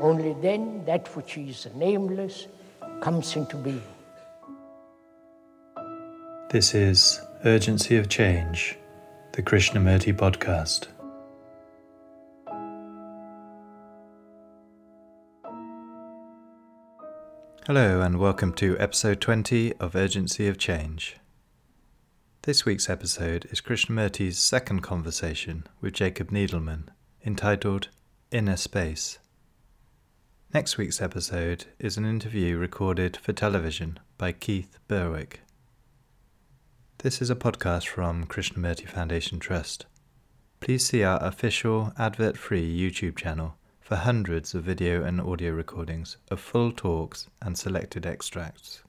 Only 0.00 0.34
then 0.42 0.84
that 0.86 1.14
which 1.16 1.38
is 1.38 1.68
nameless 1.76 2.48
comes 3.00 3.36
into 3.36 3.56
being. 3.56 3.82
This 6.50 6.74
is 6.74 7.20
Urgency 7.44 7.96
of 7.96 8.08
Change, 8.08 8.76
the 9.32 9.42
Krishnamurti 9.42 10.12
podcast. 10.12 10.88
Hello, 17.66 18.00
and 18.00 18.18
welcome 18.18 18.52
to 18.54 18.76
episode 18.78 19.20
20 19.20 19.74
of 19.74 19.94
Urgency 19.94 20.48
of 20.48 20.58
Change. 20.58 21.16
This 22.42 22.66
week's 22.66 22.90
episode 22.90 23.46
is 23.50 23.60
Krishnamurti's 23.60 24.38
second 24.38 24.80
conversation 24.80 25.66
with 25.80 25.94
Jacob 25.94 26.30
Needleman, 26.30 26.88
entitled 27.24 27.88
Inner 28.32 28.56
Space. 28.56 29.18
Next 30.54 30.78
week's 30.78 31.02
episode 31.02 31.64
is 31.80 31.96
an 31.96 32.04
interview 32.04 32.56
recorded 32.56 33.16
for 33.16 33.32
television 33.32 33.98
by 34.16 34.30
Keith 34.30 34.78
Berwick. 34.86 35.40
This 36.98 37.20
is 37.20 37.28
a 37.28 37.34
podcast 37.34 37.88
from 37.88 38.24
Krishnamurti 38.28 38.88
Foundation 38.88 39.40
Trust. 39.40 39.86
Please 40.60 40.86
see 40.86 41.02
our 41.02 41.20
official 41.20 41.92
advert 41.98 42.38
free 42.38 42.72
YouTube 42.72 43.16
channel 43.16 43.56
for 43.80 43.96
hundreds 43.96 44.54
of 44.54 44.62
video 44.62 45.02
and 45.02 45.20
audio 45.20 45.50
recordings 45.50 46.18
of 46.30 46.38
full 46.38 46.70
talks 46.70 47.26
and 47.42 47.58
selected 47.58 48.06
extracts. 48.06 48.84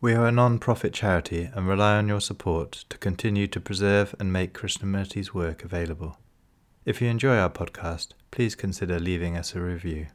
We 0.00 0.14
are 0.14 0.26
a 0.26 0.32
non 0.32 0.58
profit 0.58 0.94
charity 0.94 1.50
and 1.52 1.68
rely 1.68 1.98
on 1.98 2.08
your 2.08 2.22
support 2.22 2.86
to 2.88 2.96
continue 2.96 3.48
to 3.48 3.60
preserve 3.60 4.14
and 4.18 4.32
make 4.32 4.54
Krishnamurti's 4.54 5.34
work 5.34 5.62
available. 5.62 6.16
If 6.86 7.02
you 7.02 7.08
enjoy 7.08 7.36
our 7.36 7.50
podcast, 7.50 8.14
please 8.30 8.54
consider 8.54 8.98
leaving 8.98 9.36
us 9.36 9.54
a 9.54 9.60
review. 9.60 10.06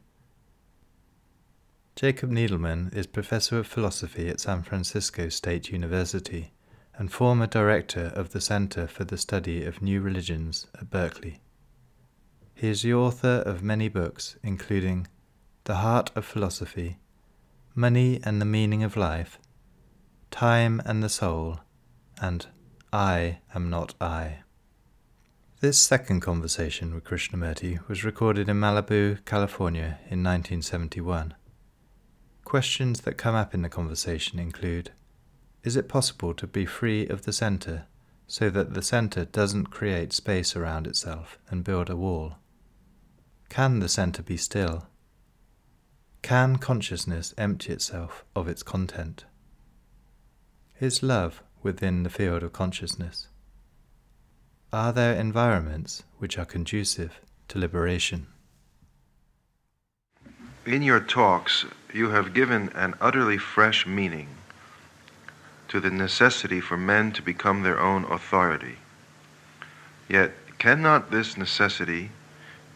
Jacob 1.98 2.30
Needleman 2.30 2.94
is 2.94 3.08
Professor 3.08 3.58
of 3.58 3.66
Philosophy 3.66 4.28
at 4.28 4.38
San 4.38 4.62
Francisco 4.62 5.28
State 5.28 5.72
University 5.72 6.52
and 6.96 7.10
former 7.10 7.48
Director 7.48 8.12
of 8.14 8.30
the 8.30 8.40
Center 8.40 8.86
for 8.86 9.02
the 9.02 9.18
Study 9.18 9.64
of 9.64 9.82
New 9.82 10.00
Religions 10.00 10.68
at 10.76 10.90
Berkeley. 10.90 11.40
He 12.54 12.68
is 12.68 12.82
the 12.82 12.94
author 12.94 13.42
of 13.44 13.64
many 13.64 13.88
books, 13.88 14.36
including 14.44 15.08
The 15.64 15.78
Heart 15.78 16.12
of 16.14 16.24
Philosophy, 16.24 16.98
Money 17.74 18.20
and 18.22 18.40
the 18.40 18.44
Meaning 18.44 18.84
of 18.84 18.96
Life, 18.96 19.40
Time 20.30 20.80
and 20.84 21.02
the 21.02 21.08
Soul, 21.08 21.58
and 22.22 22.46
I 22.92 23.40
Am 23.56 23.70
Not 23.70 23.94
I. 24.00 24.44
This 25.58 25.80
second 25.80 26.20
conversation 26.20 26.94
with 26.94 27.02
Krishnamurti 27.02 27.88
was 27.88 28.04
recorded 28.04 28.48
in 28.48 28.60
Malibu, 28.60 29.24
California 29.24 29.98
in 30.08 30.22
1971. 30.22 31.34
Questions 32.48 33.02
that 33.02 33.18
come 33.18 33.34
up 33.34 33.52
in 33.52 33.60
the 33.60 33.68
conversation 33.68 34.38
include 34.38 34.92
Is 35.64 35.76
it 35.76 35.86
possible 35.86 36.32
to 36.32 36.46
be 36.46 36.64
free 36.64 37.06
of 37.06 37.26
the 37.26 37.32
centre 37.32 37.84
so 38.26 38.48
that 38.48 38.72
the 38.72 38.80
centre 38.80 39.26
doesn't 39.26 39.66
create 39.66 40.14
space 40.14 40.56
around 40.56 40.86
itself 40.86 41.38
and 41.50 41.62
build 41.62 41.90
a 41.90 41.96
wall? 41.96 42.36
Can 43.50 43.80
the 43.80 43.88
centre 43.88 44.22
be 44.22 44.38
still? 44.38 44.86
Can 46.22 46.56
consciousness 46.56 47.34
empty 47.36 47.70
itself 47.70 48.24
of 48.34 48.48
its 48.48 48.62
content? 48.62 49.26
Is 50.80 51.02
love 51.02 51.42
within 51.62 52.02
the 52.02 52.08
field 52.08 52.42
of 52.42 52.54
consciousness? 52.54 53.28
Are 54.72 54.94
there 54.94 55.12
environments 55.12 56.02
which 56.16 56.38
are 56.38 56.46
conducive 56.46 57.20
to 57.48 57.58
liberation? 57.58 58.26
In 60.68 60.82
your 60.82 61.00
talks, 61.00 61.64
you 61.94 62.10
have 62.10 62.34
given 62.34 62.68
an 62.74 62.94
utterly 63.00 63.38
fresh 63.38 63.86
meaning 63.86 64.28
to 65.68 65.80
the 65.80 65.88
necessity 65.88 66.60
for 66.60 66.76
men 66.76 67.10
to 67.12 67.22
become 67.22 67.62
their 67.62 67.80
own 67.80 68.04
authority. 68.04 68.76
Yet, 70.10 70.34
cannot 70.58 71.10
this 71.10 71.38
necessity 71.38 72.10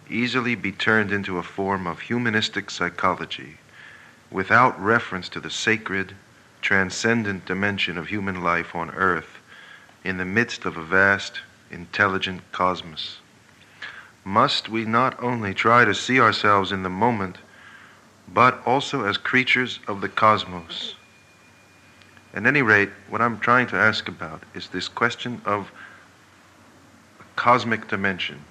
easily 0.08 0.54
be 0.54 0.72
turned 0.72 1.12
into 1.12 1.36
a 1.36 1.42
form 1.42 1.86
of 1.86 2.00
humanistic 2.00 2.70
psychology 2.70 3.58
without 4.31 4.82
reference 4.82 5.28
to 5.28 5.41
the 5.41 5.50
sacred, 5.50 6.16
transcendent 6.62 7.44
dimension 7.44 7.98
of 7.98 8.06
human 8.06 8.42
life 8.42 8.75
on 8.75 8.88
earth 8.92 9.36
in 10.02 10.16
the 10.16 10.25
midst 10.25 10.64
of 10.64 10.78
a 10.78 10.82
vast, 10.82 11.42
intelligent 11.70 12.41
cosmos? 12.52 13.19
Must 14.25 14.70
we 14.70 14.86
not 14.86 15.22
only 15.22 15.52
try 15.52 15.84
to 15.84 15.94
see 15.94 16.19
ourselves 16.19 16.72
in 16.72 16.84
the 16.84 16.88
moment, 16.88 17.36
but 18.28 18.60
also 18.66 19.05
as 19.05 19.16
creatures 19.16 19.81
of 19.87 20.00
the 20.00 20.09
cosmos. 20.09 20.94
At 22.34 22.47
any 22.47 22.62
rate, 22.62 22.91
what 23.09 23.21
I'm 23.21 23.38
trying 23.38 23.66
to 23.69 23.77
ask 23.77 24.09
about 24.09 24.43
is 24.55 24.69
this 24.69 24.88
question 24.88 25.43
of 25.44 25.71
cosmic 27.37 27.88
dimension. 27.88 28.43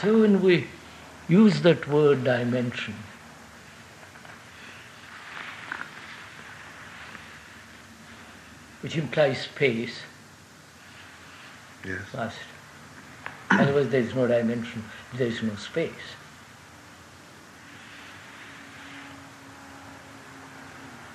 So 0.00 0.20
when 0.20 0.42
we 0.42 0.68
use 1.28 1.62
that 1.62 1.88
word 1.88 2.22
dimension, 2.22 2.94
which 8.80 8.96
implies 8.96 9.42
space. 9.42 9.98
Yes. 11.86 12.00
First. 12.12 12.36
Otherwise, 13.50 13.88
there 13.88 14.00
is 14.02 14.14
no 14.14 14.26
dimension, 14.26 14.84
there 15.14 15.26
is 15.26 15.42
no 15.42 15.54
space. 15.56 15.92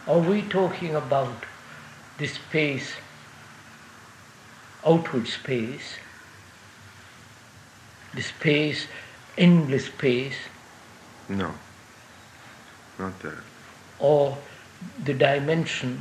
Are 0.07 0.19
we 0.19 0.41
talking 0.41 0.95
about 0.95 1.45
the 2.17 2.27
space, 2.27 2.93
outward 4.85 5.27
space, 5.27 5.95
the 8.13 8.21
space, 8.21 8.87
endless 9.37 9.85
space, 9.85 10.35
No, 11.29 11.53
not 12.99 13.17
that. 13.21 13.37
or 13.99 14.37
the 15.03 15.13
dimension 15.13 15.99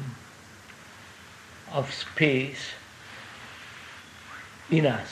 of 1.73 1.93
space 1.93 2.73
in 4.71 4.87
us? 4.87 5.09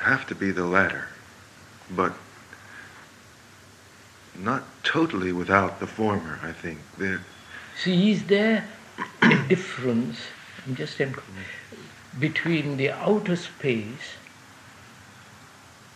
Have 0.00 0.26
to 0.26 0.34
be 0.34 0.50
the 0.50 0.64
latter, 0.64 1.08
but 1.90 2.12
not 4.38 4.64
totally 4.82 5.32
without 5.32 5.80
the 5.80 5.86
former, 5.86 6.38
I 6.42 6.52
think. 6.52 6.78
There, 6.98 7.20
See, 7.82 8.10
is 8.10 8.24
there 8.24 8.68
a 9.22 9.36
difference, 9.48 10.18
I'm 10.66 10.74
just 10.74 11.00
en- 11.00 11.16
between 12.18 12.76
the 12.76 12.90
outer 12.90 13.36
space, 13.36 14.16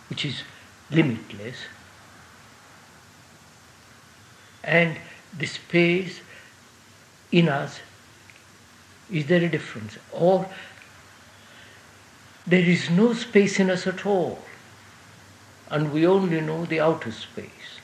which 0.09 0.25
is 0.25 0.43
limitless, 0.91 1.57
and 4.69 4.99
the 5.37 5.47
space 5.47 6.21
in 7.33 7.49
us? 7.49 7.81
Is 9.11 9.27
there 9.27 9.43
a 9.43 9.49
difference? 9.49 9.97
Or 10.13 10.47
there 12.47 12.61
is 12.61 12.91
no 12.91 13.15
space 13.15 13.59
in 13.59 13.71
us 13.71 13.87
at 13.87 14.05
all, 14.05 14.39
and 15.71 15.93
we 15.93 16.07
only 16.07 16.41
know 16.41 16.67
the 16.67 16.81
outer 16.81 17.13
space. 17.13 17.81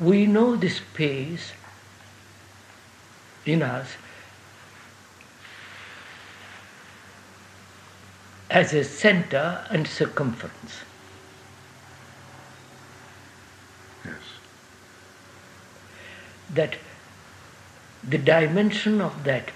we 0.00 0.26
know 0.26 0.56
the 0.56 0.68
space 0.68 1.52
in 3.44 3.62
us 3.62 3.88
as 8.50 8.72
a 8.72 8.84
center 8.84 9.64
and 9.70 9.86
circumference. 9.86 10.80
Yes. 14.04 14.14
That 16.54 16.76
the 18.08 18.18
dimension 18.18 19.00
of 19.00 19.24
that 19.24 19.50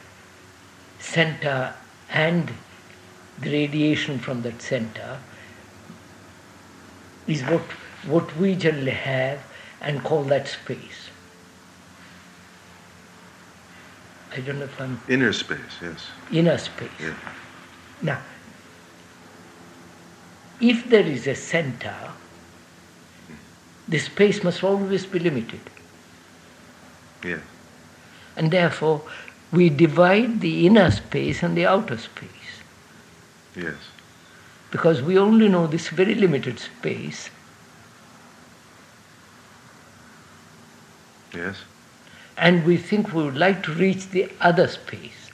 center 0.99 1.75
and 2.11 2.53
the 3.41 3.51
radiation 3.51 4.19
from 4.19 4.43
that 4.43 4.61
center 4.61 5.19
is 7.27 7.43
what, 7.43 7.63
what 8.07 8.37
we 8.37 8.57
generally 8.57 8.91
have 8.91 9.41
and 9.81 10.03
call 10.03 10.25
that 10.25 10.49
space. 10.49 11.09
I 14.33 14.41
don't 14.41 14.59
know 14.59 14.65
if 14.65 14.81
I'm 14.81 15.01
Inner 15.09 15.33
space, 15.33 15.59
yes. 15.83 16.07
inner 16.31 16.59
space. 16.59 16.91
Yeah. 17.01 17.15
Now, 18.03 18.21
if 20.61 20.89
there 20.89 21.07
is 21.07 21.27
a 21.27 21.35
center, 21.35 21.97
the 23.89 23.99
space 23.99 24.45
must 24.45 24.63
always 24.63 25.07
be 25.07 25.19
limited. 25.19 25.61
Yeah. 27.25 27.41
And 28.37 28.51
therefore, 28.51 29.03
we 29.53 29.69
divide 29.69 30.41
the 30.41 30.67
inner 30.67 30.91
space 30.91 31.43
and 31.43 31.57
the 31.57 31.67
outer 31.67 31.99
space. 31.99 32.29
Yes. 33.57 33.77
Because 34.71 35.03
we 35.03 35.19
only 35.19 35.49
know 35.49 35.67
this 35.67 35.89
very 35.89 36.15
limited 36.15 36.59
space, 36.61 37.31
Yes. 41.35 41.57
and 42.37 42.65
we 42.65 42.77
think 42.77 43.13
we 43.13 43.23
would 43.25 43.37
like 43.37 43.63
to 43.65 43.73
reach 43.73 44.11
the 44.11 44.31
other 44.41 44.69
space, 44.69 45.31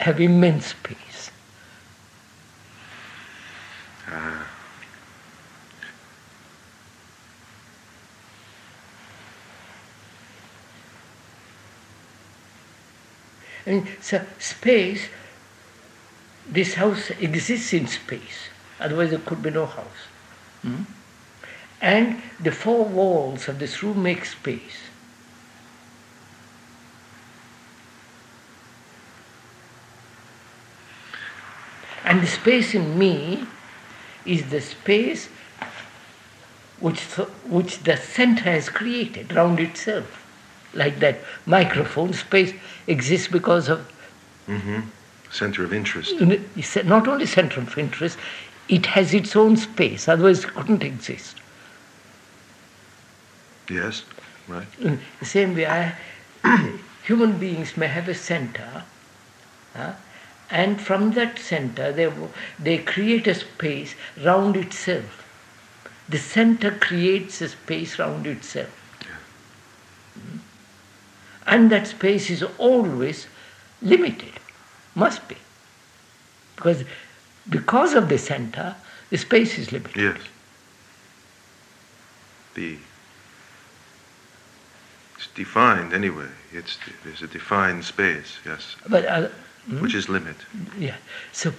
have 0.00 0.20
immense 0.20 0.66
space. 0.66 1.30
And 13.72 13.88
so, 14.02 14.20
space, 14.38 15.08
this 16.46 16.74
house 16.74 17.08
exists 17.08 17.72
in 17.72 17.86
space, 17.86 18.50
otherwise, 18.78 19.08
there 19.08 19.18
could 19.18 19.42
be 19.42 19.48
no 19.48 19.64
house. 19.64 20.02
Hmm? 20.60 20.82
And 21.80 22.20
the 22.38 22.52
four 22.52 22.84
walls 22.84 23.48
of 23.48 23.58
this 23.58 23.82
room 23.82 24.02
make 24.02 24.26
space. 24.26 24.76
And 32.04 32.20
the 32.20 32.26
space 32.26 32.74
in 32.74 32.98
me 32.98 33.46
is 34.26 34.50
the 34.50 34.60
space 34.60 35.30
which, 36.78 37.00
which 37.48 37.78
the 37.84 37.96
center 37.96 38.42
has 38.42 38.68
created 38.68 39.34
round 39.34 39.60
itself. 39.60 40.21
Like 40.74 41.00
that 41.00 41.18
microphone 41.46 42.12
space 42.12 42.52
exists 42.86 43.28
because 43.28 43.68
of 43.68 43.90
Mm-hmm. 44.48 44.80
Center 45.30 45.64
of 45.64 45.72
interest. 45.72 46.14
not 46.84 47.08
only 47.08 47.26
center 47.26 47.60
of 47.60 47.78
interest, 47.78 48.18
it 48.68 48.86
has 48.86 49.14
its 49.14 49.34
own 49.34 49.56
space, 49.56 50.08
otherwise 50.08 50.44
it 50.44 50.50
couldn't 50.54 50.82
exist. 50.82 51.36
Yes. 53.70 54.04
Right. 54.48 54.66
The 55.20 55.24
same 55.24 55.54
way, 55.54 55.66
I, 55.66 55.94
human 57.04 57.38
beings 57.38 57.76
may 57.76 57.86
have 57.86 58.08
a 58.08 58.14
center, 58.14 58.84
huh, 59.74 59.92
and 60.50 60.80
from 60.80 61.12
that 61.12 61.38
center 61.38 61.92
they, 61.92 62.12
they 62.58 62.78
create 62.78 63.26
a 63.26 63.34
space 63.34 63.94
round 64.22 64.56
itself. 64.56 65.24
The 66.08 66.18
center 66.18 66.72
creates 66.72 67.40
a 67.40 67.48
space 67.48 67.98
round 67.98 68.26
itself. 68.26 68.81
And 71.46 71.70
that 71.70 71.86
space 71.86 72.30
is 72.30 72.42
always 72.58 73.26
limited, 73.80 74.32
must 74.94 75.26
be. 75.28 75.36
Because, 76.56 76.84
because 77.48 77.94
of 77.94 78.08
the 78.08 78.18
center, 78.18 78.76
the 79.10 79.18
space 79.18 79.58
is 79.58 79.72
limited. 79.72 80.00
Yes. 80.00 80.18
The 82.54 82.76
it's 85.22 85.32
defined 85.34 85.92
anyway. 85.92 86.28
It's 86.52 86.78
there's 87.04 87.22
a 87.22 87.28
defined 87.28 87.84
space. 87.84 88.38
Yes. 88.44 88.74
But 88.88 89.06
uh, 89.06 89.28
Which 89.78 89.94
is 89.94 90.08
limit. 90.08 90.36
Yeah. 90.76 90.96
So 91.30 91.52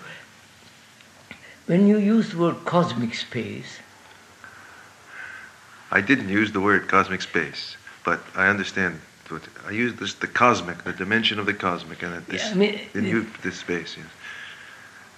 when 1.67 1.87
you 1.87 1.97
use 1.97 2.31
the 2.31 2.39
word 2.39 2.65
cosmic 2.65 3.13
space, 3.13 3.79
I 5.91 6.01
didn't 6.01 6.27
use 6.27 6.51
the 6.51 6.59
word 6.59 6.89
cosmic 6.89 7.21
space, 7.21 7.77
but 8.03 8.19
I 8.35 8.49
understand. 8.49 8.99
I 9.65 9.71
use 9.71 9.95
this 9.95 10.13
the 10.13 10.27
cosmic, 10.27 10.83
the 10.83 10.93
dimension 10.93 11.39
of 11.39 11.45
the 11.45 11.53
cosmic, 11.53 12.03
and 12.03 12.25
this 12.27 12.43
Yeah, 12.43 12.51
I 12.51 12.55
mean, 12.55 12.79
in 12.93 13.05
you 13.05 13.27
this 13.41 13.57
space. 13.57 13.95
Yes. 13.97 14.07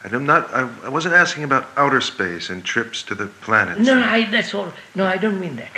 And 0.04 0.13
I'm 0.13 0.25
not. 0.25 0.54
I, 0.54 0.69
I 0.84 0.90
wasn't 0.90 1.16
asking 1.16 1.44
about 1.44 1.68
outer 1.75 2.02
space 2.02 2.50
and 2.50 2.63
trips 2.63 3.02
to 3.04 3.16
the 3.16 3.28
planets. 3.28 3.80
no, 3.81 4.00
no, 4.00 4.06
I, 4.06 4.30
that's 4.30 4.54
all. 4.54 4.72
No, 4.94 5.06
I 5.06 5.18
don't 5.18 5.40
mean 5.40 5.56
that. 5.56 5.72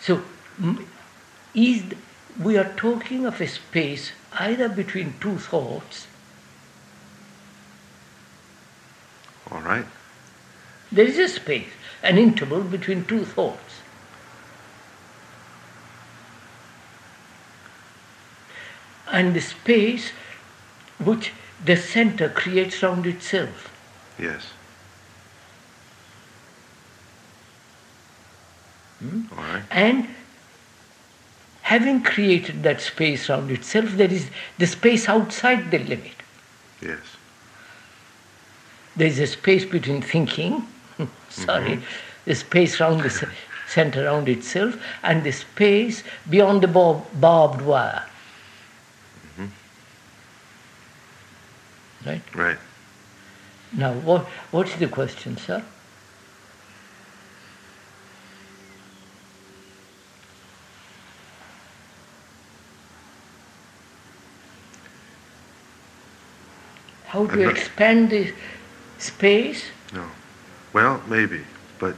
So, 0.00 0.22
is 1.54 1.82
we 2.40 2.56
are 2.56 2.72
talking 2.76 3.26
of 3.26 3.40
a 3.40 3.48
space 3.48 4.12
either 4.32 4.68
between 4.68 5.14
two 5.20 5.38
thoughts. 5.38 6.06
All 9.50 9.60
right. 9.60 9.86
There 10.92 11.04
is 11.04 11.18
a 11.18 11.28
space, 11.28 11.72
an 12.02 12.16
interval 12.18 12.60
between 12.60 13.04
two 13.04 13.24
thoughts. 13.24 13.67
And 19.10 19.34
the 19.34 19.40
space 19.40 20.12
which 20.98 21.32
the 21.64 21.76
center 21.76 22.28
creates 22.28 22.82
round 22.82 23.06
itself. 23.06 23.72
Yes. 24.18 24.46
Hmm? 29.00 29.22
All 29.32 29.44
right. 29.44 29.62
And 29.70 30.08
having 31.62 32.02
created 32.02 32.62
that 32.62 32.80
space 32.80 33.28
round 33.28 33.50
itself, 33.50 33.90
there 33.92 34.12
is 34.12 34.30
the 34.58 34.66
space 34.66 35.08
outside 35.08 35.70
the 35.70 35.78
limit. 35.78 36.16
Yes. 36.82 37.00
There 38.96 39.06
is 39.06 39.18
a 39.20 39.26
space 39.26 39.64
between 39.64 40.02
thinking, 40.02 40.66
sorry, 41.28 41.80
the 42.24 42.34
space 42.34 42.80
round 42.80 43.02
the 43.02 43.28
center 43.68 44.04
round 44.04 44.28
itself, 44.28 44.76
and 45.02 45.22
the 45.22 45.30
space 45.32 46.02
beyond 46.28 46.62
the 46.62 46.68
barbed 46.68 47.62
wire. 47.62 48.04
Right? 52.06 52.22
Right. 52.34 52.58
Now, 53.72 53.92
what, 53.92 54.24
what's 54.50 54.74
the 54.76 54.88
question, 54.88 55.36
sir? 55.36 55.62
How 67.06 67.26
to 67.26 67.36
not- 67.36 67.50
expand 67.56 68.10
the 68.10 68.32
space, 68.98 69.64
No. 69.92 70.06
Well, 70.72 71.02
maybe, 71.08 71.40
but 71.78 71.96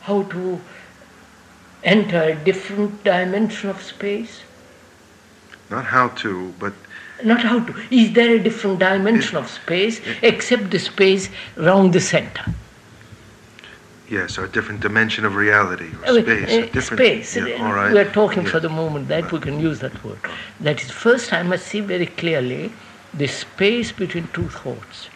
how 0.00 0.22
to 0.22 0.60
enter 1.82 2.22
a 2.22 2.34
different 2.34 3.04
dimension 3.04 3.70
of 3.70 3.82
space? 3.82 4.40
not 5.70 5.84
how 5.86 6.08
to, 6.08 6.54
but 6.58 6.72
Not 7.22 7.42
how 7.42 7.60
to. 7.64 7.74
Is 7.90 8.12
there 8.12 8.34
a 8.34 8.42
different 8.42 8.80
dimension 8.80 9.36
of 9.36 9.48
space 9.48 10.00
except 10.22 10.70
the 10.70 10.78
space 10.78 11.28
round 11.56 11.92
the 11.92 12.00
center? 12.00 12.44
yes, 14.08 14.38
or 14.38 14.44
a 14.44 14.48
different 14.48 14.80
dimension 14.80 15.24
of 15.24 15.34
reality 15.34 15.90
or 16.06 16.20
space. 16.20 16.50
uh, 16.50 16.62
a 16.62 16.66
different, 16.70 17.00
space. 17.00 17.36
Yeah, 17.36 17.66
all 17.66 17.72
right. 17.72 17.92
We 17.92 17.98
are 17.98 18.10
talking 18.10 18.44
Yeah. 18.44 18.50
for 18.50 18.60
the 18.60 18.68
moment 18.68 19.08
that 19.08 19.32
we 19.32 19.38
can 19.40 19.58
use 19.58 19.80
that 19.80 19.96
word. 20.04 20.18
That 20.60 20.82
is, 20.82 20.90
first 20.90 21.32
I 21.32 21.42
must 21.42 21.66
see 21.66 21.80
very 21.80 22.06
clearly 22.06 22.72
the 23.12 23.26
space 23.26 23.90
between 23.92 24.28
two 24.32 24.48
thoughts. 24.48 25.08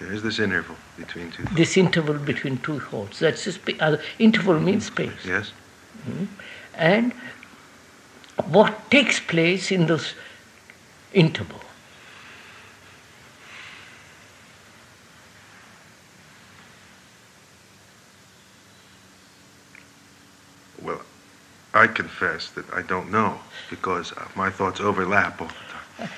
There's 0.00 0.22
this 0.22 0.38
interval 0.38 0.76
between 0.96 1.30
two. 1.30 1.42
Thoughts. 1.44 1.56
This 1.56 1.76
interval 1.76 2.14
between 2.14 2.58
two 2.58 2.80
thoughts. 2.80 3.18
That's 3.18 3.44
the 3.44 3.80
uh, 3.80 3.96
interval 4.18 4.58
means 4.58 4.86
space. 4.86 5.24
Yes. 5.26 5.52
And 6.74 7.12
what 8.48 8.90
takes 8.90 9.20
place 9.20 9.70
in 9.72 9.86
those 9.86 10.14
interval? 11.12 11.60
Well, 20.82 21.02
I 21.74 21.86
confess 21.86 22.50
that 22.50 22.72
I 22.72 22.82
don't 22.82 23.10
know 23.10 23.38
because 23.68 24.12
uh, 24.12 24.26
my 24.34 24.50
thoughts 24.50 24.80
overlap 24.80 25.40
all 25.40 25.48
the 25.48 25.54
time. 26.04 26.10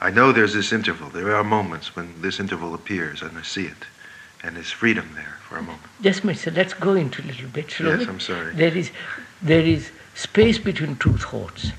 I 0.00 0.10
know 0.10 0.32
there's 0.32 0.54
this 0.54 0.72
interval. 0.72 1.10
There 1.10 1.34
are 1.36 1.44
moments 1.44 1.94
when 1.94 2.22
this 2.22 2.40
interval 2.40 2.74
appears 2.74 3.20
and 3.20 3.36
I 3.36 3.42
see 3.42 3.66
it, 3.66 3.84
and 4.42 4.56
there's 4.56 4.70
freedom 4.70 5.10
there 5.14 5.36
for 5.46 5.58
a 5.58 5.62
moment. 5.62 5.82
Just 6.00 6.24
Mister, 6.24 6.50
let's 6.50 6.72
go 6.72 6.94
into 6.94 7.20
a 7.22 7.26
little 7.26 7.48
bit, 7.48 7.70
shall 7.70 7.98
Yes? 7.98 8.08
I'm 8.08 8.20
sorry. 8.20 8.54
There 8.54 8.74
is, 8.74 8.90
there 9.42 9.60
is 9.60 9.90
space 10.14 10.58
between 10.58 10.96
two 10.96 11.16
thoughts, 11.16 11.72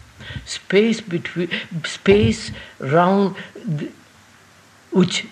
space 0.45 1.01
between, 1.01 1.49
space 1.85 2.51
round, 2.79 3.35
the, 3.65 3.91
which 4.91 5.25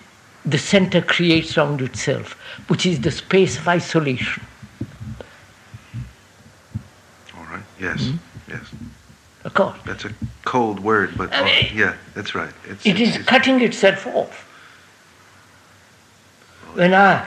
the 0.44 0.58
center 0.58 1.02
creates 1.02 1.56
round 1.56 1.80
itself, 1.82 2.32
which 2.68 2.86
is 2.86 3.00
the 3.00 3.10
space 3.10 3.58
of 3.58 3.68
isolation. 3.68 4.42
All 7.36 7.44
right? 7.44 7.62
Yes, 7.80 8.02
Mm-hmm. 8.02 8.50
yes. 8.52 8.62
Of 9.44 9.54
course, 9.54 9.78
That's 9.86 10.04
a 10.04 10.10
cold 10.44 10.80
word, 10.80 11.16
but 11.16 11.32
I 11.32 11.44
mean- 11.44 11.70
yeah, 11.74 11.94
that's 12.14 12.34
right. 12.34 12.52
It's, 12.68 12.84
it 12.84 13.00
is 13.00 13.10
it's- 13.10 13.24
cutting 13.26 13.60
itself 13.62 14.06
off. 14.08 14.46
When 16.74 16.94
I 16.94 17.26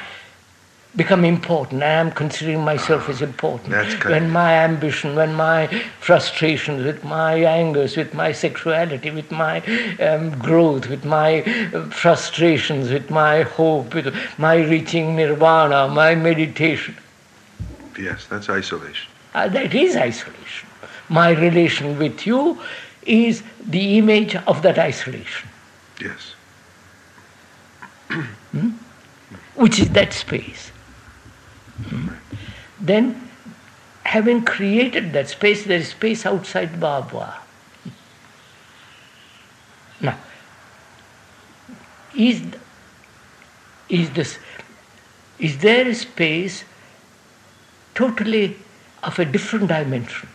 become 0.96 1.26
important, 1.26 1.82
I 1.82 1.88
am 1.88 2.12
considering 2.12 2.62
myself 2.64 3.10
as 3.10 3.22
important. 3.22 3.72
That's 3.72 3.96
cutting 3.96 4.12
when 4.12 4.30
my 4.30 4.54
ambition, 4.54 5.16
when 5.16 5.34
my 5.34 5.68
frustrations, 6.00 6.84
with 6.84 7.04
my 7.04 7.34
angers, 7.36 7.98
with 7.98 8.14
my 8.14 8.32
sexuality, 8.32 9.10
with 9.10 9.32
my 9.32 9.62
um, 10.00 10.38
growth, 10.40 10.88
with 10.90 11.04
my 11.06 11.42
uh, 11.44 11.90
frustrations, 11.90 12.92
with 12.92 13.10
my 13.10 13.42
hope, 13.42 13.96
with 13.96 14.14
my 14.38 14.56
reaching 14.58 15.16
nirvana, 15.16 15.88
my 15.88 16.14
meditation, 16.16 16.96
yes, 18.00 18.28
that's 18.30 18.50
isolation. 18.50 19.10
uh, 19.34 19.48
that 19.48 19.74
is 19.74 19.96
isolation. 19.96 20.70
My 21.10 21.32
relation 21.32 21.98
with 21.98 22.26
you 22.28 22.60
is 23.06 23.44
the 23.66 23.98
image 23.98 24.36
of 24.36 24.62
that 24.62 24.78
isolation. 24.78 25.50
Yes. 26.00 26.36
which 29.56 29.80
is 29.80 29.90
that 29.90 30.14
space. 30.14 30.72
Hmm? 31.82 32.10
Then, 32.80 33.30
having 34.04 34.44
created 34.46 35.14
that 35.14 35.30
space, 35.30 35.66
there 35.66 35.80
is 35.80 35.90
space 35.90 36.26
outside 36.26 36.80
wire. 36.82 37.34
Now, 40.02 40.18
is, 42.16 42.42
is, 43.90 44.10
this, 44.12 44.38
is 45.40 45.58
there 45.60 45.88
a 45.88 45.96
space 45.96 46.64
totally 47.96 48.58
of 49.02 49.18
a 49.20 49.26
different 49.26 49.68
dimension? 49.68 50.30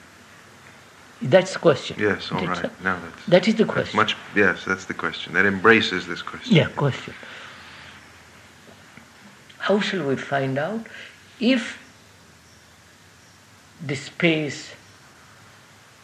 That's 1.21 1.53
the 1.53 1.59
question. 1.59 1.97
Yes, 1.99 2.31
all 2.31 2.47
That's 2.47 2.63
right. 2.63 2.73
a- 2.81 2.83
Now 2.85 2.99
that's, 3.01 3.27
That 3.27 3.49
is 3.49 3.57
the 3.57 3.65
question. 3.65 3.97
much. 3.97 4.17
Yes, 4.37 4.65
that's 4.65 4.85
the 4.85 4.95
question. 4.95 5.35
That 5.35 5.47
embraces 5.47 6.07
this 6.07 6.23
question. 6.23 6.55
Yeah, 6.55 6.69
question. 6.69 7.13
How 9.59 9.81
shall 9.81 10.07
we 10.07 10.17
find 10.17 10.57
out 10.59 10.87
if 11.41 11.79
the 13.85 13.95
space 13.95 14.73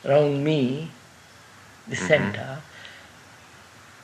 around 0.05 0.45
me, 0.45 0.91
the 1.89 1.97
center, 1.97 2.59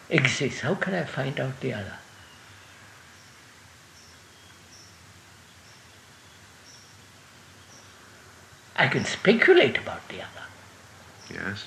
exists? 0.09 0.61
How 0.61 0.75
can 0.75 0.95
I 0.95 1.05
find 1.05 1.39
out 1.39 1.61
the 1.61 1.75
other? 1.75 1.99
I 8.77 8.89
can 8.89 9.05
speculate 9.05 9.77
about 9.77 10.09
the 10.09 10.17
other. 10.17 10.47
Yes. 11.33 11.65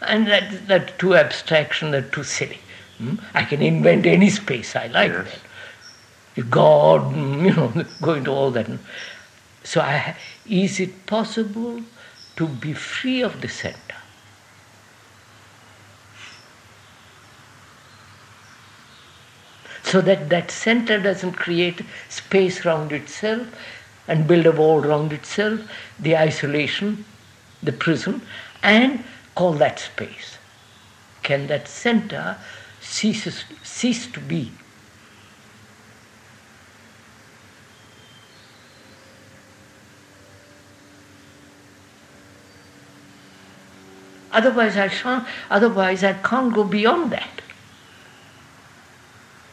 And 0.00 0.26
that, 0.28 0.68
that's 0.68 0.92
too 0.98 1.16
abstraction, 1.16 1.90
that's 1.90 2.14
too 2.14 2.22
silly. 2.22 2.60
Hmm? 2.98 3.16
I 3.34 3.44
can 3.44 3.60
invent 3.60 4.06
any 4.06 4.30
space 4.30 4.76
I 4.76 4.86
like 4.86 5.10
Yes. 5.10 5.26
that. 5.26 5.40
God, 6.42 7.14
you 7.14 7.54
know, 7.54 7.84
go 8.02 8.14
into 8.14 8.30
all 8.30 8.50
that. 8.52 8.68
So 9.62 9.80
I, 9.80 10.16
is 10.46 10.80
it 10.80 11.06
possible 11.06 11.80
to 12.36 12.46
be 12.46 12.72
free 12.72 13.22
of 13.22 13.40
the 13.40 13.48
center? 13.48 13.78
So 19.84 20.00
that 20.00 20.28
that 20.30 20.50
center 20.50 20.98
doesn't 21.00 21.34
create 21.34 21.82
space 22.08 22.66
around 22.66 22.90
itself 22.90 23.46
and 24.08 24.26
build 24.26 24.46
a 24.46 24.52
wall 24.52 24.84
around 24.84 25.12
itself, 25.12 25.60
the 26.00 26.16
isolation, 26.16 27.04
the 27.62 27.72
prison, 27.72 28.22
and 28.62 29.04
call 29.34 29.52
that 29.54 29.78
space. 29.78 30.38
Can 31.22 31.46
that 31.46 31.68
center 31.68 32.38
ceases, 32.80 33.44
cease 33.62 34.06
to 34.08 34.20
be? 34.20 34.52
Otherwise, 44.34 44.76
I 44.76 44.88
shan't, 44.88 45.24
otherwise 45.48 46.02
I 46.02 46.12
can't 46.14 46.52
go 46.52 46.64
beyond 46.64 47.12
that. 47.12 47.40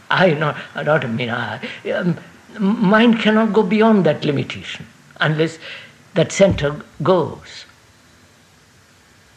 I 0.10 0.34
not, 0.34 0.58
I 0.76 0.84
not 0.84 1.10
mean 1.10 1.30
I, 1.30 1.62
um, 1.94 2.18
mind 2.60 3.20
cannot 3.20 3.54
go 3.54 3.64
beyond 3.64 4.06
that 4.08 4.26
limitation 4.26 4.88
unless 5.20 5.60
that 6.16 6.32
center 6.32 6.82
goes. 7.04 7.66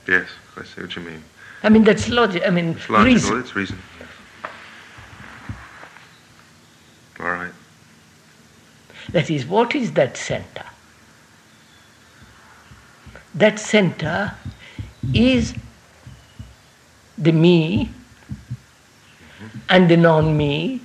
Yes, 0.09 0.29
I 0.57 0.65
see 0.65 0.81
what 0.81 0.97
you 0.97 1.03
mean. 1.03 1.23
I 1.63 1.69
mean 1.69 1.85
that's 1.85 2.09
logic. 2.09 2.43
I 2.47 2.51
mean 2.51 2.71
It's 2.71 2.89
logical. 2.89 3.13
reason. 3.13 3.41
It's 3.41 3.55
reason. 3.55 3.79
All 7.21 7.27
right. 7.27 7.53
That 9.11 9.31
is, 9.31 9.45
what 9.47 9.75
is 9.75 9.93
that 9.93 10.17
center? 10.17 10.65
That 13.35 13.59
center 13.61 14.35
is 15.13 15.55
the 17.19 17.33
me 17.33 17.91
and 19.69 19.89
the 19.89 19.97
non 19.97 20.37
me. 20.37 20.81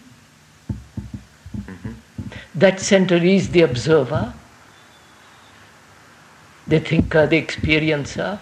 That 2.56 2.82
center 2.82 3.16
is 3.16 3.52
the 3.52 3.62
observer, 3.62 4.34
the 6.68 6.80
thinker, 6.80 7.26
the 7.26 7.42
experiencer. 7.42 8.38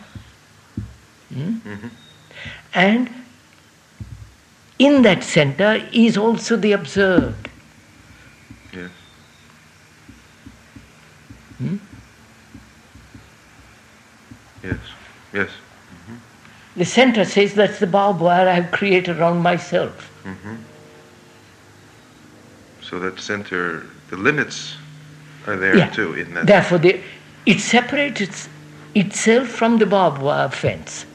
Hmm? 1.32 1.58
And 2.74 3.10
in 4.80 5.04
that 5.04 5.24
center 5.24 5.88
is 5.92 6.18
also 6.18 6.56
the 6.56 6.72
observed. 6.72 7.50
Yes. 8.74 8.90
Yes. 14.64 14.80
Yes. 15.34 15.50
The 16.78 16.86
center 16.86 17.26
says 17.26 17.56
that's 17.56 17.80
the 17.80 17.88
barbed 17.88 18.20
wire 18.22 18.48
I 18.48 18.54
have 18.54 18.72
created 18.72 19.20
around 19.20 19.42
myself. 19.42 20.12
Mm-hmm. 20.24 20.56
So 22.84 23.00
that 23.00 23.20
center, 23.20 23.88
the 24.10 24.18
limits 24.18 24.76
are 25.48 25.56
there 25.58 25.76
Yeah. 25.76 25.90
too 25.90 26.14
in 26.14 26.34
that. 26.36 26.46
Therefore, 26.46 26.78
the, 26.78 27.02
it 27.48 27.60
separates 27.60 28.22
its, 28.22 28.50
itself 28.94 29.48
from 29.48 29.80
the 29.80 29.88
barbed 29.88 30.22
wire 30.22 30.50
fence. 30.50 31.06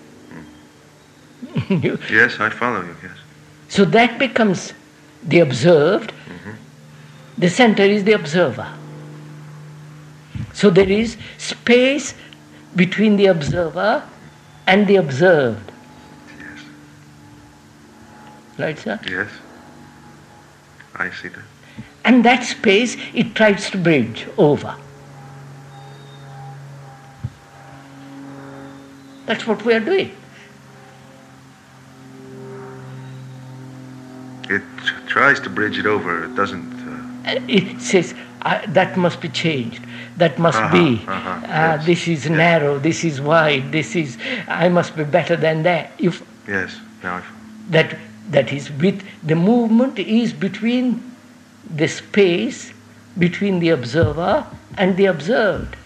You- 1.69 1.78
mm-hmm. 1.78 2.12
Yes, 2.14 2.40
I 2.40 2.50
follow 2.50 2.83
you. 2.83 2.97
Yes. 3.02 3.12
so 3.69 3.85
that 3.85 4.19
becomes 4.19 4.73
the 5.23 5.38
observed, 5.38 6.12
mm-hmm. 6.26 6.50
the 7.38 7.49
center 7.49 7.85
is 7.85 8.02
the 8.02 8.12
observer. 8.12 8.69
So 10.52 10.71
there 10.71 10.90
is 10.90 11.16
space 11.38 12.14
between 12.75 13.16
the 13.16 13.26
observer 13.26 14.02
and 14.66 14.87
the 14.87 14.97
observed. 14.97 15.73
Yes. 16.38 16.59
Right, 18.59 18.78
sir? 18.78 19.00
Yes. 19.09 19.31
I 20.95 21.11
see 21.11 21.28
that. 21.28 21.45
And 22.04 22.25
that 22.25 22.45
space 22.45 22.97
it 23.14 23.35
tries 23.35 23.71
to 23.71 23.78
bridge 23.78 24.26
over. 24.37 24.76
That's 29.26 29.47
what 29.47 29.64
we 29.64 29.73
are 29.75 29.81
doing. 29.81 30.11
It 34.50 34.62
tr- 34.85 34.95
tries 35.07 35.40
to 35.40 35.50
bridge 35.50 35.78
it 35.78 35.87
over. 35.87 36.25
It 36.25 36.35
doesn't. 36.37 36.73
Uh, 37.25 37.38
It 37.49 37.81
says 37.81 38.14
uh, 38.42 38.61
that 38.69 38.97
must 38.97 39.21
be 39.21 39.28
changed. 39.28 39.87
That 40.16 40.38
must 40.38 40.59
Uh-huh, 40.59 40.73
be. 40.73 41.02
uh-huh, 41.09 41.31
uh, 41.31 41.49
yes, 41.49 41.87
This 41.87 42.09
is 42.09 42.25
yes. 42.26 42.37
narrow. 42.37 42.78
This 42.78 43.04
is 43.04 43.21
wide. 43.21 43.73
This 43.73 43.97
is. 43.97 44.19
I 44.47 44.69
must 44.69 44.95
be 44.97 45.04
better 45.04 45.37
than 45.37 45.62
that. 45.62 45.92
If 45.99 46.23
yes. 46.47 46.76
That 47.71 47.97
that 48.31 48.52
is 48.52 48.71
with 48.71 49.02
the 49.23 49.35
movement 49.35 49.99
is 49.99 50.33
between 50.33 51.02
the 51.75 51.88
space 51.88 52.73
between 53.19 53.59
the 53.61 53.71
observer 53.71 54.47
and 54.76 54.97
the 54.97 55.07
observed. 55.07 55.76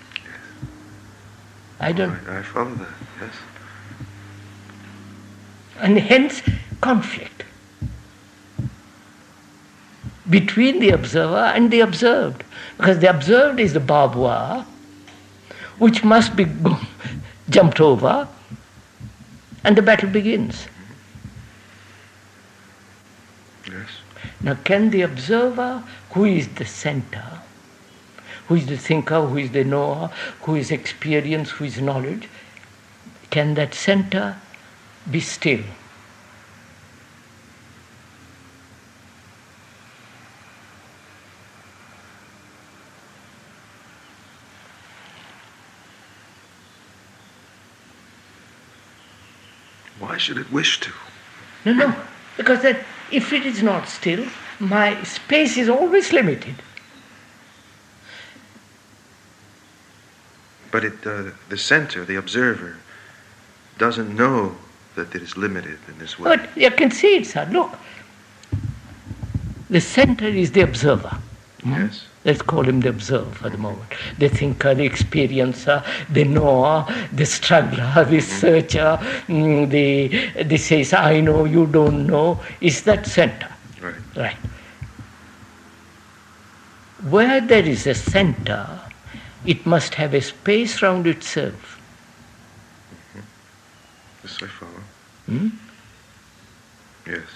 I 1.81 1.93
don't. 1.93 2.19
I, 2.29 2.39
I 2.39 2.43
follow 2.43 2.75
that, 2.75 2.89
yes. 3.21 3.35
And 5.81 5.99
hence, 5.99 6.43
conflict 6.81 7.45
between 10.29 10.81
the 10.81 10.91
observer 10.91 11.53
and 11.55 11.71
the 11.71 11.81
observed. 11.81 12.45
Because 12.77 12.99
the 12.99 13.11
observed 13.11 13.61
is 13.61 13.73
the 13.73 13.81
barbed 13.81 14.15
wire, 14.15 14.65
which 15.79 16.05
must 16.05 16.37
be 16.37 16.47
jumped 17.51 17.81
over, 17.81 18.29
and 19.65 19.77
the 19.77 19.83
battle 19.83 20.11
begins. 20.11 20.67
Yes. 23.67 23.89
Now, 24.41 24.55
can 24.65 24.91
the 24.91 25.03
observer, 25.03 25.83
who 26.11 26.25
is 26.25 26.49
the 26.49 26.65
center, 26.65 27.41
who 28.49 28.55
is 28.57 28.67
the 28.67 28.77
thinker, 28.77 29.27
who 29.27 29.39
is 29.39 29.51
the 29.51 29.65
knower, 29.65 30.11
who 30.43 30.55
is 30.55 30.71
experience, 30.71 31.51
who 31.51 31.65
is 31.65 31.81
knowledge, 31.81 32.29
can 33.31 33.55
that 33.55 33.75
center 33.75 34.37
be 35.11 35.21
still? 35.21 35.63
Why 50.17 50.21
should 50.21 50.39
it 50.39 50.51
wish 50.51 50.81
to? 50.81 50.91
No, 51.67 51.75
no, 51.75 51.95
because 52.39 52.63
that 52.63 52.79
if 53.13 53.35
it 53.35 53.45
is 53.45 53.63
not 53.63 53.87
still, 53.87 54.25
my 54.59 55.05
space 55.05 55.59
is 55.59 55.69
always 55.69 56.11
limited. 56.11 56.55
But 60.71 60.85
it, 60.87 61.07
uh, 61.07 61.33
the 61.51 61.59
center, 61.59 62.03
the 62.07 62.17
observer, 62.17 62.79
doesn't 63.77 64.17
know 64.17 64.57
that 64.95 65.15
it 65.15 65.21
is 65.21 65.37
limited 65.37 65.79
in 65.87 65.99
this 65.99 66.19
way. 66.19 66.35
But 66.35 66.57
you 66.57 66.71
can 66.71 66.91
see 66.91 67.17
it, 67.17 67.27
sir. 67.27 67.47
Look, 67.53 67.77
the 69.69 69.83
center 69.83 70.29
is 70.29 70.53
the 70.53 70.63
observer. 70.63 71.19
Yes. 71.63 72.07
Let's 72.27 72.43
call 72.43 72.65
him 72.65 72.81
the 72.81 72.89
observer 72.89 73.31
for 73.31 73.49
the 73.49 73.57
moment. 73.57 73.89
The 74.19 74.29
thinker, 74.29 74.75
the 74.75 74.89
experiencer, 74.89 75.87
the 76.13 76.25
knower, 76.25 76.85
the 77.13 77.25
struggler, 77.25 78.05
the 78.11 78.21
searcher, 78.21 78.99
mm, 79.29 79.71
the, 79.71 80.43
the 80.43 80.57
says, 80.57 80.93
I 80.93 81.21
know, 81.21 81.45
you 81.45 81.67
don't 81.69 82.05
know, 82.05 82.41
is 82.61 82.83
that 82.83 83.07
center. 83.07 83.49
Right. 83.81 83.95
Right. 84.17 84.37
Where 87.09 87.41
there 87.41 87.65
is 87.65 87.87
a 87.87 87.95
center, 87.95 88.81
it 89.45 89.65
must 89.65 89.95
have 89.95 90.13
a 90.13 90.21
space 90.21 90.83
round 90.83 91.07
itself. 91.07 91.81
Yes, 94.25 94.43
I 94.43 94.47
follow. 94.49 94.83
Hmm? 95.27 95.49
Yes. 97.07 97.29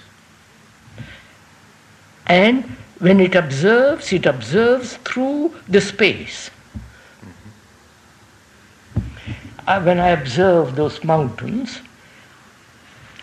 And 2.26 2.76
when 3.00 3.18
it 3.18 3.34
observes, 3.34 4.12
it 4.12 4.26
observes 4.26 4.96
through 4.98 5.54
the 5.68 5.80
space. 5.80 6.50
Uh, 9.66 9.80
when 9.82 9.98
I 9.98 10.08
observe 10.08 10.76
those 10.76 11.02
mountains, 11.04 11.80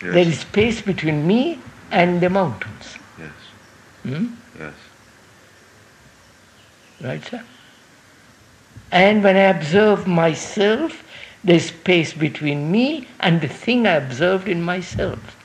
Yes. 0.02 0.14
there 0.14 0.26
is 0.28 0.40
space 0.40 0.80
between 0.80 1.26
me 1.26 1.58
and 1.90 2.20
the 2.20 2.30
mountains. 2.30 2.96
Yes. 3.18 3.30
Hmm? 4.04 4.26
Yes. 4.58 4.74
Right, 7.00 7.24
sir? 7.24 7.42
And 8.90 9.22
when 9.22 9.36
I 9.36 9.50
observe 9.50 10.06
myself, 10.06 11.04
there 11.44 11.56
is 11.56 11.66
space 11.66 12.12
between 12.12 12.70
me 12.70 13.06
and 13.20 13.40
the 13.40 13.48
thing 13.48 13.86
I 13.86 13.94
observed 13.94 14.48
in 14.48 14.62
myself. 14.62 15.36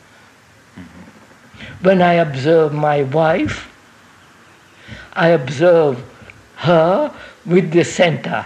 When 1.82 2.02
I 2.02 2.14
observe 2.14 2.74
my 2.74 3.04
wife, 3.04 3.70
I 5.14 5.30
observe 5.30 6.04
her 6.56 7.14
with 7.46 7.72
the 7.72 7.84
center 7.84 8.46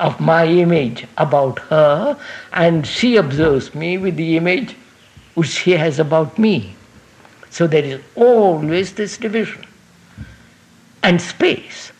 of 0.00 0.20
my 0.20 0.46
image 0.46 1.06
about 1.16 1.58
her, 1.70 2.18
and 2.52 2.86
she 2.86 3.16
observes 3.16 3.74
me 3.74 3.96
with 3.98 4.16
the 4.16 4.36
image 4.36 4.76
which 5.34 5.48
she 5.48 5.72
has 5.72 5.98
about 5.98 6.38
me. 6.38 6.74
So 7.50 7.66
there 7.66 7.84
is 7.84 8.00
always 8.16 8.92
this 8.92 9.16
division 9.16 9.64
and 11.02 11.20
space. 11.20 11.92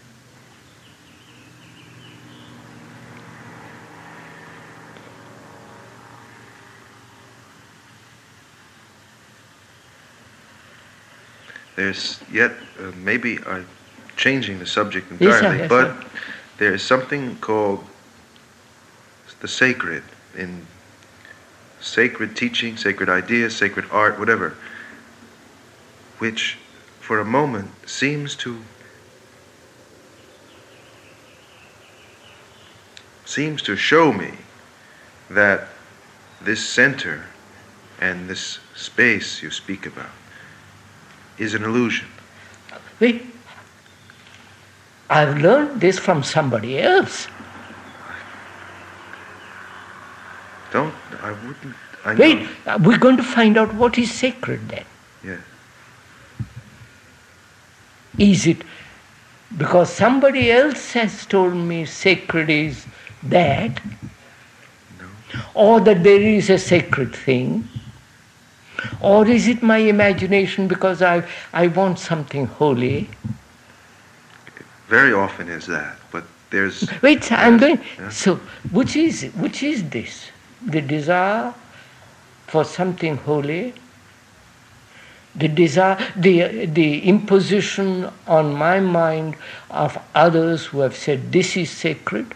There's 11.76 12.20
yet, 12.32 12.52
uh, 12.78 12.92
maybe 12.96 13.38
I'm 13.46 13.66
changing 14.16 14.58
the 14.58 14.66
subject 14.66 15.10
Yes, 15.18 15.20
sir, 15.20 15.36
entirely, 15.38 15.58
yes, 15.58 15.68
but 15.68 15.86
sir. 15.86 16.08
there 16.58 16.74
is 16.74 16.82
something 16.82 17.36
called 17.36 17.84
the 19.40 19.48
sacred 19.48 20.02
in 20.36 20.66
sacred 21.80 22.34
teaching, 22.34 22.76
sacred 22.76 23.08
ideas, 23.08 23.54
sacred 23.54 23.84
art, 23.90 24.18
whatever, 24.18 24.54
which 26.18 26.56
for 27.00 27.20
a 27.20 27.24
moment 27.24 27.70
seems 27.86 28.34
to 28.36 28.58
seems 33.26 33.62
to 33.62 33.76
show 33.76 34.12
me 34.12 34.32
that 35.28 35.68
this 36.40 36.66
center 36.66 37.24
and 38.00 38.28
this 38.28 38.58
space 38.74 39.42
you 39.42 39.50
speak 39.50 39.86
about 39.86 40.10
is 41.38 41.54
an 41.54 41.64
illusion. 41.64 42.06
I've 45.10 45.38
learned 45.38 45.80
this 45.80 45.98
from 45.98 46.22
somebody 46.22 46.80
else. 46.80 47.28
Don't 50.72 50.94
I 51.22 51.30
wouldn't 51.30 51.74
I. 52.04 52.14
Wait, 52.14 52.48
uh, 52.66 52.78
we're 52.82 52.98
going 52.98 53.16
to 53.16 53.22
find 53.22 53.56
out 53.56 53.74
what 53.74 53.96
is 53.98 54.12
sacred 54.12 54.68
then. 54.68 54.84
Yeah. 55.24 55.38
Is 58.18 58.46
it 58.46 58.62
because 59.56 59.92
somebody 59.92 60.50
else 60.50 60.92
has 60.92 61.26
told 61.26 61.54
me 61.54 61.84
sacred 61.84 62.50
is 62.50 62.86
that, 63.22 63.80
No. 64.98 65.06
or 65.54 65.80
that 65.80 66.02
there 66.02 66.20
is 66.20 66.50
a 66.50 66.58
sacred 66.58 67.14
thing, 67.14 67.68
or 69.00 69.26
is 69.28 69.48
it 69.48 69.62
my 69.62 69.78
imagination 69.78 70.66
because 70.66 71.02
I, 71.02 71.22
I 71.52 71.68
want 71.68 71.98
something 71.98 72.46
holy? 72.46 73.08
Very 74.88 75.12
often 75.12 75.48
is 75.48 75.66
that, 75.66 75.96
but 76.10 76.24
there's 76.50 76.88
Wait, 77.02 77.30
I'm 77.32 77.56
going. 77.58 77.80
yeah. 77.98 78.08
So, 78.10 78.36
which 78.70 78.96
is 78.96 79.24
which 79.36 79.62
is 79.62 79.88
this? 79.88 80.30
The 80.66 80.80
desire 80.80 81.54
for 82.46 82.64
something 82.64 83.16
holy, 83.16 83.74
the 85.34 85.48
desire, 85.48 85.96
the 86.16 86.66
the 86.66 87.00
imposition 87.02 88.10
on 88.26 88.54
my 88.54 88.78
mind 88.80 89.36
of 89.70 89.98
others 90.14 90.66
who 90.66 90.80
have 90.80 90.94
said 90.96 91.32
this 91.32 91.56
is 91.56 91.70
sacred, 91.70 92.26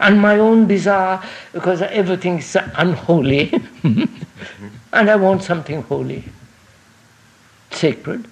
and 0.00 0.20
my 0.20 0.38
own 0.38 0.66
desire 0.66 1.20
because 1.52 1.82
everything 1.82 2.38
is 2.38 2.56
unholy, 2.74 3.52
and 3.84 5.10
I 5.10 5.16
want 5.16 5.42
something 5.42 5.82
holy, 5.82 6.24
sacred. 7.70 8.26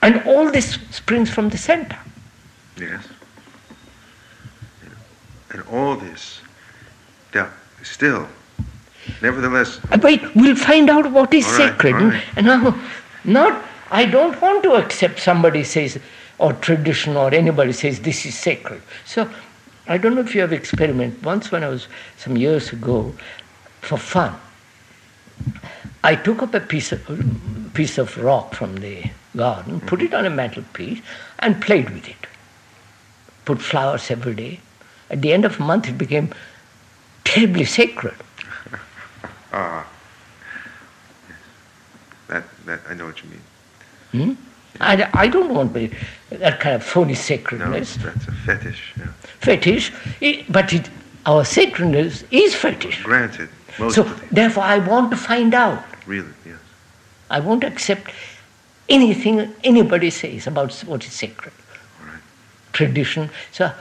And 0.00 0.22
all 0.26 0.50
this 0.50 0.78
springs 0.90 1.30
from 1.30 1.48
the 1.50 1.58
center. 1.58 1.98
yes. 2.76 3.06
And 5.50 5.62
all 5.70 5.96
this, 5.96 6.40
yeah, 7.34 7.50
still, 7.82 8.26
nevertheless, 9.20 9.78
Uh, 9.90 9.98
Wait, 10.02 10.22
we'll 10.34 10.56
find 10.56 10.88
out 10.88 11.10
what 11.12 11.34
is 11.34 11.44
right, 11.44 11.72
sacred. 11.72 11.94
right. 11.94 12.22
And 12.36 12.46
now, 12.46 12.74
not, 13.24 13.62
I 13.90 14.06
don't 14.06 14.40
want 14.40 14.62
to 14.62 14.72
accept 14.76 15.20
somebody 15.20 15.62
says, 15.62 15.98
or 16.38 16.54
tradition, 16.54 17.16
or 17.18 17.34
anybody 17.34 17.72
says 17.72 18.00
this 18.00 18.24
is 18.24 18.34
sacred. 18.34 18.80
So, 19.04 19.28
I 19.86 19.98
don't 19.98 20.14
know 20.14 20.22
if 20.22 20.34
you 20.34 20.40
have 20.40 20.54
experimented. 20.54 21.22
Once, 21.22 21.52
when 21.52 21.62
I 21.62 21.68
was 21.68 21.86
some 22.16 22.36
years 22.38 22.72
ago, 22.72 23.12
for 23.82 23.98
fun, 23.98 24.34
I 26.02 26.16
took 26.16 26.42
up 26.42 26.54
a 26.54 26.60
piece 26.60 26.92
of, 26.92 27.02
piece 27.74 27.98
of 27.98 28.16
rock 28.16 28.54
from 28.54 28.76
the 28.76 29.04
garden, 29.36 29.80
put 29.80 30.02
it 30.02 30.14
on 30.14 30.26
a 30.26 30.30
mantelpiece, 30.30 31.00
and 31.38 31.60
played 31.60 31.90
with 31.90 32.08
it. 32.08 32.26
Put 33.44 33.60
flowers 33.60 34.10
every 34.10 34.34
day. 34.34 34.60
At 35.10 35.22
the 35.22 35.32
end 35.32 35.44
of 35.44 35.58
a 35.60 35.62
month, 35.62 35.88
it 35.88 35.98
became 35.98 36.32
terribly 37.24 37.64
sacred. 37.64 38.14
ah, 39.52 39.86
that 42.28 42.44
that 42.66 42.80
I 42.88 42.94
know 42.94 43.06
what 43.06 43.22
you 43.22 43.30
mean. 43.30 43.42
Hmm. 44.12 44.32
I, 44.80 45.08
I 45.12 45.28
don't 45.28 45.54
want 45.54 45.74
that 45.74 46.60
kind 46.60 46.74
of 46.76 46.82
phony 46.82 47.14
sacredness. 47.14 47.98
No, 47.98 48.04
that's 48.10 48.26
a 48.26 48.32
fetish. 48.32 48.94
Yeah. 48.98 49.06
Fetish, 49.40 49.92
i- 50.22 50.44
but 50.48 50.72
it, 50.72 50.88
our 51.26 51.44
sacredness 51.44 52.24
is 52.30 52.54
fetish. 52.54 53.02
Granted, 53.02 53.48
most 53.78 53.94
So 53.94 54.04
therefore, 54.30 54.64
I 54.64 54.78
want 54.78 55.10
to 55.10 55.16
find 55.16 55.54
out. 55.54 55.84
really, 56.06 56.32
yes. 56.46 56.58
I 57.30 57.40
won't 57.40 57.64
accept 57.64 58.10
anything 58.88 59.54
anybody 59.64 60.10
says 60.10 60.46
about 60.46 60.72
what 60.86 61.04
is 61.06 61.12
sacred. 61.12 61.54
Right. 62.02 62.20
Tradition. 62.72 63.30
So 63.52 63.72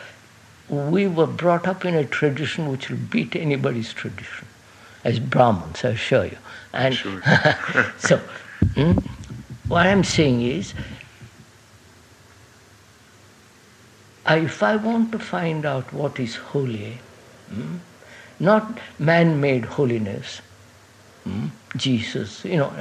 we 0.70 1.08
were 1.08 1.28
brought 1.28 1.68
up 1.68 1.86
in 1.86 1.96
a 1.96 2.06
tradition 2.06 2.70
which 2.70 2.90
will 2.90 2.98
beat 3.12 3.36
anybody's 3.36 3.94
tradition, 3.94 4.48
as 5.04 5.20
Brahmins, 5.20 5.84
I 5.84 5.90
assure 5.90 6.26
you. 6.26 6.38
And 6.74 6.96
Sure. 6.96 7.22
so, 7.98 8.18
hmm, 8.76 8.94
what 9.68 9.88
I'm 9.88 10.04
saying 10.04 10.42
is, 10.42 10.74
if 14.28 14.64
I 14.64 14.78
want 14.78 15.12
to 15.12 15.20
find 15.20 15.66
out 15.66 15.92
what 15.92 16.20
is 16.20 16.36
holy, 16.36 17.00
hmm, 17.50 17.78
not 18.40 18.80
man-made 19.00 19.66
holiness, 19.66 20.42
hmm, 21.24 21.48
Jesus, 21.76 22.46
you 22.46 22.58
know, 22.58 22.74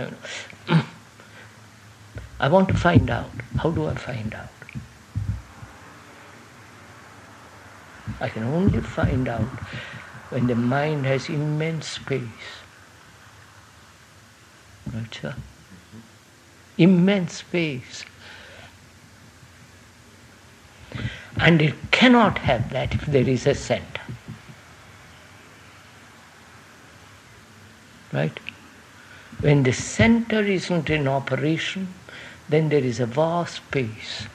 I 2.40 2.48
want 2.48 2.68
to 2.68 2.74
find 2.74 3.10
out. 3.10 3.30
How 3.58 3.70
do 3.70 3.86
I 3.86 3.94
find 3.94 4.34
out? 4.34 4.48
I 8.18 8.30
can 8.30 8.44
only 8.44 8.80
find 8.80 9.28
out 9.28 9.48
when 10.30 10.46
the 10.46 10.54
mind 10.54 11.04
has 11.04 11.28
immense 11.28 11.86
space. 11.86 12.22
Right, 14.92 15.14
sir? 15.14 15.34
Mm-hmm. 15.34 16.82
Immense 16.82 17.34
space. 17.34 18.04
And 21.36 21.60
it 21.60 21.74
cannot 21.90 22.38
have 22.38 22.70
that 22.70 22.94
if 22.94 23.04
there 23.04 23.28
is 23.28 23.46
a 23.46 23.54
center. 23.54 24.00
Right? 28.12 28.38
When 29.40 29.62
the 29.62 29.72
center 29.72 30.42
isn't 30.42 30.90
in 30.90 31.06
operation, 31.06 31.88
then 32.50 32.68
there 32.68 32.84
is 32.84 33.00
a 33.00 33.06
vast 33.06 33.56
space. 33.56 34.26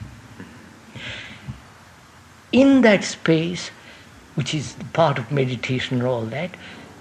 In 2.52 2.82
that 2.82 3.04
space, 3.04 3.70
which 4.36 4.54
is 4.54 4.76
part 4.94 5.18
of 5.20 5.32
meditation 5.32 6.00
and 6.00 6.08
all 6.08 6.26
that, 6.26 6.52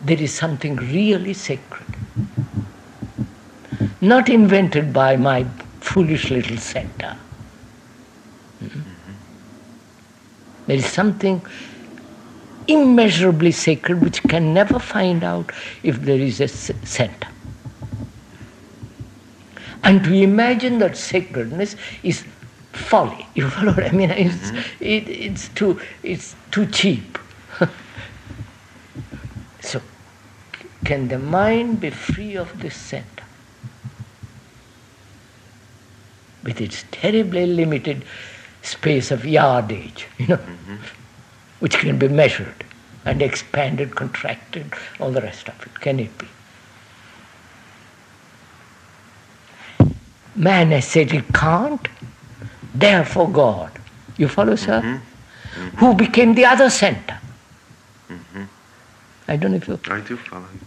there 0.02 0.20
is 0.20 0.34
something 0.34 0.76
really 0.76 1.34
sacred. 1.34 1.86
Not 4.00 4.28
invented 4.28 4.92
by 4.92 5.16
my 5.16 5.46
foolish 5.80 6.30
little 6.30 6.56
center. 6.58 7.16
Mhm. 8.62 8.82
There 10.66 10.76
is 10.76 10.86
something 10.86 11.42
immeasurably 12.66 13.52
sacred 13.52 14.00
which 14.00 14.22
can 14.24 14.52
never 14.54 14.78
find 14.78 15.22
out 15.22 15.52
if 15.82 16.02
there 16.02 16.18
is 16.18 16.40
a 16.40 16.48
center. 16.48 17.33
And 19.84 20.02
to 20.04 20.12
imagine 20.12 20.78
that 20.78 20.96
sacredness 20.96 21.76
is 22.02 22.24
folly. 22.72 23.26
You 23.34 23.50
follow 23.50 23.72
what 23.72 23.84
I 23.84 23.90
mean? 23.90 24.10
It's, 24.10 24.34
mm-hmm. 24.34 24.84
it, 24.84 25.08
it's, 25.08 25.48
too, 25.50 25.80
it's 26.02 26.34
too 26.50 26.66
cheap. 26.66 27.18
so, 29.60 29.82
can 30.84 31.08
the 31.08 31.18
mind 31.18 31.80
be 31.80 31.90
free 31.90 32.36
of 32.36 32.60
this 32.60 32.76
center? 32.76 33.24
With 36.42 36.60
its 36.60 36.84
terribly 36.90 37.46
limited 37.46 38.04
space 38.62 39.10
of 39.10 39.26
yardage, 39.26 40.06
you 40.18 40.28
know, 40.28 40.36
mm-hmm. 40.36 40.76
which 41.60 41.76
can 41.78 41.98
be 41.98 42.08
measured 42.08 42.64
and 43.04 43.20
expanded, 43.20 43.94
contracted, 43.94 44.72
all 44.98 45.10
the 45.10 45.20
rest 45.20 45.48
of 45.48 45.60
it. 45.62 45.80
Can 45.80 46.00
it 46.00 46.16
be? 46.16 46.26
Man 50.36 50.72
has 50.72 50.86
said 50.86 51.12
it 51.12 51.32
can't, 51.32 51.88
therefore 52.74 53.30
God. 53.30 53.70
You 54.16 54.28
follow, 54.28 54.56
sir? 54.56 54.80
Mm-hmm. 54.80 55.60
Mm-hmm. 55.60 55.76
Who 55.76 55.94
became 55.94 56.34
the 56.34 56.44
other 56.44 56.70
center? 56.70 57.18
Mm-hmm. 58.08 58.44
I 59.28 59.36
don't 59.36 59.52
know 59.52 59.56
if 59.58 59.68
you. 59.68 59.78
I 59.88 60.00
do 60.00 60.16
follow 60.16 60.46
you. 60.52 60.60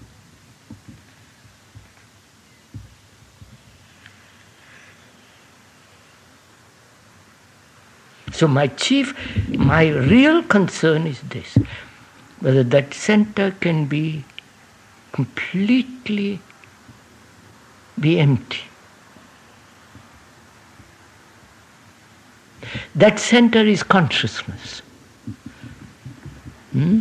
So 8.32 8.48
my 8.48 8.68
chief, 8.68 9.16
my 9.50 9.88
real 9.88 10.44
concern 10.44 11.08
is 11.08 11.22
this: 11.22 11.58
whether 12.40 12.64
that 12.64 12.94
center 12.94 13.52
can 13.52 13.86
be 13.86 14.24
completely 15.12 16.40
be 18.00 18.20
empty. 18.20 18.62
That 22.96 23.20
center 23.20 23.60
is 23.60 23.84
consciousness. 23.84 24.82
Hmm? 26.72 27.00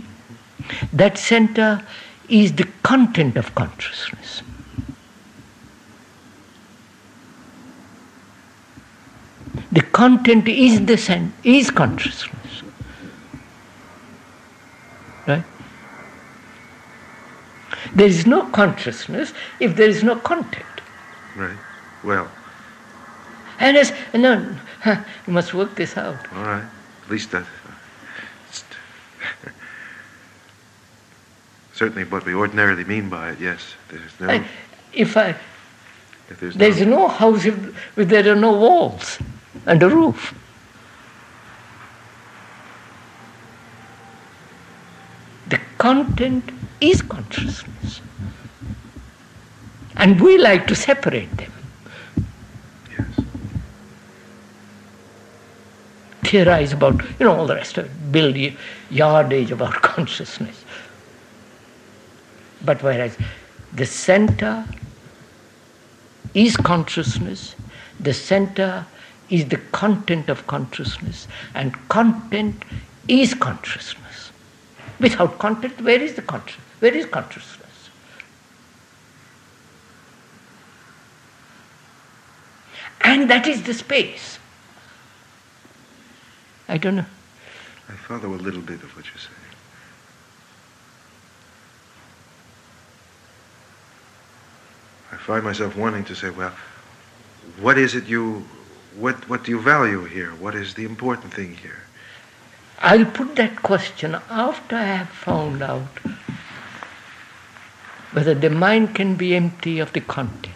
That 0.93 1.19
center 1.19 1.83
is 2.29 2.53
the 2.53 2.69
content 2.83 3.37
of 3.37 3.55
consciousness. 3.55 4.43
The 9.73 9.83
content 9.83 10.49
is 10.49 10.85
the 10.87 10.97
cen- 10.97 11.33
is 11.45 11.71
consciousness. 11.71 12.63
Right? 15.27 15.45
There 17.95 18.07
is 18.07 18.27
no 18.27 18.47
consciousness 18.51 19.33
if 19.61 19.77
there 19.77 19.89
is 19.89 20.03
no 20.03 20.17
content. 20.17 20.65
Right. 21.37 21.57
Well, 22.05 22.31
And 23.59 23.77
as 23.77 23.93
no, 24.15 24.55
you 24.87 25.33
must 25.33 25.55
work 25.55 25.75
this 25.75 25.97
out. 25.97 26.17
all 26.35 26.43
right. 26.45 26.65
At 27.05 27.11
least 27.11 27.31
that. 27.31 27.45
Certainly, 31.75 32.05
what 32.05 32.25
we 32.25 32.35
ordinarily 32.35 32.85
mean 32.85 33.09
by 33.11 33.31
it, 33.33 33.41
yes. 33.41 33.75
There's 33.89 34.21
no. 34.21 34.29
I- 34.31 34.47
if 34.93 35.17
I 35.17 35.35
if 36.31 36.41
there's 36.41 36.55
There's 36.55 36.81
no, 36.81 36.87
no 36.87 37.09
house 37.09 37.45
if, 37.45 37.55
if 37.99 38.09
there 38.09 38.33
are 38.33 38.35
no 38.37 38.53
walls 38.53 39.19
and 39.67 39.83
a 39.83 39.89
roof. 39.91 40.35
The 45.49 45.61
content 45.79 46.51
is 46.81 47.03
consciousness. 47.03 48.01
And 49.97 50.21
we 50.21 50.37
like 50.39 50.67
to 50.67 50.75
separate 50.75 51.35
them, 51.37 51.53
Yes. 52.91 53.07
Theorize 56.27 56.73
about, 56.73 57.03
you 57.19 57.27
know, 57.27 57.35
all 57.35 57.47
the 57.47 57.55
rest 57.55 57.79
of 57.79 57.87
it, 57.87 58.13
build 58.13 58.37
yardage 58.91 59.51
about 59.51 59.75
consciousness. 59.83 60.65
But 62.65 62.83
whereas 62.83 63.17
the 63.73 63.87
center 63.87 64.65
is 66.35 66.57
consciousness, 66.57 67.55
the 68.01 68.13
center 68.13 68.87
is 69.31 69.47
the 69.49 69.59
content 69.73 70.29
of 70.29 70.47
consciousness, 70.47 71.27
and 71.55 71.75
content 71.89 72.65
is 73.09 73.35
consciousness. 73.35 74.31
Without 75.01 75.39
content, 75.39 75.81
where 75.81 76.01
is 76.01 76.15
the 76.15 76.23
conscious? 76.23 76.61
Where 76.81 76.95
is 76.95 77.07
consciousness? 77.07 77.67
And 83.03 83.31
that 83.31 83.47
is 83.47 83.63
the 83.63 83.75
space. 83.75 84.39
I 86.69 86.79
don't 86.79 86.97
know. 86.97 87.07
I 87.89 87.93
follow 87.93 88.35
a 88.35 88.43
little 88.43 88.61
bit 88.61 88.83
of 88.83 88.97
what 88.97 89.05
you're 89.07 89.19
saying. 89.19 89.47
I 95.13 95.17
find 95.17 95.45
myself 95.45 95.77
wanting 95.77 96.05
to 96.05 96.15
say, 96.15 96.31
well, 96.31 96.53
what 97.61 97.79
is 97.79 97.95
it 97.95 98.07
you, 98.07 98.45
what, 98.97 99.29
what 99.29 99.45
do 99.45 99.53
you 99.53 99.61
value 99.61 100.05
here? 100.05 100.31
What 100.33 100.55
is 100.55 100.75
the 100.75 100.85
important 100.85 101.33
thing 101.33 101.55
here? 101.57 101.83
I'll 102.81 103.07
put 103.07 103.37
that 103.37 103.63
question 103.63 104.17
after 104.29 104.77
I 104.77 104.85
have 104.85 105.09
found 105.09 105.63
out 105.63 105.87
whether 108.13 108.35
the 108.35 108.51
mind 108.51 108.95
can 108.95 109.15
be 109.15 109.35
empty 109.35 109.79
of 109.79 109.93
the 109.93 110.01
content. 110.01 110.55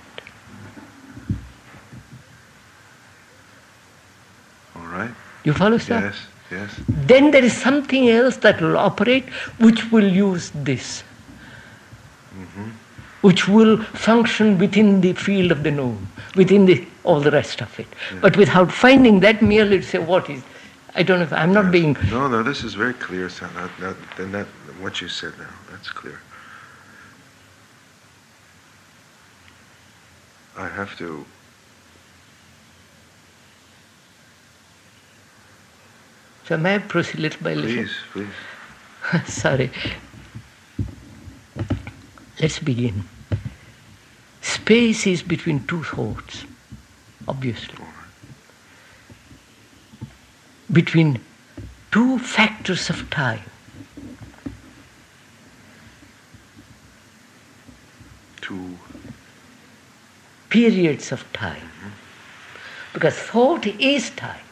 All 4.77 4.87
right? 4.87 5.11
You 5.45 5.55
follow, 5.55 5.79
sir? 5.79 6.01
Yes, 6.01 6.17
yes. 6.51 6.81
Then 6.89 7.31
there 7.31 7.45
is 7.45 7.57
something 7.57 8.09
else 8.09 8.37
that 8.39 8.61
will 8.61 8.77
operate 8.77 9.29
which 9.59 9.91
will 9.91 10.11
use 10.11 10.51
this. 10.55 11.03
Mm-hmm. 12.41 12.71
which 13.23 13.49
will 13.49 13.77
function 13.83 14.57
within 14.59 15.01
the 15.01 15.13
field 15.13 15.53
of 15.53 15.63
the 15.63 15.71
known, 15.71 16.07
within 16.37 16.65
the, 16.65 16.87
all 17.05 17.21
the 17.21 17.31
rest 17.31 17.61
of 17.61 17.79
it. 17.79 17.87
Yeah. 18.13 18.21
But 18.21 18.37
without 18.37 18.73
finding 18.73 19.21
that 19.21 19.43
merely 19.43 19.79
to 19.79 19.83
say 19.83 19.99
what 19.99 20.31
is, 20.31 20.43
I 20.95 21.03
don't 21.03 21.19
know 21.19 21.25
if 21.25 21.33
I'm 21.33 21.53
not 21.53 21.65
yes. 21.67 21.73
being. 21.73 21.97
No, 22.09 22.29
no, 22.29 22.43
this 22.43 22.65
is 22.65 22.75
very 22.75 22.95
clear, 22.95 23.29
son. 23.29 23.51
That, 23.55 23.71
that, 23.81 23.97
then 24.17 24.33
that, 24.33 24.47
what 24.81 25.01
you 25.01 25.09
said 25.09 25.33
now, 25.39 25.51
that's 25.71 25.91
clear. 25.91 26.21
I 30.57 30.69
have 30.69 30.97
to. 30.99 31.25
So 36.51 36.57
may 36.57 36.75
I 36.75 36.79
proceed 36.79 37.21
little 37.21 37.45
by 37.45 37.55
little? 37.55 37.85
Please, 37.85 37.97
please. 38.13 39.27
Sorry. 39.33 39.71
Let's 42.41 42.59
begin. 42.59 43.05
Space 44.41 45.07
is 45.07 45.23
between 45.23 45.65
two 45.69 45.85
thoughts, 45.85 46.45
obviously. 47.29 47.85
Between 50.73 51.21
two 51.93 52.19
factors 52.19 52.91
of 52.91 53.09
time. 53.11 53.49
Two 58.41 58.77
periods 60.49 61.13
of 61.13 61.33
time. 61.33 61.63
Mm-hmm. 61.63 61.91
Because 62.95 63.15
thought 63.15 63.69
is 63.69 64.11
time. 64.11 64.50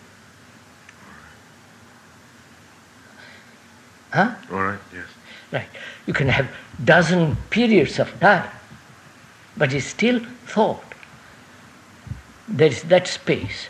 Huh? 4.13 4.35
All 4.51 4.63
right, 4.63 4.79
yes. 4.93 5.05
Right. 5.53 5.69
You 6.07 6.13
can 6.13 6.29
have 6.29 6.49
dozen 6.85 7.37
periods 7.51 7.99
of 7.99 8.19
time, 8.21 8.49
but 9.57 9.73
it's 9.73 9.87
still 9.87 10.21
thought. 10.47 10.83
There 12.49 12.69
is 12.69 12.83
that 12.85 13.07
space. 13.07 13.69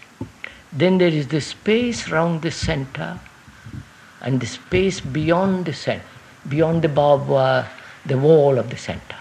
Then 0.72 0.98
there 0.98 1.08
is 1.08 1.28
the 1.28 1.40
space 1.40 2.08
round 2.08 2.42
the 2.42 2.50
center 2.50 3.18
and 4.20 4.40
the 4.40 4.46
space 4.46 5.00
beyond 5.00 5.66
the 5.66 5.72
center, 5.72 6.04
beyond 6.48 6.82
the 6.82 6.88
barbed 6.88 7.28
wire, 7.28 7.68
the 8.06 8.18
wall 8.18 8.58
of 8.58 8.70
the 8.70 8.76
center. 8.76 9.16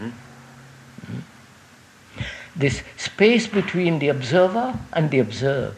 Mm-hmm. 0.00 0.06
Mm-hmm. 0.06 1.20
This 2.56 2.82
space 2.96 3.46
between 3.46 3.98
the 3.98 4.08
observer 4.08 4.78
and 4.92 5.10
the 5.10 5.20
observed, 5.20 5.76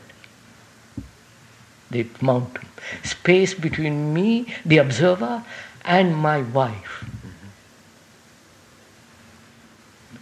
the 1.91 2.07
mountain. 2.21 2.67
Space 3.03 3.55
between 3.55 4.15
me, 4.15 4.55
the 4.65 4.79
observer, 4.79 5.45
and 5.85 6.17
my 6.17 6.43
wife. 6.43 7.05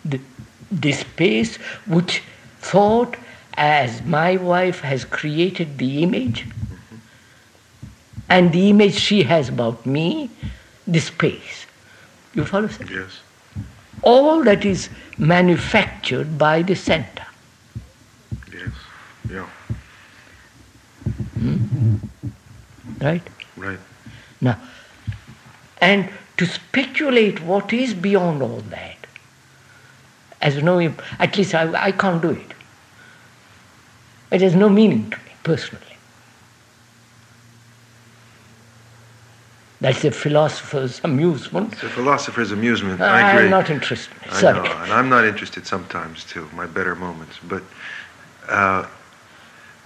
The, 0.04 0.20
the 0.70 0.92
space 0.92 1.57
which 1.87 2.22
thought 2.61 3.16
as 3.54 4.02
my 4.02 4.37
wife 4.37 4.81
has 4.81 5.04
created 5.04 5.78
the 5.78 6.02
image 6.02 6.46
and 8.28 8.52
the 8.52 8.70
image 8.70 8.94
she 8.94 9.22
has 9.22 9.48
about 9.48 9.85
me, 9.87 10.31
the 10.87 11.00
space. 11.00 11.66
You 12.35 12.44
follow? 12.44 12.68
Sir? 12.68 12.85
Yes. 12.90 13.20
All 14.02 14.44
that 14.44 14.64
is 14.64 14.90
manufactured 15.16 16.38
by 16.38 16.62
the 16.62 16.76
center. 16.76 17.26
Yes. 18.52 18.70
Yeah. 19.31 19.46
Hmm? 21.38 21.96
Right? 23.01 23.22
Right. 23.57 23.79
Now, 24.40 24.59
and 25.81 26.09
to 26.37 26.46
speculate 26.46 27.42
what 27.42 27.72
is 27.72 27.94
beyond 27.94 28.42
all 28.42 28.61
that, 28.70 28.96
as 30.40 30.62
no, 30.62 30.81
at 31.18 31.37
least 31.37 31.55
I, 31.55 31.72
I 31.87 31.92
can't 31.92 32.22
do 32.22 32.31
it. 32.31 32.53
It 34.31 34.40
has 34.40 34.55
no 34.55 34.68
meaning 34.68 35.11
to 35.11 35.16
me 35.16 35.33
personally. 35.42 35.85
That's 39.81 40.05
a 40.05 40.11
philosopher's 40.11 41.01
amusement. 41.05 41.72
It's 41.74 41.85
a 41.85 41.88
philosopher's 41.88 42.51
amusement. 42.51 43.01
I 43.01 43.31
agree. 43.31 43.44
I'm 43.44 43.51
not 43.51 43.70
interested. 43.70 44.12
Sorry. 44.33 44.59
I 44.59 44.62
know, 44.64 44.72
and 44.83 44.92
I'm 44.92 45.09
not 45.09 45.24
interested 45.24 45.66
sometimes 45.66 46.24
too. 46.24 46.48
My 46.53 46.66
better 46.66 46.96
moments, 46.96 47.38
but 47.44 47.62
uh, 48.48 48.87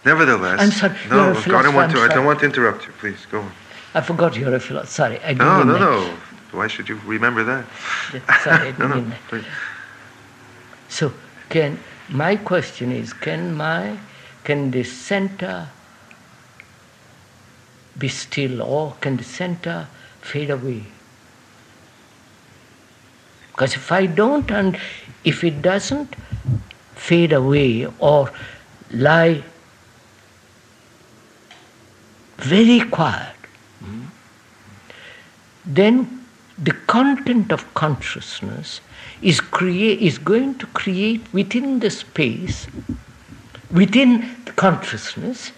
nevertheless. 0.05 0.61
I'm 0.61 0.71
sorry. 0.71 0.97
No, 1.11 1.33
You're 1.33 1.57
a 1.57 1.59
I 1.59 1.63
don't 1.63 1.75
want 1.75 1.93
to. 1.93 1.99
I 1.99 2.09
don't 2.09 2.25
want 2.27 2.41
to 2.41 2.47
interrupt 2.47 2.87
you. 2.87 2.93
Please 2.99 3.27
go 3.31 3.41
on. 3.41 3.53
I 3.95 4.01
forgot 4.01 4.37
you're 4.37 4.55
a 4.55 4.61
philosopher. 4.61 4.93
Sorry, 4.93 5.19
I 5.21 5.35
didn't 5.35 5.39
No, 5.39 5.63
no, 5.63 5.79
no. 5.79 6.17
Why 6.53 6.67
should 6.67 6.89
you 6.89 6.97
remember 7.07 7.45
that? 7.45 7.65
Sorry, 8.43 8.69
I 8.69 8.73
didn't 8.73 8.79
no, 8.79 9.01
no. 9.01 9.15
please. 9.29 9.45
So, 10.89 11.13
can 11.49 11.79
my 12.09 12.37
question 12.37 12.93
is, 12.93 13.13
can 13.13 13.55
my 13.55 13.99
can 14.45 14.71
the 14.71 14.85
center 14.85 15.69
be 17.99 18.09
still, 18.09 18.63
or 18.63 18.95
can 19.01 19.17
the 19.17 19.25
center 19.25 19.87
fade 20.21 20.51
away? 20.51 20.85
Because 23.53 23.75
if 23.75 23.93
I 23.93 24.07
don't, 24.07 24.51
and 24.51 24.79
if 25.25 25.45
it 25.45 25.61
doesn't 25.63 26.17
fade 26.95 27.33
away 27.33 27.87
or 27.99 28.31
lie 28.91 29.45
very 32.39 32.81
quiet, 32.89 33.35
then 35.65 36.25
the 36.59 36.73
content 36.73 37.53
of 37.53 37.73
consciousness 37.75 38.81
is, 39.21 39.41
is 39.61 40.19
going 40.19 40.57
to 40.57 40.67
create 40.69 41.21
within 41.33 41.81
the 41.81 41.91
space, 41.91 42.67
within 43.71 44.35
the 44.45 44.53
consciousness, 44.53 45.53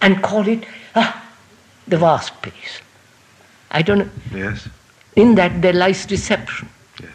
and 0.00 0.22
call 0.22 0.46
it 0.48 0.64
ah, 0.94 1.24
the 1.86 1.96
vast 1.96 2.28
space. 2.38 2.80
I 3.70 3.82
don't 3.82 3.98
know. 3.98 4.10
Yes. 4.34 4.68
In 5.16 5.34
that 5.36 5.62
there 5.62 5.72
lies 5.72 6.06
deception. 6.06 6.68
Yes. 7.00 7.10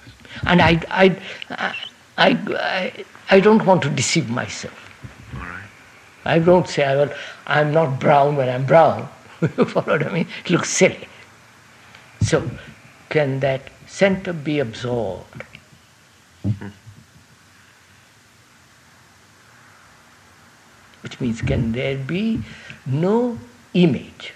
And 0.45 0.61
I, 0.61 0.81
I, 0.89 1.19
I, 1.49 1.75
I, 2.17 3.05
I 3.29 3.39
don't 3.39 3.65
want 3.65 3.81
to 3.83 3.89
deceive 3.89 4.29
myself. 4.29 4.86
I 6.27 6.39
don't 6.39 6.67
say, 6.67 6.83
well, 6.95 7.13
I'm 7.45 7.71
not 7.71 7.99
brown 7.99 8.35
when 8.35 8.49
I'm 8.49 8.65
brown. 8.65 9.07
you 9.41 9.65
follow 9.65 9.97
what 9.97 10.05
I 10.05 10.11
mean? 10.11 10.27
It 10.43 10.49
looks 10.51 10.69
silly. 10.69 11.07
So, 12.21 12.49
can 13.09 13.39
that 13.39 13.61
center 13.85 14.33
be 14.33 14.59
absorbed? 14.59 15.43
Which 21.01 21.21
means, 21.21 21.41
can 21.41 21.71
there 21.71 21.97
be 21.97 22.41
no 22.85 23.39
image? 23.73 24.33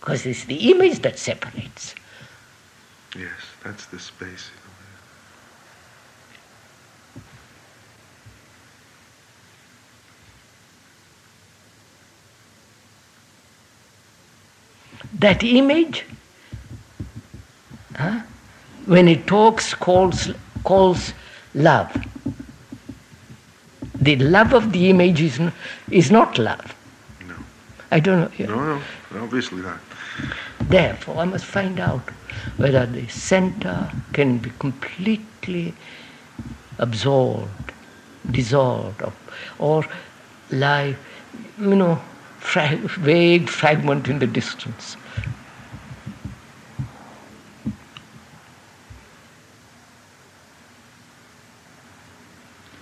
Because 0.00 0.26
it's 0.26 0.44
the 0.44 0.70
image 0.70 1.00
that 1.00 1.18
separates. 1.18 1.94
Yes, 3.16 3.30
that's 3.64 3.86
the 3.86 3.98
space. 3.98 4.50
That 15.18 15.42
image, 15.42 16.04
huh, 17.96 18.20
when 18.86 19.08
it 19.08 19.26
talks, 19.26 19.74
calls, 19.74 20.30
calls 20.64 21.12
love. 21.54 21.90
The 24.00 24.16
love 24.16 24.52
of 24.52 24.72
the 24.72 24.90
image 24.90 25.20
is, 25.22 25.40
n- 25.40 25.52
is 25.90 26.10
not 26.10 26.38
love. 26.38 26.74
No. 27.26 27.34
I 27.90 28.00
don't 28.00 28.38
know. 28.38 28.46
No, 28.46 28.82
no, 29.12 29.22
obviously 29.24 29.62
not. 29.62 29.78
Therefore, 30.60 31.18
I 31.18 31.24
must 31.24 31.44
find 31.44 31.78
out 31.80 32.10
whether 32.56 32.86
the 32.86 33.06
center 33.08 33.90
can 34.12 34.38
be 34.38 34.50
completely 34.58 35.74
absorbed, 36.78 37.72
dissolved, 38.30 39.02
or, 39.02 39.12
or 39.58 39.84
lie, 40.50 40.96
you 41.58 41.76
know, 41.76 42.00
fra- 42.44 42.76
vague 42.76 43.48
fragment 43.48 44.08
in 44.08 44.18
the 44.18 44.26
distance. 44.26 44.96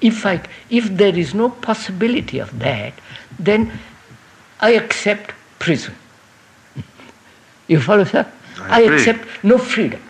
If, 0.00 0.26
I, 0.26 0.42
if 0.68 0.88
there 0.88 1.16
is 1.16 1.32
no 1.32 1.48
possibility 1.48 2.40
of 2.40 2.58
that, 2.58 2.92
then 3.38 3.72
I 4.60 4.70
accept 4.72 5.32
prison. 5.60 5.94
You 7.68 7.80
follow, 7.80 8.04
sir? 8.04 8.26
I 8.62 8.80
agree. 8.80 8.96
accept 8.96 9.44
no 9.44 9.58
freedom. 9.58 10.02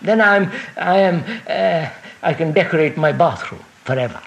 Then 0.00 0.22
I'm, 0.22 0.50
I 0.78 0.98
am, 0.98 1.24
uh, 1.46 1.90
I 2.22 2.32
can 2.32 2.52
decorate 2.52 2.96
my 2.96 3.12
bathroom 3.12 3.62
forever. 3.84 4.20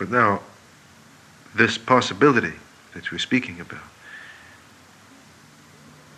But 0.00 0.10
now, 0.10 0.40
this 1.54 1.76
possibility 1.76 2.54
that 2.94 3.12
we're 3.12 3.18
speaking 3.18 3.60
about 3.60 3.84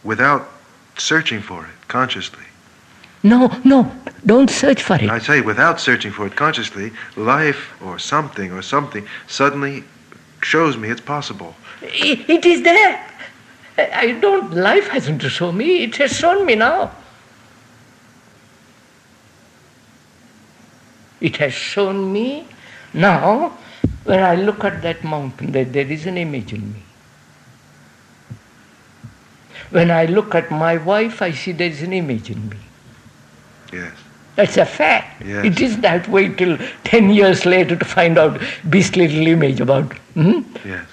without 0.05 0.49
searching 0.97 1.41
for 1.41 1.67
it 1.67 1.89
consciously. 1.89 2.45
No, 3.25 3.51
no, 3.65 3.91
don't 4.25 4.49
search 4.49 4.85
for 4.85 4.95
it. 4.95 5.11
I 5.11 5.19
say, 5.19 5.41
without 5.41 5.81
searching 5.81 6.13
for 6.13 6.27
it 6.27 6.37
consciously, 6.37 6.93
life 7.17 7.73
or 7.83 7.99
something 7.99 8.53
or 8.53 8.63
something 8.63 9.05
suddenly 9.27 9.83
shows 10.43 10.77
me 10.77 10.89
it's 10.89 11.01
possible. 11.01 11.57
It 11.83 12.47
is 12.47 12.63
there. 12.63 13.05
I 13.79 13.91
I 13.93 14.13
don't, 14.21 14.55
life 14.55 14.87
hasn't 14.89 15.23
shown 15.23 15.57
me, 15.57 15.83
it 15.83 15.97
has 15.97 16.17
shown 16.17 16.47
me 16.47 16.55
now. 16.55 16.93
It 21.21 21.37
has 21.39 21.53
shown 21.53 22.13
me 22.13 22.47
now 22.95 23.59
when 24.05 24.21
I 24.21 24.35
look 24.35 24.65
at 24.65 24.83
that 24.83 25.05
mountain 25.05 25.53
that 25.53 25.73
there 25.73 25.87
is 25.87 26.07
an 26.07 26.19
image 26.19 26.53
in 26.53 26.73
me. 26.73 26.83
When 29.71 29.91
I 29.91 30.05
look 30.07 30.35
at 30.35 30.51
my 30.51 30.77
wife, 30.77 31.23
I 31.23 31.31
see 31.31 31.53
there 31.53 31.69
is 31.69 31.83
an 31.83 31.93
image 31.93 32.31
in 32.31 32.49
me. 32.49 32.57
Yes. 33.73 33.93
That's 34.37 34.57
a 34.57 34.67
fact. 34.67 35.23
Yes. 35.25 35.45
It 35.45 35.61
is 35.61 35.79
that 35.81 36.09
way 36.09 36.29
till 36.29 36.59
10 36.85 37.11
years 37.11 37.47
later 37.47 37.77
to 37.77 37.85
find 37.85 38.19
out 38.19 38.41
beastly 38.69 39.09
little 39.09 39.27
image 39.29 39.61
about. 39.61 39.93
hmm? 40.15 40.41
Yes. 40.65 40.87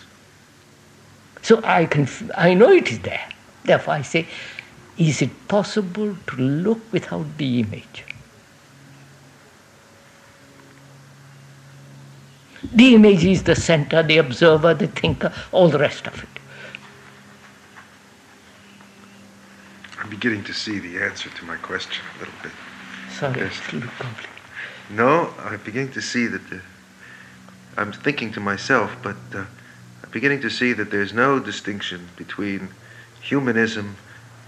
So 1.41 1.61
I 1.63 1.85
can, 1.85 2.07
I 2.37 2.53
know 2.53 2.69
it 2.69 2.91
is 2.91 2.99
there. 2.99 3.27
Therefore, 3.63 3.95
I 3.95 4.01
say, 4.01 4.27
is 4.97 5.21
it 5.21 5.47
possible 5.47 6.15
to 6.27 6.35
look 6.35 6.79
without 6.91 7.37
the 7.37 7.61
image? 7.61 8.03
The 12.63 12.95
image 12.95 13.23
is 13.25 13.43
the 13.43 13.55
center, 13.55 14.03
the 14.03 14.17
observer, 14.17 14.73
the 14.73 14.87
thinker, 14.87 15.31
all 15.51 15.69
the 15.69 15.79
rest 15.79 16.07
of 16.07 16.21
it. 16.23 16.29
I'm 19.99 20.09
beginning 20.09 20.43
to 20.45 20.53
see 20.53 20.79
the 20.79 21.01
answer 21.03 21.29
to 21.29 21.45
my 21.45 21.55
question 21.57 22.03
a 22.15 22.19
little 22.19 22.33
bit. 22.43 22.51
Sorry, 23.17 23.39
Yes. 23.39 23.57
it's 23.57 23.71
a 23.73 23.75
little 23.75 23.91
complicated. 23.97 24.29
No, 24.89 25.33
I'm 25.39 25.59
beginning 25.63 25.91
to 25.93 26.01
see 26.01 26.27
that 26.27 26.49
the, 26.49 26.61
I'm 27.77 27.91
thinking 27.91 28.31
to 28.33 28.39
myself, 28.39 28.95
but 29.03 29.17
uh, 29.33 29.39
I'm 30.03 30.09
beginning 30.11 30.41
to 30.41 30.49
see 30.49 30.73
that 30.73 30.89
there's 30.91 31.13
no 31.13 31.39
distinction 31.39 32.09
between 32.15 32.69
humanism 33.21 33.95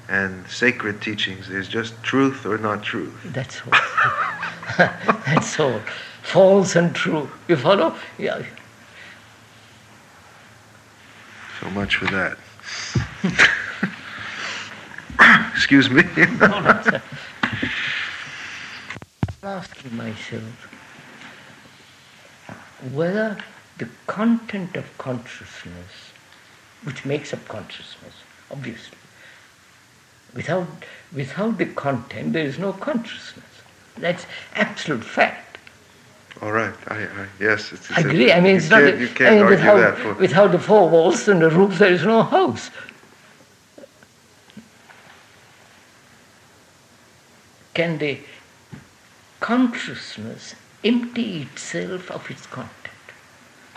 and 0.09 0.47
sacred 0.47 1.01
teachings. 1.01 1.47
There's 1.47 1.67
just 1.69 2.01
truth 2.03 2.45
or 2.45 2.57
not 2.57 2.83
truth. 2.83 3.13
That's 3.25 3.61
all. 3.61 3.73
That's 5.25 5.59
all. 5.59 5.79
False 6.21 6.75
and 6.75 6.95
true. 6.95 7.29
You 7.47 7.57
follow? 7.57 7.95
Yeah. 8.17 8.43
So 11.59 11.69
much 11.71 11.97
for 11.97 12.05
that. 12.05 12.37
Excuse 15.53 15.89
me. 15.89 16.03
All 16.41 16.61
right, 16.61 16.83
sir. 16.83 17.01
I'm 19.43 19.49
asking 19.49 19.95
myself 19.95 20.43
whether 22.91 23.37
the 23.77 23.89
content 24.07 24.75
of 24.75 24.97
consciousness, 24.97 26.11
which 26.83 27.05
makes 27.05 27.33
up 27.33 27.47
consciousness, 27.47 28.13
obviously, 28.49 28.97
without, 30.33 30.67
without 31.13 31.57
the 31.57 31.65
content, 31.65 32.33
there 32.33 32.45
is 32.45 32.57
no 32.57 32.73
consciousness. 32.73 33.45
That's 33.97 34.25
absolute 34.55 35.03
fact. 35.03 35.50
All 36.41 36.51
right. 36.51 36.73
I, 36.87 37.03
I 37.03 37.27
yes. 37.39 37.71
It's, 37.71 37.89
it's 37.89 37.99
I 37.99 38.01
agree. 38.01 38.31
I 38.31 38.39
mean, 38.41 38.55
it's 38.57 38.69
not. 38.69 38.81
a- 38.83 38.97
you 38.99 39.07
can't 39.07 39.35
mean, 39.35 39.43
argue 39.43 39.57
without, 39.57 39.77
that. 39.77 39.97
For, 39.97 40.13
without 40.15 40.51
the 40.51 40.59
four 40.59 40.89
walls 40.89 41.27
and 41.27 41.41
the 41.41 41.49
roof, 41.49 41.77
there 41.77 41.91
is 41.91 42.03
no 42.03 42.23
house. 42.23 42.71
Can 47.73 47.99
the 47.99 48.17
consciousness 49.39 50.55
empty 50.83 51.43
itself 51.43 52.09
of 52.11 52.29
its 52.29 52.45
content? 52.47 52.75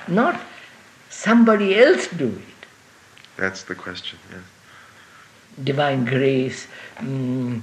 Not 0.09 0.41
somebody 1.11 1.79
else 1.79 2.09
do 2.09 2.29
it. 2.29 2.67
that's 3.37 3.63
the 3.65 3.75
question. 3.75 4.19
Yes. 4.31 4.41
Divine 5.63 6.05
grace, 6.05 6.67
mm, 6.97 7.63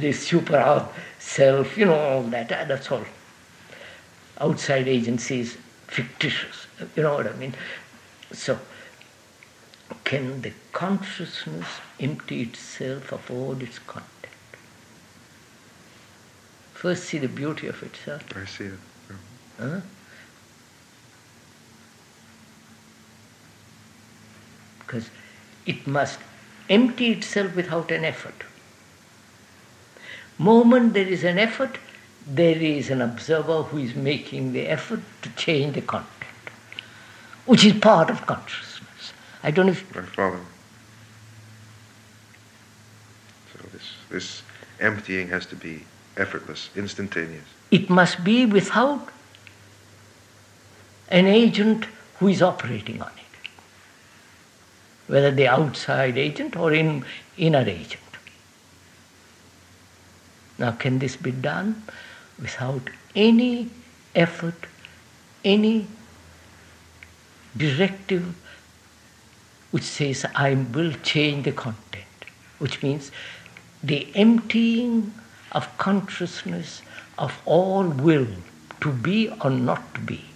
the 0.00 0.12
super 0.12 0.86
self, 1.18 1.78
you 1.78 1.86
know, 1.86 1.98
all 1.98 2.22
that. 2.24 2.52
uh, 2.52 2.64
That's 2.64 2.90
all. 2.92 3.04
Outside 4.40 4.88
agencies, 4.88 5.58
fictitious. 5.86 6.66
You 6.96 7.02
know 7.02 7.14
what 7.14 7.26
I 7.26 7.32
mean? 7.34 7.54
So, 8.32 8.58
can 10.04 10.40
the 10.42 10.52
consciousness 10.72 11.66
empty 11.98 12.42
itself 12.42 13.12
of 13.12 13.30
all 13.30 13.60
its 13.60 13.78
content? 13.78 14.06
First, 16.72 17.04
see 17.04 17.18
the 17.18 17.28
beauty 17.28 17.66
of 17.66 17.82
it, 17.82 17.94
sir. 18.02 18.20
I 18.34 18.46
see 18.46 18.64
it. 18.64 18.78
Huh? 19.58 19.80
Because 24.78 25.10
it 25.66 25.86
must 25.86 26.18
empty 26.70 27.12
itself 27.12 27.54
without 27.54 27.90
an 27.90 28.04
effort. 28.04 28.44
Moment 30.38 30.94
there 30.94 31.06
is 31.06 31.22
an 31.22 31.38
effort, 31.38 31.76
there 32.26 32.56
is 32.56 32.90
an 32.90 33.00
observer 33.00 33.62
who 33.62 33.78
is 33.78 33.94
making 33.94 34.52
the 34.52 34.66
effort 34.68 35.00
to 35.22 35.28
change 35.30 35.74
the 35.74 35.80
content, 35.80 36.26
which 37.46 37.64
is 37.64 37.72
part 37.74 38.10
of 38.10 38.26
consciousness. 38.26 39.12
I 39.42 39.50
don't 39.50 39.66
know 39.66 39.72
if 39.72 39.96
I 39.96 40.02
follow. 40.02 40.40
So 43.52 43.68
this 43.72 43.94
this 44.10 44.42
emptying 44.80 45.28
has 45.28 45.46
to 45.46 45.56
be 45.56 45.84
effortless, 46.16 46.70
instantaneous. 46.76 47.44
it 47.70 47.88
must 47.88 48.24
be 48.24 48.46
without 48.46 49.08
an 51.08 51.26
agent 51.26 51.86
who 52.18 52.28
is 52.28 52.42
operating 52.42 53.00
on 53.02 53.10
it, 53.10 53.50
whether 55.06 55.30
the 55.30 55.48
outside 55.48 56.18
agent 56.18 56.56
or 56.56 56.72
in, 56.72 57.04
inner 57.36 57.64
agent. 57.66 58.02
Now, 60.58 60.72
can 60.72 60.98
this 60.98 61.16
be 61.16 61.30
done 61.30 61.82
without 62.40 62.82
any 63.14 63.68
effort, 64.14 64.66
any 65.44 65.86
directive 67.56 68.34
which 69.70 69.84
says, 69.84 70.26
I 70.34 70.54
will 70.54 70.92
change 71.02 71.44
the 71.44 71.52
content, 71.52 72.04
which 72.58 72.82
means 72.82 73.12
the 73.82 74.08
emptying 74.14 75.14
of 75.52 75.76
consciousness 75.78 76.82
of 77.18 77.40
all 77.44 77.84
will 77.84 78.26
to 78.80 78.92
be 78.92 79.28
or 79.42 79.50
not 79.50 79.94
to 79.94 80.00
be. 80.00 80.29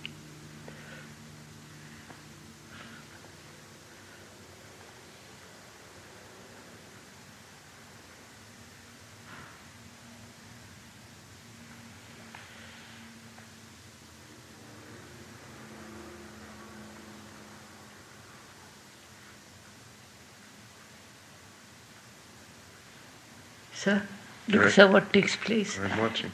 Sir, 23.84 24.02
look, 24.48 24.62
Right. 24.62 24.72
sir, 24.72 24.86
what 24.90 25.12
takes 25.12 25.36
place. 25.36 25.78
I'm 25.78 25.98
watching. 25.98 26.32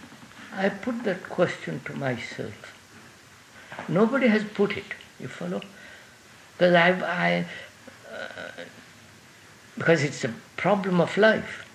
I 0.55 0.69
put 0.69 1.03
that 1.03 1.29
question 1.29 1.81
to 1.87 1.95
myself. 1.95 2.75
Nobody 3.89 4.29
has 4.29 4.45
put 4.45 4.77
it. 4.77 4.95
You 5.19 5.27
follow? 5.27 5.61
Because 6.57 6.75
I, 6.75 6.91
I 6.91 7.47
uh, 8.13 8.65
because 9.77 10.05
it's 10.05 10.23
a 10.25 10.33
problem 10.57 11.01
of 11.01 11.17
life. 11.17 11.67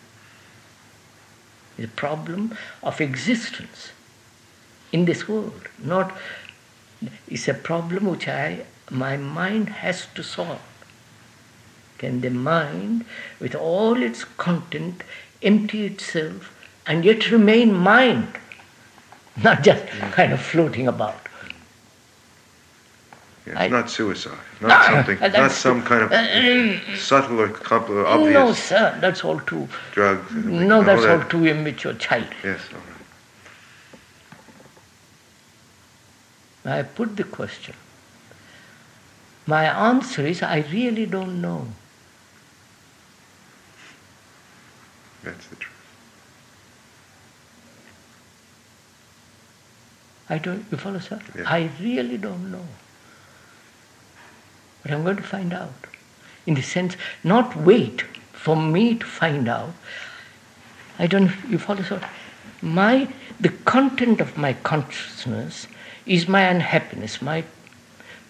It's 1.78 1.92
a 1.92 1.96
problem 1.96 2.58
of 2.82 3.02
existence 3.02 3.92
in 4.94 5.04
this 5.04 5.28
world. 5.28 5.68
Not. 5.84 6.16
It's 7.28 7.50
a 7.50 7.54
problem 7.54 8.06
which 8.06 8.30
I, 8.30 8.66
my 8.90 9.18
mind 9.18 9.70
has 9.84 10.08
to 10.16 10.24
solve. 10.24 10.62
Can 11.98 12.22
the 12.22 12.30
mind, 12.30 13.06
with 13.40 13.56
all 13.56 14.02
its 14.02 14.24
content, 14.24 15.04
empty 15.46 15.86
itself 15.86 16.52
and 16.88 17.06
yet 17.06 17.30
remain 17.32 17.74
mind? 17.74 18.28
not 19.44 19.62
just 19.64 19.86
kind 20.14 20.32
of 20.32 20.40
floating 20.42 20.88
about. 20.88 21.18
Yeah, 23.46 23.60
I- 23.60 23.68
not 23.68 23.90
suicide. 23.90 24.38
Not 24.62 24.70
No, 24.70 24.96
something. 24.96 25.20
Not 25.34 25.52
some 25.52 25.82
kind 25.84 26.04
of 26.04 26.12
Uh, 26.12 26.96
subtle 26.98 27.42
or 27.42 27.50
compl- 27.50 27.90
or 27.90 28.06
obvious 28.08 28.34
No, 28.34 28.54
sir, 28.54 28.98
that's 29.02 29.24
all 29.26 29.40
too. 29.42 29.68
drugs. 29.92 30.32
No, 30.34 30.82
that's 30.84 31.02
all 31.06 31.18
that- 31.20 31.30
too 31.30 31.46
immature, 31.46 31.94
child. 31.96 32.28
Yes. 32.44 32.62
All 32.74 32.80
right. 36.66 36.80
I 36.80 36.84
put 36.84 37.16
the 37.18 37.24
question 37.26 37.76
My 39.48 39.66
answer 39.66 40.26
is 40.26 40.42
I 40.42 40.60
really 40.72 41.06
don't 41.06 41.40
know. 41.42 41.68
That's 45.26 45.48
the 45.48 45.56
truth. 45.56 45.74
I 50.30 50.38
don't, 50.38 50.66
you 50.72 50.78
follow, 50.78 51.00
sir? 51.00 51.20
Yeah. 51.36 51.44
I 51.48 51.70
really 51.82 52.18
don't 52.18 52.52
know. 52.52 52.66
But 54.84 54.92
I'm 54.92 55.04
going 55.04 55.18
to 55.18 55.24
find 55.24 55.54
out. 55.54 55.74
In 56.46 56.54
the 56.54 56.62
sense, 56.62 56.96
not 57.24 57.56
wait 57.56 58.04
for 58.34 58.56
me 58.56 58.96
to 58.96 59.06
find 59.06 59.48
out. 59.48 59.74
I 61.00 61.08
don't, 61.08 61.32
you 61.50 61.58
follow, 61.58 61.82
sir? 61.82 62.02
My, 62.62 63.08
the 63.40 63.50
content 63.50 64.22
of 64.22 64.38
my 64.38 64.54
consciousness 64.54 65.68
is 66.06 66.28
my 66.28 66.42
unhappiness, 66.42 67.22
my 67.22 67.44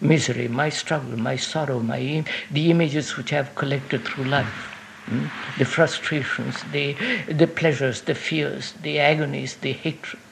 misery, 0.00 0.48
my 0.48 0.70
struggle, 0.70 1.18
my 1.18 1.36
sorrow, 1.36 1.80
my 1.80 2.24
the 2.50 2.70
images 2.70 3.16
which 3.16 3.32
I 3.32 3.36
have 3.36 3.54
collected 3.54 4.04
through 4.04 4.24
life. 4.24 4.75
Hmm? 5.06 5.26
The 5.58 5.64
frustrations, 5.64 6.62
the, 6.72 6.96
the 7.28 7.46
pleasures, 7.46 8.02
the 8.02 8.14
fears, 8.14 8.72
the 8.82 8.98
agonies, 8.98 9.56
the 9.56 9.72
hatred. 9.72 10.22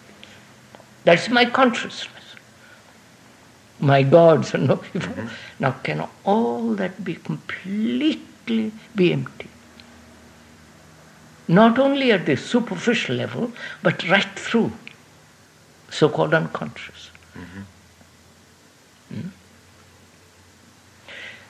That's 1.04 1.28
my 1.28 1.44
consciousness. 1.44 2.10
My 3.80 4.02
gods 4.02 4.54
and 4.54 4.68
no, 4.68 4.82
now 5.58 5.72
can 5.82 6.08
all 6.24 6.74
that 6.74 7.04
be 7.04 7.16
completely 7.16 8.72
be 8.94 9.12
empty? 9.12 9.48
Not 11.46 11.78
only 11.78 12.10
at 12.12 12.24
the 12.24 12.36
superficial 12.36 13.16
level, 13.16 13.52
but 13.82 14.08
right 14.08 14.38
through, 14.38 14.72
so-called 15.90 16.32
unconscious. 16.32 17.10
Hmm? 19.10 19.28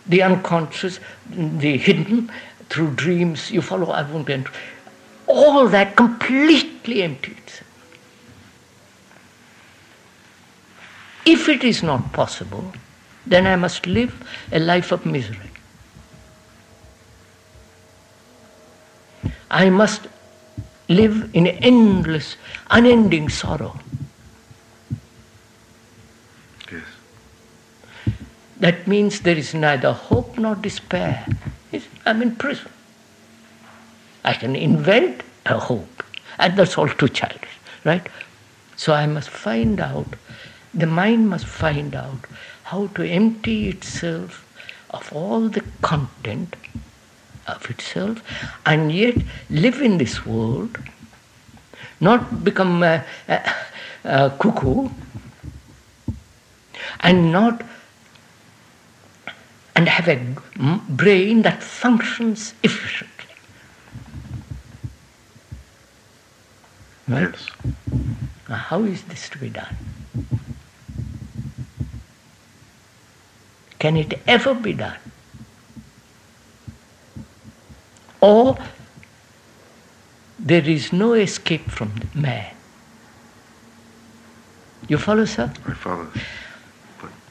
The 0.07 0.23
unconscious, 0.23 0.99
the 1.31 1.79
hidden 1.79 2.31
through 2.75 2.91
dreams, 2.97 3.53
you 3.53 3.63
follow, 3.63 3.91
I 3.91 4.03
won't 4.03 4.29
enter. 4.29 4.51
All 5.29 5.69
that 5.69 5.95
completely 5.95 7.05
empty 7.05 7.33
itself. 7.33 7.71
If 11.25 11.49
it 11.49 11.63
is 11.63 11.85
not 11.85 12.13
possible, 12.13 12.73
then 13.25 13.47
I 13.47 13.55
must 13.55 13.87
live 13.87 14.13
a 14.51 14.59
life 14.59 14.91
of 14.91 15.07
misery. 15.07 15.51
I 19.51 19.71
must 19.71 20.09
live 20.89 21.31
in 21.33 21.47
endless, 21.47 22.37
unending 22.71 23.29
sorrow. 23.29 23.79
Yes. 26.73 26.83
That 28.59 28.89
means 28.89 29.21
there 29.21 29.37
is 29.37 29.55
neither 29.55 29.93
hope 29.93 30.37
nor 30.37 30.57
despair. 30.57 31.25
It's- 31.75 31.91
I'm 32.07 32.23
in 32.23 32.37
prison. 32.37 32.71
I 34.25 34.33
can 34.35 34.55
invent 34.57 35.23
a 35.45 35.59
hope, 35.59 36.03
and 36.39 36.57
that's 36.57 36.79
all 36.79 36.89
too 36.89 37.09
childish, 37.09 37.57
right? 37.85 38.07
So 38.77 38.95
I 38.95 39.07
must 39.07 39.29
find 39.29 39.81
out, 39.81 40.07
the 40.73 40.87
mind 40.87 41.29
must 41.29 41.47
find 41.47 41.95
out 41.95 42.27
how 42.65 42.87
to 42.95 43.03
empty 43.03 43.69
itself 43.69 44.45
of 44.91 45.13
all 45.13 45.49
the 45.49 45.63
content 45.83 46.57
of 47.47 47.69
itself 47.71 48.23
and 48.65 48.93
yet 48.93 49.17
live 49.51 49.83
in 49.83 49.99
this 49.99 50.25
world, 50.25 50.79
not 52.01 52.45
become 52.45 52.83
a, 52.83 53.05
a, 53.29 53.55
a 54.05 54.31
cuckoo 54.39 54.89
and 57.01 57.33
not 57.33 57.63
and 59.75 59.89
have 59.89 60.09
a 60.09 60.17
brain 60.89 61.43
that 61.43 61.63
functions 61.63 62.55
efficiently. 62.63 63.11
Right? 67.09 67.35
Yes. 67.35 67.51
Now, 68.49 68.57
how 68.57 68.85
is 68.85 69.03
this 69.05 69.29
to 69.31 69.39
be 69.39 69.51
done? 69.51 69.77
Can 73.79 73.97
it 73.97 74.19
ever 74.27 74.55
be 74.55 74.73
done? 74.73 74.97
Or 78.21 78.57
there 80.39 80.67
is 80.67 80.93
no 80.93 81.13
escape 81.13 81.71
from 81.71 81.93
man. 82.15 82.55
You 84.89 84.99
follow, 84.99 85.25
sir? 85.25 85.53
I 85.67 85.75
follow. 85.75 86.09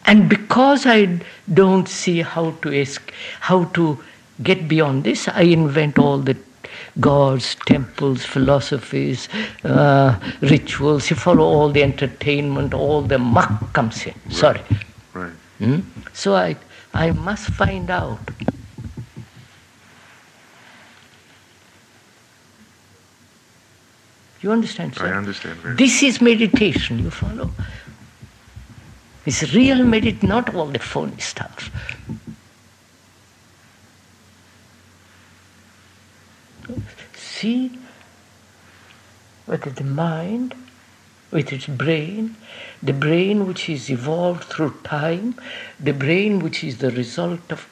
And 0.05 0.29
because 0.29 0.85
I 0.85 1.19
don't 1.53 1.87
see 1.87 2.21
how 2.21 2.51
to 2.61 2.81
ask, 2.81 3.11
how 3.39 3.65
to 3.75 4.03
get 4.41 4.67
beyond 4.67 5.03
this, 5.03 5.27
I 5.27 5.43
invent 5.43 5.97
all 5.97 6.17
the 6.17 6.35
gods, 6.99 7.55
temples, 7.65 8.25
philosophies, 8.25 9.29
uh, 9.63 10.19
rituals. 10.41 11.09
You 11.09 11.15
follow 11.15 11.43
all 11.43 11.69
the 11.69 11.83
entertainment, 11.83 12.73
all 12.73 13.01
the 13.01 13.17
muck 13.17 13.73
comes 13.73 14.05
in. 14.05 14.13
Sorry. 14.29 14.61
Right. 15.13 15.31
Hmm? 15.59 15.79
So 16.13 16.35
I, 16.35 16.55
I 16.93 17.11
must 17.11 17.47
find 17.51 17.89
out. 17.89 18.19
You 24.41 24.51
understand, 24.51 24.95
sir? 24.95 25.07
I 25.07 25.17
understand 25.17 25.57
very 25.59 25.75
This 25.75 26.03
is 26.03 26.19
meditation, 26.19 26.99
you 26.99 27.09
follow? 27.09 27.49
It's 29.25 29.53
real 29.53 29.83
meditation, 29.83 30.29
not 30.29 30.53
all 30.53 30.67
the 30.67 30.79
phony 30.79 31.19
stuff. 31.19 31.71
See 37.15 37.71
whether 39.45 39.69
the 39.69 39.83
mind, 39.83 40.55
with 41.31 41.51
its 41.51 41.67
brain, 41.67 42.35
the 42.81 42.93
brain 42.93 43.47
which 43.47 43.69
is 43.69 43.89
evolved 43.89 44.43
through 44.45 44.75
time, 44.83 45.35
the 45.79 45.93
brain 45.93 46.39
which 46.39 46.63
is 46.63 46.77
the 46.77 46.91
result 46.91 47.51
of 47.51 47.67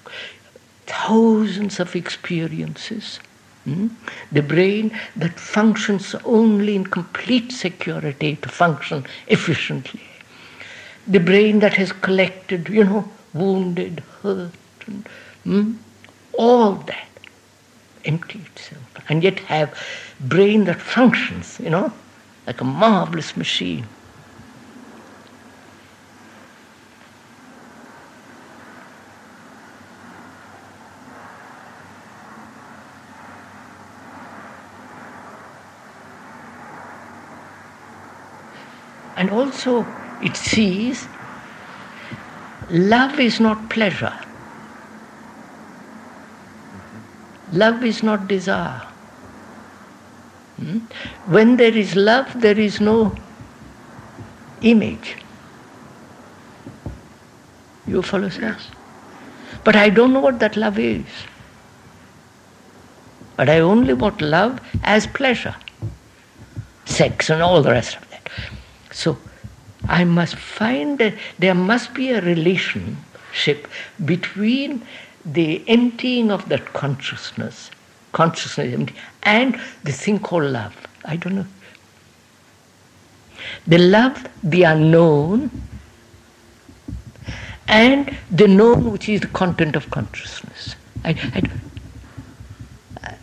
thousands 0.87 1.79
of 1.79 1.95
experiences, 1.95 3.19
hmm? 3.63 3.87
the 4.31 4.41
brain 4.41 4.97
that 5.15 5.39
functions 5.39 6.15
only 6.25 6.75
in 6.75 6.85
complete 6.85 7.51
security 7.51 8.35
to 8.37 8.49
function 8.49 9.05
efficiently, 9.27 10.01
the 11.11 11.19
brain 11.19 11.59
that 11.59 11.73
has 11.73 11.91
collected, 11.91 12.69
you 12.69 12.83
know, 12.83 13.09
wounded, 13.33 14.01
hurt, 14.21 14.51
and, 14.87 15.07
hmm? 15.43 15.73
all 16.37 16.73
that 16.73 17.07
empty 18.05 18.39
itself, 18.39 18.81
and 19.09 19.23
yet 19.23 19.39
have 19.39 19.77
brain 20.19 20.63
that 20.65 20.79
functions, 20.79 21.59
you 21.59 21.69
know, 21.69 21.91
like 22.47 22.61
a 22.61 22.63
marvelous 22.63 23.35
machine. 23.35 23.85
And 39.17 39.29
also, 39.29 39.85
it 40.21 40.35
sees 40.37 41.07
love 42.69 43.19
is 43.19 43.39
not 43.39 43.69
pleasure. 43.69 44.13
Love 47.51 47.83
is 47.83 48.01
not 48.01 48.27
desire. 48.27 48.81
Hmm? 50.57 50.79
When 51.27 51.57
there 51.57 51.75
is 51.75 51.95
love, 51.95 52.39
there 52.39 52.59
is 52.59 52.79
no 52.79 53.15
image. 54.61 55.17
You 57.87 58.01
follow, 58.01 58.29
sir? 58.29 58.41
Yes. 58.41 58.67
But 59.63 59.75
I 59.75 59.89
don't 59.89 60.13
know 60.13 60.19
what 60.19 60.39
that 60.39 60.55
love 60.55 60.79
is. 60.79 61.05
But 63.35 63.49
I 63.49 63.59
only 63.59 63.93
want 63.93 64.21
love 64.21 64.61
as 64.83 65.07
pleasure, 65.07 65.55
sex, 66.85 67.29
and 67.29 67.41
all 67.41 67.61
the 67.61 67.71
rest 67.71 67.97
of 67.97 68.09
that. 68.11 68.29
So 68.91 69.17
I 69.87 70.03
must 70.03 70.35
find 70.35 70.97
that 70.99 71.13
there 71.39 71.55
must 71.55 71.93
be 71.93 72.11
a 72.11 72.21
relationship 72.21 73.67
between 74.05 74.85
the 75.25 75.63
emptying 75.67 76.31
of 76.31 76.47
that 76.49 76.73
consciousness, 76.73 77.71
consciousness 78.11 78.73
empty, 78.73 78.95
and 79.23 79.59
the 79.83 79.91
thing 79.91 80.19
called 80.19 80.45
love. 80.45 80.75
I 81.05 81.15
don't 81.15 81.35
know. 81.35 81.45
The 83.67 83.77
love, 83.79 84.27
the 84.43 84.63
unknown, 84.63 85.49
and 87.67 88.15
the 88.29 88.47
known, 88.47 88.91
which 88.91 89.09
is 89.09 89.21
the 89.21 89.27
content 89.27 89.75
of 89.75 89.89
consciousness. 89.89 90.75
I, 91.03 91.09
I, 91.33 91.39
don't- 91.41 91.61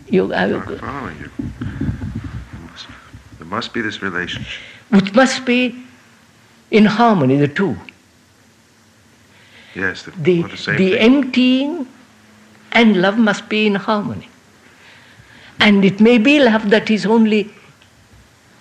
you, 0.09 0.33
I, 0.33 0.45
I'm 0.53 0.77
following 0.77 1.17
you. 1.19 1.31
There 3.37 3.47
must 3.47 3.73
be 3.73 3.81
this 3.81 4.01
relationship. 4.01 4.61
which 4.89 5.13
must 5.13 5.45
be 5.45 5.83
in 6.71 6.85
harmony, 6.85 7.37
the 7.37 7.47
two. 7.47 7.75
Yes, 9.75 10.03
the, 10.03 10.11
The, 10.11 10.41
the 10.43 10.71
the 10.77 10.99
emptying 10.99 11.87
and 12.71 13.01
love 13.01 13.17
must 13.17 13.49
be 13.49 13.65
in 13.65 13.75
harmony. 13.75 14.29
And 15.59 15.83
it 15.83 15.99
may 15.99 16.17
be 16.17 16.39
love 16.39 16.69
that 16.69 16.89
is 16.89 17.05
only 17.05 17.51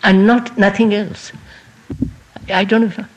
and 0.03 0.27
not 0.27 0.57
nothing 0.59 0.95
else. 0.95 1.33
I 2.49 2.65
don't 2.65 2.81
know. 2.83 2.87
if- 2.87 3.09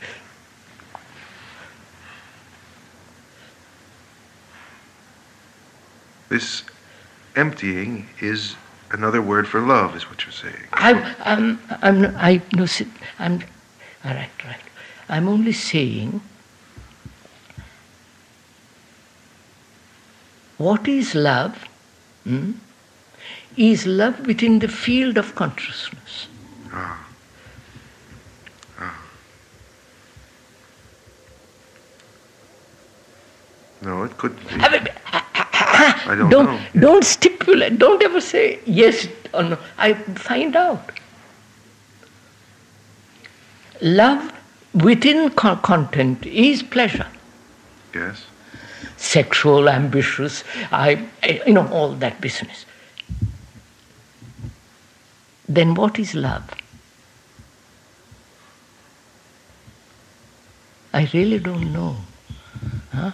This 6.30 6.64
emptying 7.36 8.08
is 8.22 8.56
another 8.92 9.22
word 9.22 9.48
for 9.48 9.60
love, 9.60 9.96
is 9.96 10.10
what 10.10 10.24
you're 10.24 10.32
saying. 10.32 10.64
I, 10.74 11.16
I'm, 11.26 11.60
I'm, 11.82 12.16
I, 12.18 12.42
no, 12.54 12.66
I'm, 13.20 13.34
all 14.06 14.14
right, 14.14 14.30
right. 14.46 14.60
I'm 15.12 15.28
only 15.28 15.51
saying 15.51 16.22
what 20.57 20.88
is 20.88 21.14
love 21.14 21.68
hmm, 22.24 22.51
is 23.57 23.86
love 23.86 24.26
within 24.26 24.59
the 24.59 24.70
field 24.70 25.18
of 25.18 25.36
consciousness. 25.36 26.28
Ah. 26.72 27.05
Ah. 28.80 29.03
No, 33.82 34.03
it 34.03 34.18
could 34.18 34.39
be. 34.47 34.55
I 34.62 34.70
mean, 34.70 34.88
I 35.12 36.16
don't 36.18 36.30
don't, 36.30 36.45
know. 36.45 36.62
don't 36.80 37.03
stipulate, 37.03 37.78
don't 37.78 38.01
ever 38.01 38.22
say 38.22 38.59
yes 38.66 39.07
or 39.34 39.43
no. 39.43 39.57
I 39.78 39.93
find 39.93 40.55
out. 40.55 40.89
Love 43.82 44.32
within 44.74 45.30
co- 45.32 45.57
content 45.57 46.26
is 46.26 46.63
pleasure. 46.63 47.07
Yes. 47.93 48.26
sexual, 48.97 49.67
ambitious, 49.67 50.43
I, 50.72 51.07
you 51.45 51.53
know, 51.53 51.67
all 51.69 51.93
that 51.95 52.22
business. 52.22 52.65
Then 55.49 55.74
what 55.74 55.99
is 55.99 56.13
love? 56.15 56.49
I 60.93 61.09
really 61.13 61.39
don't 61.39 61.74
know. 61.74 61.97
Huh? 62.93 63.11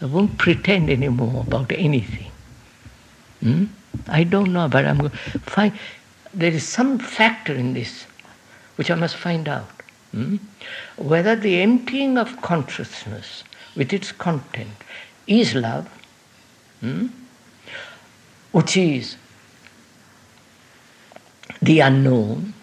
I 0.00 0.04
won't 0.06 0.38
pretend 0.38 0.88
anymore 0.90 1.44
about 1.46 1.70
anything. 1.72 2.30
Hmm? 3.40 3.64
I 4.08 4.24
don't 4.24 4.52
know, 4.52 4.68
but 4.68 4.84
I'm 4.84 4.98
going 4.98 5.10
to 5.10 5.38
find 5.40 5.72
there 6.32 6.52
is 6.52 6.66
some 6.66 6.98
factor 6.98 7.54
in 7.54 7.74
this 7.74 8.06
which 8.76 8.90
I 8.90 8.94
must 8.94 9.16
find 9.16 9.48
out. 9.48 9.68
Hmm? 10.12 10.36
Whether 10.96 11.36
the 11.36 11.60
emptying 11.60 12.18
of 12.18 12.40
consciousness 12.42 13.44
with 13.76 13.92
its 13.92 14.12
content 14.12 14.70
is 15.26 15.54
love, 15.54 15.88
hmm? 16.80 17.06
which 18.52 18.76
is 18.76 19.16
the 21.62 21.80
unknown. 21.80 22.54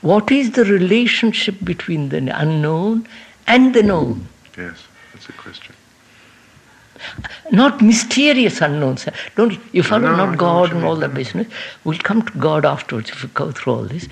What 0.00 0.30
is 0.30 0.52
the 0.52 0.64
relationship 0.64 1.56
between 1.64 2.10
the 2.10 2.18
unknown 2.40 3.08
and 3.46 3.74
the 3.74 3.82
known? 3.82 4.28
Yes. 4.56 4.86
That's 5.12 5.28
a 5.28 5.32
question. 5.32 5.74
Not 7.50 7.80
mysterious 7.80 8.60
unknowns. 8.60 9.08
Don't 9.36 9.58
you 9.72 9.82
follow? 9.82 10.10
No, 10.10 10.26
not 10.26 10.38
God 10.38 10.72
and 10.72 10.84
all 10.84 10.96
that 10.96 11.14
business. 11.14 11.46
We'll 11.84 11.98
come 11.98 12.22
to 12.22 12.38
God 12.38 12.64
afterwards 12.64 13.10
if 13.10 13.22
we 13.22 13.28
go 13.30 13.52
through 13.52 13.72
all 13.72 13.82
this. 13.84 14.08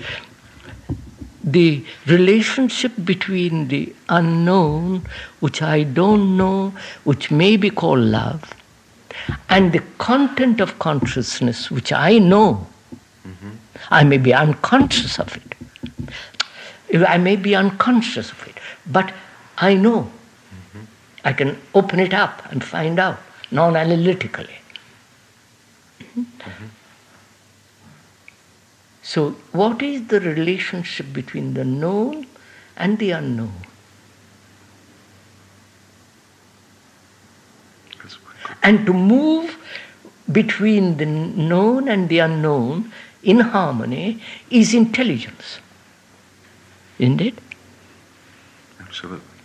The 1.47 1.85
relationship 2.07 2.91
between 3.05 3.69
the 3.69 3.95
unknown, 4.09 5.03
which 5.39 5.61
I 5.61 5.83
don't 5.83 6.35
know, 6.35 6.73
which 7.05 7.31
may 7.31 7.55
be 7.55 7.69
called 7.69 7.99
love, 7.99 8.53
and 9.49 9.71
the 9.71 9.81
content 9.97 10.59
of 10.59 10.77
consciousness, 10.79 11.71
which 11.71 11.93
I 11.93 12.17
know. 12.17 12.67
Mm-hmm. 13.25 13.51
I 13.89 14.03
may 14.03 14.17
be 14.17 14.33
unconscious 14.33 15.19
of 15.19 15.37
it. 15.37 17.03
I 17.07 17.17
may 17.17 17.37
be 17.37 17.55
unconscious 17.55 18.31
of 18.31 18.47
it, 18.47 18.55
but 18.85 19.13
I 19.57 19.73
know. 19.73 20.01
Mm-hmm. 20.01 20.83
I 21.23 21.31
can 21.31 21.57
open 21.73 22.01
it 22.01 22.13
up 22.13 22.51
and 22.51 22.61
find 22.61 22.99
out 22.99 23.19
non 23.51 23.77
analytically. 23.77 24.57
So, 29.07 29.31
what 29.53 29.81
is 29.81 30.07
the 30.07 30.19
relationship 30.19 31.13
between 31.13 31.53
the 31.53 31.63
known 31.63 32.27
and 32.75 32.99
the 32.99 33.11
unknown? 33.11 33.53
And 38.61 38.85
to 38.85 38.91
move 38.91 39.57
between 40.29 40.97
the 40.97 41.05
known 41.05 41.87
and 41.87 42.09
the 42.09 42.19
unknown 42.19 42.91
in 43.23 43.39
harmony 43.39 44.21
is 44.49 44.73
intelligence. 44.73 45.59
Isn't 46.99 47.21
it? 47.21 47.35
Absolutely. 48.81 49.39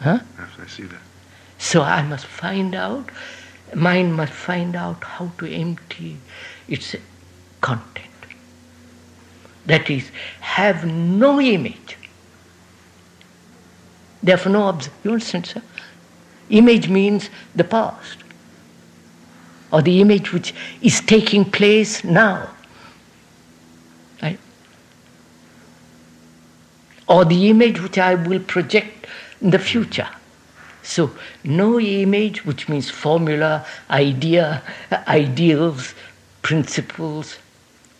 Huh? 0.00 0.20
I 0.38 0.66
see 0.68 0.84
that. 0.84 1.02
So 1.58 1.82
I 1.82 2.00
must 2.00 2.24
find 2.24 2.74
out, 2.74 3.10
mind 3.74 4.14
must 4.14 4.32
find 4.32 4.74
out 4.74 5.04
how 5.04 5.32
to 5.36 5.46
empty 5.46 6.16
its 6.66 6.96
content. 7.60 8.11
That 9.66 9.90
is, 9.90 10.10
have 10.40 10.84
no 10.86 11.40
image. 11.40 11.96
Therefore, 14.22 14.52
no 14.52 14.62
obs- 14.64 14.90
You 15.04 15.12
understand, 15.12 15.46
sir? 15.46 15.62
Image 16.50 16.88
means 16.88 17.30
the 17.54 17.64
past, 17.64 18.18
or 19.72 19.82
the 19.82 20.00
image 20.00 20.32
which 20.32 20.54
is 20.82 21.00
taking 21.00 21.44
place 21.44 22.04
now. 22.04 22.48
Right? 24.22 24.38
Or 27.08 27.24
the 27.24 27.48
image 27.48 27.80
which 27.80 27.98
I 27.98 28.14
will 28.14 28.40
project 28.40 29.06
in 29.40 29.50
the 29.50 29.58
future. 29.58 30.08
So, 30.82 31.12
no 31.44 31.78
image, 31.80 32.44
which 32.44 32.68
means 32.68 32.90
formula, 32.90 33.64
idea, 33.88 34.62
ideals, 35.08 35.94
principles, 36.42 37.38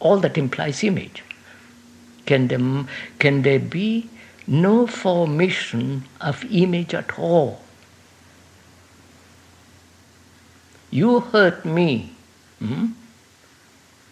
all 0.00 0.18
that 0.18 0.36
implies 0.36 0.82
image. 0.82 1.22
Can 2.32 2.48
there, 2.48 2.86
can 3.18 3.42
there 3.42 3.58
be 3.58 4.08
no 4.46 4.86
formation 4.86 6.04
of 6.18 6.42
image 6.50 6.94
at 6.94 7.18
all? 7.18 7.60
You 10.90 11.20
hurt 11.20 11.66
me, 11.66 12.14
hmm? 12.58 12.86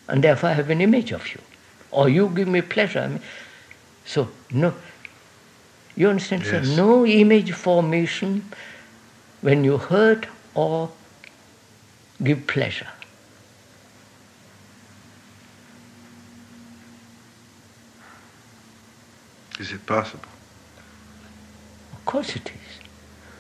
and 0.07 0.23
therefore 0.23 0.51
I 0.51 0.53
have 0.53 0.69
an 0.69 0.83
image 0.83 1.13
of 1.13 1.33
you. 1.33 1.41
Or 1.93 2.11
you 2.11 2.29
give 2.29 2.47
me 2.47 2.61
pleasure. 2.61 3.01
I 3.01 3.09
mean, 3.09 3.23
so, 4.05 4.29
no. 4.51 4.75
You 5.97 6.11
understand, 6.11 6.43
Yes. 6.45 6.67
sir? 6.67 6.77
No 6.77 7.07
image 7.07 7.53
formation 7.53 8.45
when 9.41 9.65
you 9.65 9.79
hurt 9.79 10.27
or 10.55 10.91
give 12.23 12.47
pleasure. 12.47 12.89
Is 19.61 19.73
it 19.73 19.85
possible? 19.85 20.25
Of 21.93 22.05
course 22.07 22.35
it 22.35 22.47
is. 22.49 22.89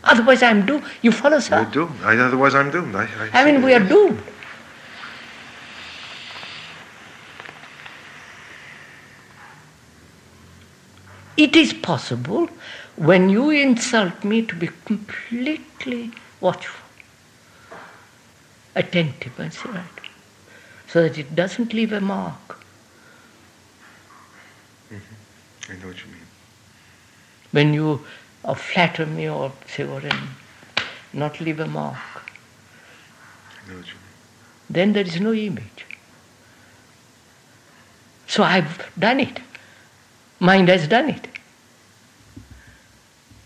Otherwise, 0.05 0.43
I'm 0.43 0.67
doomed. 0.67 0.85
You 1.01 1.13
follow, 1.13 1.37
We're 1.37 1.41
sir? 1.41 1.65
doomed. 1.73 1.99
I, 2.05 2.15
otherwise, 2.19 2.55
I'm 2.55 2.71
doomed. 2.71 2.95
I, 2.95 3.05
I, 3.05 3.41
I 3.41 3.45
mean, 3.51 3.63
we 3.63 3.73
are 3.73 3.81
doomed. 3.81 4.23
It 11.39 11.57
is 11.57 11.73
possible 11.73 12.51
when 12.97 13.31
you 13.31 13.49
insult 13.49 14.23
me 14.23 14.43
to 14.43 14.55
be 14.55 14.69
completely 14.85 16.11
watchful, 16.43 16.87
attentive, 18.77 19.41
and 19.41 19.55
so 19.55 19.71
right, 19.71 19.85
so 20.87 21.03
that 21.03 21.17
it 21.17 21.35
doesn't 21.35 21.73
leave 21.73 21.95
a 21.95 22.01
mark. 22.03 22.59
Mm-hmm. 24.93 25.20
I 25.71 25.77
know 25.77 25.89
what 25.89 26.05
you 26.05 26.11
mean. 26.11 26.27
When 27.53 27.75
you 27.75 28.05
uh, 28.45 28.55
flatter 28.55 29.07
me 29.07 29.29
or 29.29 29.53
and 29.79 30.13
not 31.13 31.41
leave 31.41 31.61
a 31.61 31.67
mark, 31.67 31.97
I 31.97 33.71
know 33.71 33.77
what 33.77 33.87
you 33.87 33.95
mean. 33.95 34.17
then 34.69 34.93
there 34.93 35.05
is 35.05 35.21
no 35.21 35.33
image. 35.33 35.87
So 38.27 38.43
I've 38.43 38.91
done 38.99 39.21
it. 39.21 39.41
Mind 40.39 40.69
has 40.69 40.89
done 40.89 41.11
it. 41.11 41.29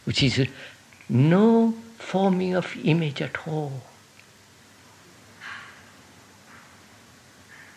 Which 0.05 0.23
is 0.23 0.39
uh, 0.39 0.45
no 1.09 1.75
forming 1.99 2.55
of 2.55 2.77
image 2.85 3.21
at 3.23 3.49
all. 3.49 3.83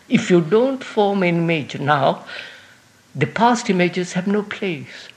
If 0.10 0.30
you 0.30 0.41
don't 0.41 0.84
form 0.84 1.24
an 1.24 1.38
image 1.38 1.80
now, 1.80 2.26
the 3.18 3.26
past 3.26 3.70
images 3.70 4.13
have 4.13 4.28
no 4.28 4.43
place. 4.43 5.09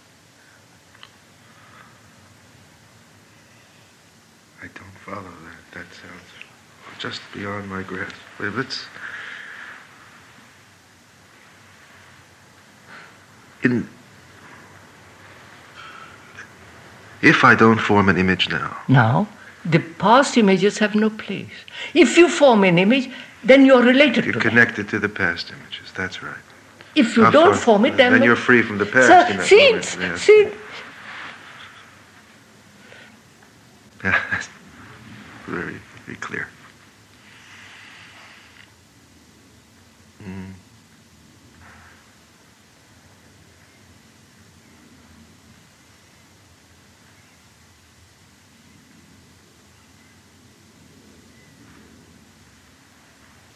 I 4.63 4.67
don't 4.79 4.99
follow 5.05 5.23
that. 5.23 5.79
That 5.79 5.87
sounds 5.95 6.31
just 6.99 7.21
beyond 7.35 7.69
my 7.69 7.83
grasp. 7.83 8.15
Let's. 8.39 8.85
In. 13.63 13.87
If 17.21 17.45
I 17.45 17.55
don't 17.55 17.79
form 17.79 18.09
an 18.09 18.17
image 18.17 18.49
now, 18.49 18.79
Now, 18.89 19.29
the 19.65 19.79
past 19.79 20.39
images 20.39 20.79
have 20.79 20.95
no 20.95 21.11
place. 21.11 21.53
If 21.93 22.17
you 22.17 22.31
form 22.31 22.65
an 22.65 22.79
image, 22.79 23.11
then 23.45 23.67
you're 23.67 23.83
related 23.83 24.25
you're 24.25 24.35
to 24.35 24.41
connected 24.41 24.89
to 24.89 24.99
the 24.99 25.09
past 25.11 25.51
images. 25.51 25.93
That's 25.95 26.23
right. 26.23 26.50
If 27.01 27.17
you 27.17 27.25
Of 27.27 27.33
don't 27.33 27.45
course. 27.53 27.65
form 27.65 27.85
it, 27.87 27.97
then, 27.97 28.13
then 28.13 28.23
you're 28.23 28.37
free 28.37 28.63
from 28.63 28.79
the 28.79 28.87
past. 28.87 29.09
So, 29.09 29.35
in 29.35 29.41
see, 29.41 29.69
moment, 29.71 29.97
yes. 30.01 30.21
see, 30.23 30.49
Yeah, 34.05 34.21
that's 34.31 34.49
very, 35.47 35.79
very 36.07 36.17
clear. 36.19 36.49
Mm. 40.23 40.53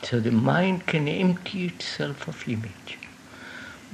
So 0.03 0.21
the 0.21 0.31
mind 0.31 0.87
can 0.87 1.09
empty 1.09 1.67
itself 1.67 2.29
of 2.29 2.49
image 2.49 2.99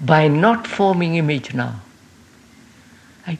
by 0.01 0.29
not 0.29 0.67
forming 0.67 1.17
image 1.17 1.53
now. 1.55 1.81
Right? 3.27 3.39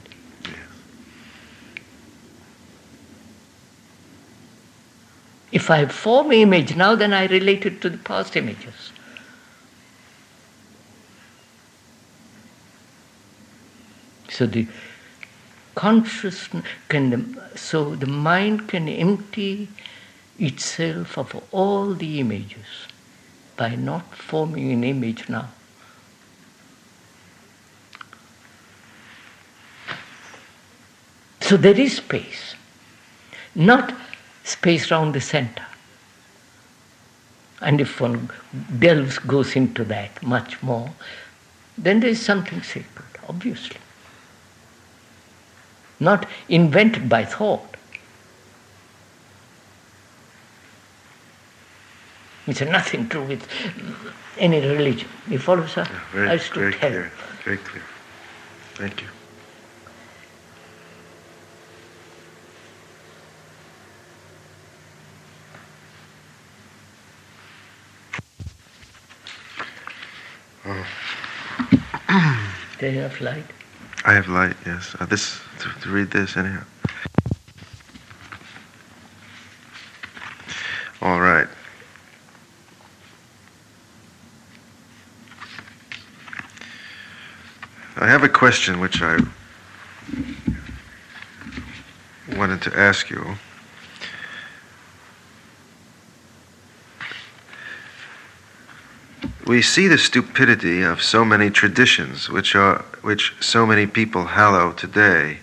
If 5.51 5.69
I 5.69 5.85
form 5.87 6.31
image 6.31 6.75
now, 6.75 6.95
then 6.95 7.13
I 7.13 7.25
relate 7.25 7.65
it 7.65 7.81
to 7.81 7.89
the 7.89 7.97
past 7.97 8.35
images. 8.35 8.91
So 14.29 14.45
the 14.45 14.67
consciousness 15.75 16.65
can, 16.87 17.39
so 17.55 17.95
the 17.95 18.07
mind 18.07 18.69
can 18.69 18.87
empty 18.87 19.67
itself 20.39 21.17
of 21.17 21.43
all 21.51 21.93
the 21.93 22.19
images 22.19 22.87
by 23.57 23.75
not 23.75 24.15
forming 24.15 24.71
an 24.71 24.83
image 24.83 25.27
now. 25.27 25.49
So 31.51 31.57
there 31.57 31.77
is 31.77 31.97
space, 31.97 32.55
not 33.55 33.93
space 34.45 34.89
round 34.89 35.13
the 35.13 35.19
center. 35.19 35.65
And 37.59 37.81
if 37.81 37.99
one 37.99 38.29
delves, 38.79 39.19
goes 39.19 39.57
into 39.57 39.83
that 39.83 40.23
much 40.23 40.63
more, 40.63 40.93
then 41.77 41.99
there 41.99 42.09
is 42.09 42.21
something 42.21 42.61
sacred, 42.61 43.19
obviously. 43.27 43.81
Not 45.99 46.25
invented 46.47 47.09
by 47.09 47.25
thought. 47.25 47.75
It's 52.47 52.61
nothing 52.61 53.09
to 53.09 53.17
do 53.17 53.23
with 53.23 53.45
any 54.37 54.61
religion. 54.61 55.09
You 55.27 55.37
follow, 55.37 55.67
sir? 55.67 55.83
Yeah, 55.83 55.99
very, 56.13 56.29
I 56.29 56.37
stood 56.37 56.55
very 56.59 56.73
clear. 56.75 57.11
Very 57.43 57.57
clear. 57.57 57.83
Thank 58.75 59.01
you. 59.01 59.07
There 72.79 72.91
have 72.91 73.21
light. 73.21 73.45
I 74.05 74.13
have 74.13 74.27
light, 74.27 74.55
yes. 74.65 74.95
Uh, 74.99 75.05
this 75.05 75.39
to, 75.59 75.69
to 75.81 75.89
read 75.89 76.11
this 76.11 76.35
anyhow. 76.37 76.63
All 81.01 81.19
right. 81.19 81.47
I 87.97 88.07
have 88.07 88.23
a 88.23 88.29
question 88.29 88.79
which 88.79 89.01
I 89.01 89.19
wanted 92.35 92.61
to 92.63 92.79
ask 92.79 93.09
you. 93.09 93.35
We 99.51 99.61
see 99.61 99.89
the 99.89 99.97
stupidity 99.97 100.81
of 100.81 101.03
so 101.03 101.25
many 101.25 101.49
traditions 101.49 102.29
which 102.29 102.55
are 102.55 102.85
which 103.01 103.35
so 103.41 103.65
many 103.65 103.85
people 103.85 104.23
hallow 104.23 104.71
today, 104.71 105.39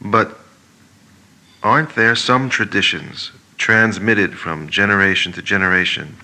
but 0.00 0.40
aren't 1.62 1.94
there 1.94 2.16
some 2.16 2.50
traditions 2.50 3.30
transmitted 3.56 4.36
from 4.36 4.68
generation 4.68 5.30
to 5.34 5.42
generation 5.42 6.16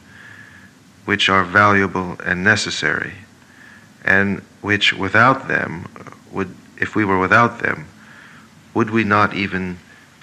which 1.04 1.28
are 1.28 1.44
valuable 1.44 2.18
and 2.24 2.42
necessary? 2.42 3.12
And 4.04 4.42
which 4.60 4.92
without 4.92 5.46
them 5.46 5.86
would 6.32 6.52
if 6.76 6.96
we 6.96 7.04
were 7.04 7.20
without 7.20 7.60
them 7.60 7.86
would 8.74 8.90
we 8.90 9.04
not 9.04 9.32
even 9.32 9.78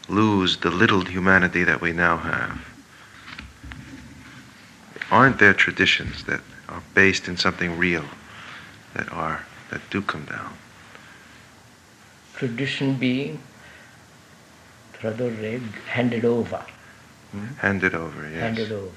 lose 0.09 0.57
the 0.57 0.69
little 0.69 1.05
humanity 1.05 1.63
that 1.63 1.79
we 1.79 1.93
now 1.93 2.17
have? 2.17 2.59
Aren't 5.09 5.39
there 5.39 5.53
traditions 5.53 6.25
that 6.25 6.41
are 6.73 6.83
based 6.93 7.27
in 7.27 7.37
something 7.37 7.77
real 7.77 8.05
that 8.93 9.11
are 9.11 9.45
that 9.69 9.81
do 9.89 10.01
come 10.01 10.25
down. 10.25 10.53
Tradition 12.35 12.95
being 12.95 13.39
rather 15.03 15.29
handed 15.87 16.25
over. 16.25 16.63
Hmm? 17.31 17.45
handed 17.59 17.93
over 17.95 18.21
yes. 18.29 18.39
Handed 18.39 18.71
over. 18.71 18.91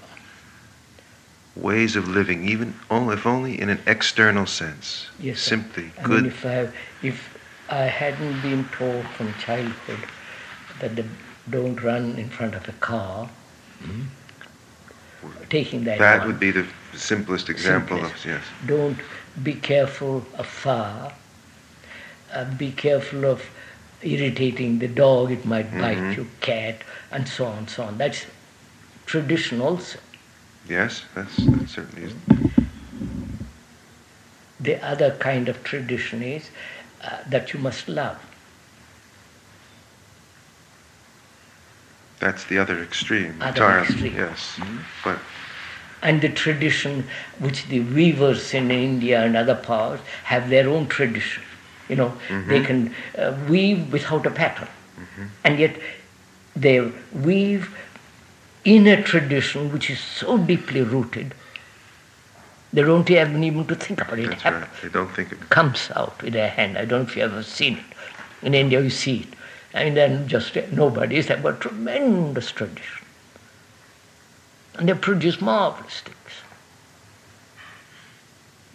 ways 1.56 1.96
of 1.96 2.06
living 2.06 2.46
even 2.46 2.74
only 2.90 3.14
if 3.14 3.26
only 3.26 3.60
in 3.60 3.70
an 3.70 3.80
external 3.86 4.46
sense. 4.46 5.08
Yes, 5.18 5.40
simply 5.40 5.90
I 5.98 6.02
mean, 6.02 6.08
good. 6.08 6.26
if 6.26 6.44
I, 6.44 6.68
if 7.02 7.38
I 7.68 7.84
hadn't 7.84 8.40
been 8.42 8.64
taught 8.68 9.06
from 9.16 9.32
childhood 9.34 10.04
that 10.80 10.94
the, 10.96 11.04
don't 11.48 11.82
run 11.82 12.16
in 12.18 12.28
front 12.28 12.54
of 12.54 12.68
a 12.68 12.72
car, 12.72 13.30
hmm? 13.80 14.02
Taking 15.48 15.84
that, 15.84 15.98
that 15.98 16.18
one, 16.18 16.26
would 16.28 16.40
be 16.40 16.50
the 16.50 16.66
simplest 16.94 17.48
example 17.48 17.96
Simplest. 17.98 18.24
of 18.24 18.30
yes 18.32 18.44
don't 18.66 18.98
be 19.42 19.54
careful 19.54 20.24
of 20.34 20.46
fire, 20.46 21.12
uh, 22.32 22.44
be 22.56 22.72
careful 22.72 23.24
of 23.26 23.42
irritating 24.02 24.78
the 24.78 24.88
dog, 24.88 25.30
it 25.30 25.44
might 25.44 25.70
bite 25.72 25.98
Mhm. 25.98 26.16
you, 26.16 26.26
cat, 26.40 26.82
and 27.10 27.28
so 27.28 27.46
on, 27.46 27.66
so 27.68 27.84
on. 27.84 27.98
That's 27.98 28.26
tradition 29.06 29.60
also. 29.60 29.98
yes 30.68 31.04
that's 31.14 31.36
that 31.46 31.68
certainly 31.68 32.02
is 32.08 32.14
The 34.58 34.82
other 34.82 35.10
kind 35.18 35.48
of 35.48 35.62
tradition 35.62 36.22
is 36.22 36.50
uh, 37.02 37.18
that 37.28 37.52
you 37.52 37.60
must 37.60 37.88
love. 37.88 38.18
That's 42.18 42.44
the 42.44 42.58
other 42.58 42.82
extreme 42.82 43.40
Other 43.40 43.48
entirely 43.48 43.88
extreme. 43.88 44.14
yes 44.14 44.56
mm-hmm. 44.56 44.78
but 45.04 45.18
And 46.02 46.20
the 46.20 46.28
tradition 46.28 47.04
which 47.38 47.66
the 47.66 47.80
weavers 47.80 48.54
in 48.54 48.70
India 48.70 49.22
and 49.24 49.36
other 49.36 49.54
parts 49.54 50.02
have 50.24 50.50
their 50.50 50.68
own 50.68 50.86
tradition. 50.86 51.42
You 51.88 51.96
know, 51.96 52.12
mm-hmm. 52.28 52.50
they 52.50 52.60
can 52.62 52.94
uh, 53.18 53.34
weave 53.48 53.92
without 53.92 54.26
a 54.26 54.30
pattern. 54.30 54.68
Mm-hmm. 54.68 55.24
And 55.44 55.58
yet 55.58 55.76
they 56.54 56.92
weave 57.12 57.68
in 58.64 58.86
a 58.88 59.00
tradition 59.02 59.72
which 59.72 59.88
is 59.88 60.00
so 60.00 60.36
deeply 60.36 60.82
rooted, 60.82 61.34
they 62.72 62.82
don't 62.82 63.08
even 63.08 63.44
even 63.44 63.66
to 63.66 63.74
think 63.74 64.00
about 64.00 64.18
it. 64.18 64.24
It 64.24 64.30
that's 64.30 64.44
right 64.44 64.68
they 64.82 64.88
don't 64.88 65.14
think 65.14 65.32
of 65.32 65.48
comes 65.50 65.90
out 65.94 66.20
with 66.22 66.32
their 66.32 66.50
hand. 66.50 66.76
I 66.76 66.84
don't 66.84 67.02
know 67.02 67.08
if 67.08 67.16
you've 67.16 67.32
ever 67.32 67.42
seen 67.42 67.78
it. 67.78 67.84
In 68.42 68.54
India, 68.54 68.80
you 68.80 68.90
see 68.90 69.20
it. 69.20 69.28
And 69.76 69.96
then 69.96 70.26
just 70.26 70.56
nobody 70.72 71.22
have 71.22 71.44
a 71.44 71.52
tremendous 71.52 72.50
tradition. 72.50 73.04
And 74.78 74.88
they 74.88 74.94
produce 74.94 75.40
marvelous 75.40 76.00
things. 76.00 76.16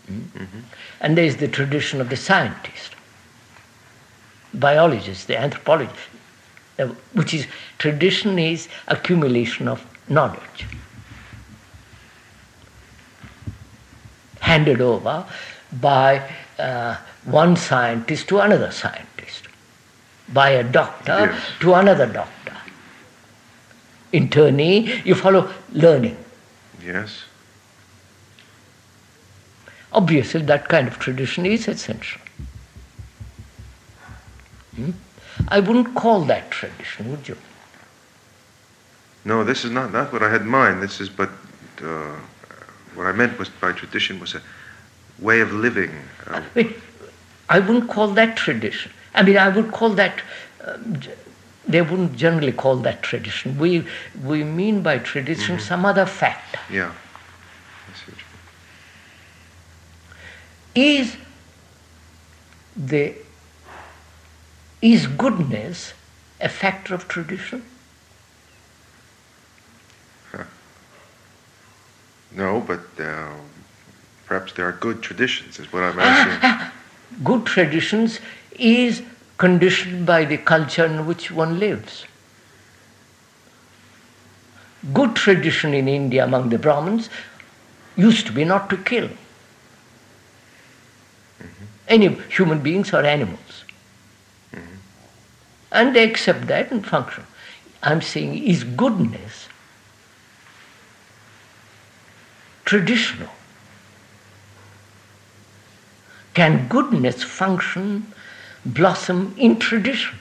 Mm? 0.10 0.62
And 0.99 1.18
there's 1.18 1.38
the 1.38 1.47
tradition 1.47 2.02
of 2.02 2.10
the 2.10 2.16
scientist, 2.16 2.95
biologist, 4.54 5.28
the 5.28 5.38
anthropologist, 5.38 6.10
uh, 6.80 6.88
which 7.14 7.34
is 7.34 7.47
tradition 7.78 8.38
is 8.38 8.68
accumulation 8.88 9.68
of 9.68 9.86
knowledge. 10.08 10.66
handed 14.52 14.82
over 14.82 15.26
by 15.72 16.30
uh, 16.60 16.97
one 17.24 17.56
scientist 17.56 18.28
to 18.28 18.39
another 18.39 18.72
scientist, 18.72 19.08
by 20.34 20.49
a 20.51 20.63
doctor 20.63 21.32
Yes. 21.32 21.41
to 21.59 21.73
another 21.73 22.05
doctor. 22.05 22.27
interni, 24.13 25.05
you 25.05 25.15
follow 25.15 25.49
learning. 25.71 26.17
Yes. 26.86 27.23
Obviously, 29.93 30.41
that 30.43 30.67
kind 30.67 30.88
of 30.88 30.99
tradition 30.99 31.45
is 31.45 31.67
essential. 31.67 32.21
Hmm? 34.75 34.91
I 35.47 35.59
wouldn't 35.59 35.95
call 35.95 36.25
that 36.25 36.51
tradition, 36.51 37.11
would 37.11 37.27
you? 37.27 37.38
No, 39.23 39.43
this 39.43 39.63
is 39.63 39.71
not, 39.71 39.93
not 39.93 40.11
what 40.11 40.23
I 40.23 40.29
had 40.29 40.41
in 40.41 40.47
mind. 40.47 40.82
This 40.82 40.99
is, 40.99 41.09
but 41.09 41.29
uh, 41.82 42.15
what 42.95 43.05
I 43.07 43.11
meant 43.11 43.38
was 43.38 43.49
by 43.49 43.71
tradition 43.71 44.19
was 44.19 44.36
a 44.36 44.41
way 45.19 45.41
of 45.41 45.53
living. 45.53 45.91
Uh, 46.27 46.41
I, 46.41 46.43
mean, 46.55 46.73
I 47.49 47.59
wouldn't 47.59 47.89
call 47.89 48.07
that 48.09 48.36
tradition. 48.36 48.91
I 49.14 49.24
mean, 49.24 49.38
I 49.38 49.49
would 49.49 49.72
call 49.72 49.89
that. 49.91 50.22
Um, 50.66 50.99
they 51.68 51.82
wouldn't 51.82 52.16
generally 52.16 52.51
call 52.51 52.76
that 52.78 53.01
tradition. 53.03 53.57
We 53.57 53.86
we 54.24 54.43
mean 54.43 54.82
by 54.82 54.97
tradition 54.97 55.57
Mhm. 55.57 55.62
some 55.62 55.86
other 55.86 56.05
factor. 56.05 56.59
yeah. 56.70 56.91
I 56.91 57.93
see 57.97 58.12
what 58.12 58.18
you 60.76 60.91
Is 60.99 61.18
the 62.76 63.14
is 64.82 65.07
goodness 65.07 65.93
a 66.39 66.49
factor 66.49 66.95
of 66.95 67.07
tradition? 67.07 67.64
No, 72.34 72.62
but 72.62 72.80
uh, 72.97 73.34
perhaps 74.26 74.53
there 74.53 74.66
are 74.66 74.72
good 74.72 75.01
traditions, 75.01 75.59
is 75.59 75.72
what 75.74 75.84
I'm 75.84 75.99
asking. 75.99 76.72
Good 77.26 77.45
traditions 77.45 78.20
is 78.60 79.02
conditioned 79.38 80.06
by 80.06 80.26
the 80.26 80.38
culture 80.38 80.86
in 80.86 81.06
which 81.06 81.32
one 81.32 81.60
lives. 81.60 82.06
Good 84.93 85.16
tradition 85.16 85.74
in 85.74 85.88
India 85.88 86.24
among 86.24 86.49
the 86.49 86.58
Brahmins 86.58 87.10
used 87.95 88.26
to 88.28 88.32
be 88.32 88.43
not 88.43 88.70
to 88.70 88.78
kill 88.78 89.08
mm-hmm. 89.08 89.26
any 91.88 92.08
human 92.30 92.62
beings 92.62 92.93
or 92.93 93.04
animals. 93.04 93.64
Mm-hmm. 94.54 94.76
And 95.72 95.95
they 95.95 96.04
accept 96.04 96.47
that 96.47 96.72
and 96.72 96.86
function. 96.86 97.26
I'm 97.84 98.02
saying, 98.02 98.43
is 98.43 98.64
goodness 98.64 99.47
traditional? 102.66 103.30
Can 106.34 106.68
goodness 106.70 107.24
function, 107.24 108.14
blossom 108.66 109.34
in 109.38 109.59
tradition? 109.59 110.18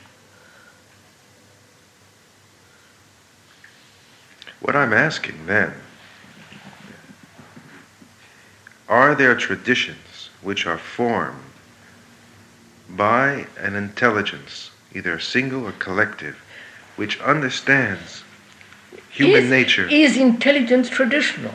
What 4.60 4.76
I'm 4.76 4.92
asking 4.92 5.46
then 5.46 5.74
are 8.88 9.14
there 9.14 9.36
traditions 9.36 10.30
which 10.42 10.66
are 10.66 10.78
formed 10.78 11.38
by 12.88 13.46
an 13.56 13.76
intelligence, 13.76 14.72
either 14.92 15.20
single 15.20 15.64
or 15.64 15.72
collective, 15.72 16.36
which 16.96 17.20
understands 17.20 18.24
human 19.10 19.44
is, 19.44 19.50
nature? 19.50 19.88
Is 19.88 20.16
intelligence 20.16 20.90
traditional? 20.90 21.54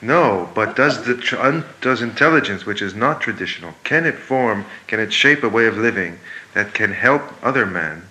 No, 0.00 0.48
but 0.54 0.76
does 0.76 1.04
the 1.04 1.16
tr- 1.16 1.38
un, 1.38 1.64
does 1.80 2.02
intelligence, 2.02 2.64
which 2.64 2.82
is 2.82 2.94
not 2.94 3.20
traditional, 3.20 3.74
can 3.82 4.06
it 4.06 4.14
form, 4.14 4.64
can 4.86 5.00
it 5.00 5.12
shape 5.12 5.42
a 5.42 5.48
way 5.48 5.66
of 5.66 5.76
living 5.76 6.18
that 6.54 6.72
can 6.72 6.92
help 6.92 7.22
other 7.42 7.66
men 7.66 8.04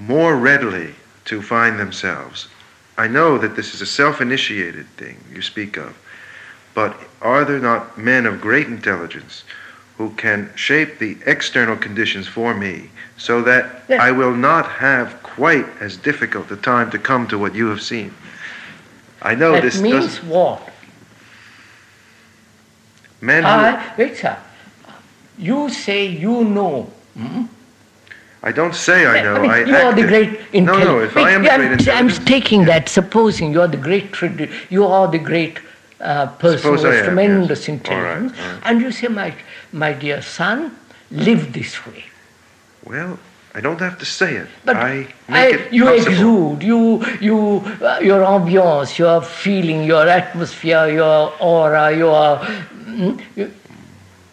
more 0.00 0.36
readily 0.36 0.94
to 1.24 1.42
find 1.42 1.80
themselves? 1.80 2.46
I 2.96 3.08
know 3.08 3.38
that 3.38 3.56
this 3.56 3.74
is 3.74 3.80
a 3.80 3.86
self-initiated 3.86 4.86
thing 4.90 5.16
you 5.32 5.42
speak 5.42 5.76
of, 5.76 5.96
but 6.74 6.96
are 7.20 7.44
there 7.44 7.58
not 7.58 7.98
men 7.98 8.24
of 8.26 8.40
great 8.40 8.68
intelligence 8.68 9.42
who 9.98 10.10
can 10.10 10.50
shape 10.54 10.98
the 10.98 11.16
external 11.26 11.76
conditions 11.76 12.26
for 12.26 12.54
me 12.54 12.90
so 13.16 13.42
that. 13.42 13.82
I 14.00 14.10
will 14.10 14.34
not 14.34 14.66
have 14.66 15.22
quite 15.22 15.66
as 15.80 15.96
difficult 15.96 16.50
a 16.50 16.56
time 16.56 16.90
to 16.90 16.98
come 16.98 17.26
to 17.28 17.38
what 17.38 17.54
you 17.54 17.68
have 17.68 17.82
seen? 17.82 18.12
I 19.24 19.34
know 19.34 19.52
that 19.52 19.62
this 19.62 19.80
means 19.80 20.22
what? 20.22 20.62
Men 23.20 23.42
who, 23.42 23.48
I, 23.48 23.94
wait, 23.96 24.16
sir. 24.16 24.36
You 25.38 25.70
say 25.70 26.06
you 26.06 26.44
know. 26.44 26.82
Hmm? 27.14 27.44
I 28.42 28.52
don't 28.52 28.74
say 28.74 29.06
I 29.06 29.22
know. 29.22 29.40
mean, 29.40 29.50
I 29.50 29.64
you 29.64 29.74
are 29.74 29.94
the 29.94 30.06
great 30.06 30.38
intelligence. 30.52 30.84
No, 30.84 30.98
no. 30.98 31.00
If 31.00 31.14
wait, 31.14 31.24
I 31.24 31.30
am 31.30 31.42
the 31.42 31.48
great 31.48 31.60
I'm, 31.60 31.72
intelligence, 31.72 32.18
I'm 32.18 32.26
taking 32.26 32.60
yeah. 32.60 32.66
that, 32.66 32.88
supposing 32.90 33.52
you 33.52 33.62
are 33.62 33.68
the 33.68 33.78
great 33.78 34.14
you 34.68 34.84
are 34.84 35.08
the 35.08 35.18
great 35.18 35.58
uh, 36.00 36.26
person 36.26 36.58
Suppose 36.58 36.82
who 36.82 36.88
I 36.88 36.90
has 36.90 36.98
am, 37.00 37.04
tremendous 37.06 37.66
yes. 37.66 37.68
All 37.68 37.74
right, 37.74 38.18
intelligence, 38.18 38.38
all 38.38 38.52
right. 38.52 38.62
and 38.66 38.80
you 38.82 38.92
say, 38.92 39.08
my, 39.08 39.34
my 39.72 39.94
dear 39.94 40.20
son, 40.20 40.76
live 41.10 41.54
this 41.54 41.86
way. 41.86 42.04
Well, 42.84 43.18
I 43.56 43.60
don't 43.60 43.80
have 43.80 43.98
to 43.98 44.04
say 44.04 44.34
it. 44.36 44.48
But 44.64 44.76
I 44.76 44.94
make 45.28 45.28
I- 45.28 45.46
it 45.56 45.72
you 45.72 45.84
possible. 45.84 46.12
exude, 46.12 46.62
you, 46.64 47.04
you, 47.20 47.38
uh, 47.82 48.00
your 48.02 48.22
ambiance, 48.22 48.98
your 48.98 49.22
feeling, 49.22 49.84
your 49.84 50.08
atmosphere, 50.08 50.88
your 50.88 51.32
aura, 51.40 51.96
your. 51.96 52.38
mm, 52.38 53.20
you- 53.36 53.52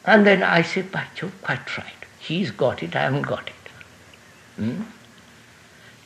and 0.06 0.26
then 0.26 0.42
I 0.42 0.64
say, 0.64 0.82
by 0.82 1.04
Jove, 1.14 1.32
quite 1.44 1.78
right. 1.78 1.94
He's 2.20 2.50
got 2.50 2.82
it, 2.82 2.96
I 2.96 3.02
haven't 3.04 3.22
got 3.22 3.48
it. 3.48 3.72
Hmm? 4.58 4.82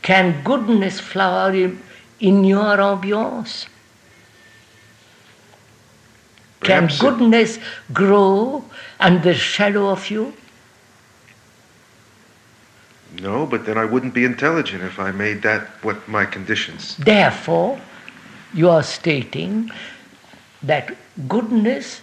Can 0.02 0.44
goodness 0.44 1.00
flower 1.00 1.54
in, 1.54 1.82
in 2.20 2.44
your 2.44 2.76
ambiance? 2.78 3.68
Can 6.62 6.88
Perhaps 6.88 6.96
it- 6.96 7.00
goodness 7.02 7.60
grow 7.94 8.66
under 9.00 9.22
the 9.22 9.34
shadow 9.34 9.88
of 9.90 10.10
you? 10.12 10.34
No, 13.22 13.46
but 13.46 13.66
then 13.66 13.78
I 13.78 13.86
wouldn't 13.86 14.14
be 14.14 14.26
intelligent 14.26 14.84
if 14.84 15.00
I 15.00 15.12
made 15.12 15.42
that 15.44 15.68
what 15.84 16.08
my 16.08 16.26
conditions. 16.26 16.98
Therefore, 16.98 17.80
you 18.54 18.70
are 18.70 18.84
stating 18.84 19.72
that 20.64 20.96
goodness 21.28 22.02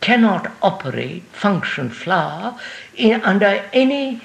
cannot 0.00 0.52
operate, 0.62 1.22
function, 1.32 1.90
flower 1.90 2.58
in, 2.94 3.20
under 3.22 3.64
any 3.72 4.22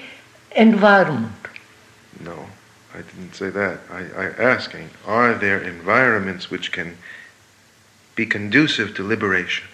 environment. 0.54 1.32
No, 2.20 2.46
I 2.94 2.98
didn't 2.98 3.34
say 3.34 3.50
that. 3.50 3.80
I, 3.90 4.00
I 4.16 4.24
asking, 4.38 4.90
are 5.06 5.34
there 5.34 5.60
environments 5.60 6.50
which 6.50 6.72
can 6.72 6.98
be 8.14 8.26
conducive 8.26 8.94
to 8.96 9.02
liberation? 9.02 9.66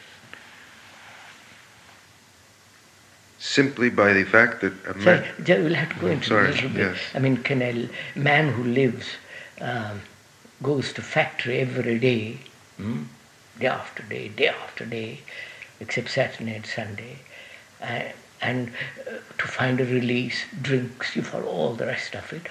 Simply 3.39 3.89
by 3.89 4.13
the 4.13 4.25
fact 4.25 4.61
that 4.63 4.73
a 4.89 4.95
man. 4.95 5.25
ju- 5.45 5.63
we'll 5.63 5.75
have 5.75 5.95
to 5.95 6.01
go 6.01 6.09
into 6.09 6.27
sorry, 6.29 6.49
a 6.49 6.53
little 6.53 6.71
bit. 6.71 6.79
yes. 6.79 6.99
I 7.15 7.21
mean, 7.21 7.37
can 7.37 7.63
a 7.63 7.89
man 8.17 8.53
who 8.53 8.65
lives, 8.65 9.07
um, 9.61 10.01
goes 10.61 10.93
to 10.95 11.03
factory 11.03 11.59
every 11.61 11.99
day, 12.01 12.39
hmm, 12.77 13.05
day 13.61 13.69
after 13.69 14.03
day, 14.03 14.29
day 14.29 14.49
after 14.49 14.85
day, 14.85 15.21
except 15.79 16.11
Saturday 16.11 16.57
and 16.57 16.67
Sunday, 16.67 17.19
uh, 17.81 18.03
and 18.41 18.73
uh, 19.07 19.19
to 19.39 19.47
find 19.47 19.81
a 19.81 19.85
release, 19.85 20.45
drinks, 20.61 21.15
you 21.15 21.23
follow 21.23 21.47
all 21.47 21.75
the 21.75 21.87
rest 21.87 22.15
of 22.17 22.33
it. 22.33 22.43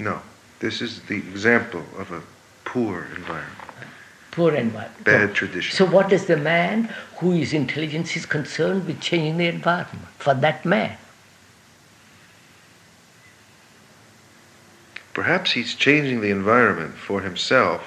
No, 0.00 0.22
this 0.60 0.80
is 0.80 1.02
the 1.02 1.16
example 1.16 1.84
of 1.98 2.10
a 2.10 2.22
poor 2.64 3.06
environment, 3.16 3.58
Poor 4.38 4.54
environment. 4.54 5.04
bad 5.04 5.34
tradition. 5.34 5.76
So, 5.76 5.84
what 5.84 6.12
is 6.12 6.26
the 6.26 6.36
man 6.36 6.94
who 7.16 7.32
is 7.32 7.52
intelligence 7.52 8.16
is 8.16 8.24
concerned 8.24 8.86
with 8.86 9.00
changing 9.00 9.36
the 9.36 9.48
environment 9.48 10.06
for 10.16 10.32
that 10.32 10.64
man? 10.64 10.96
Perhaps 15.12 15.50
he's 15.50 15.74
changing 15.74 16.20
the 16.20 16.30
environment 16.30 16.94
for 16.94 17.20
himself, 17.20 17.82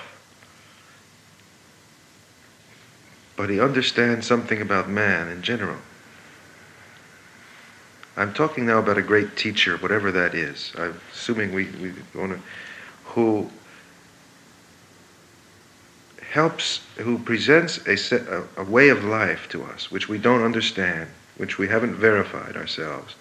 but 3.37 3.49
he 3.49 3.61
understands 3.61 4.27
something 4.27 4.61
about 4.61 4.89
man 4.89 5.29
in 5.29 5.41
general. 5.41 5.77
I'm 8.17 8.33
talking 8.33 8.65
now 8.65 8.79
about 8.79 8.97
a 8.97 9.01
great 9.01 9.37
teacher, 9.37 9.77
whatever 9.77 10.11
that 10.11 10.35
is. 10.35 10.73
I'm 10.77 10.99
assuming 11.13 11.53
we, 11.53 11.67
we 11.81 11.93
want 12.13 12.33
to, 12.33 12.39
who 13.05 13.49
helps, 16.31 16.79
who 16.97 17.17
presents 17.19 17.85
a, 17.87 17.95
set, 17.97 18.21
a, 18.27 18.43
a 18.57 18.63
way 18.63 18.89
of 18.89 19.03
life 19.03 19.47
to 19.49 19.63
us 19.63 19.91
which 19.91 20.07
we 20.09 20.17
don't 20.17 20.43
understand, 20.43 21.09
which 21.37 21.57
we 21.57 21.67
haven't 21.67 21.95
verified 21.95 22.55
ourselves, 22.55 23.15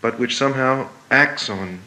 but 0.00 0.18
which 0.18 0.36
somehow 0.36 0.88
acts 1.10 1.48
on 1.48 1.80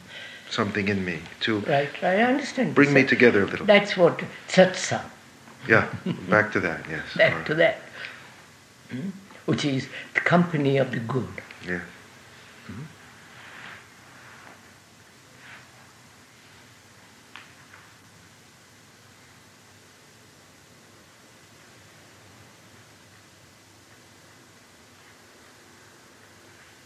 something 0.50 0.88
in 0.88 1.04
me 1.04 1.20
to 1.42 1.60
Right? 1.60 1.90
I 2.02 2.22
understand. 2.22 2.74
bring 2.74 2.94
me 2.94 3.04
together 3.04 3.44
a 3.44 3.46
little. 3.46 3.66
That's 3.66 3.98
what 3.98 4.22
satsang. 4.48 5.04
Yeah, 5.68 5.86
back 6.30 6.52
to 6.54 6.60
that, 6.62 6.86
yes. 6.90 7.04
back 7.18 7.34
all 7.34 7.44
to 7.46 7.56
that, 7.56 7.82
Hmm? 8.90 9.10
which 9.46 9.66
is 9.66 9.88
the 10.14 10.22
company 10.22 10.78
of 10.78 10.92
the 10.92 11.00
good. 11.00 11.28
Yeah. 11.68 11.82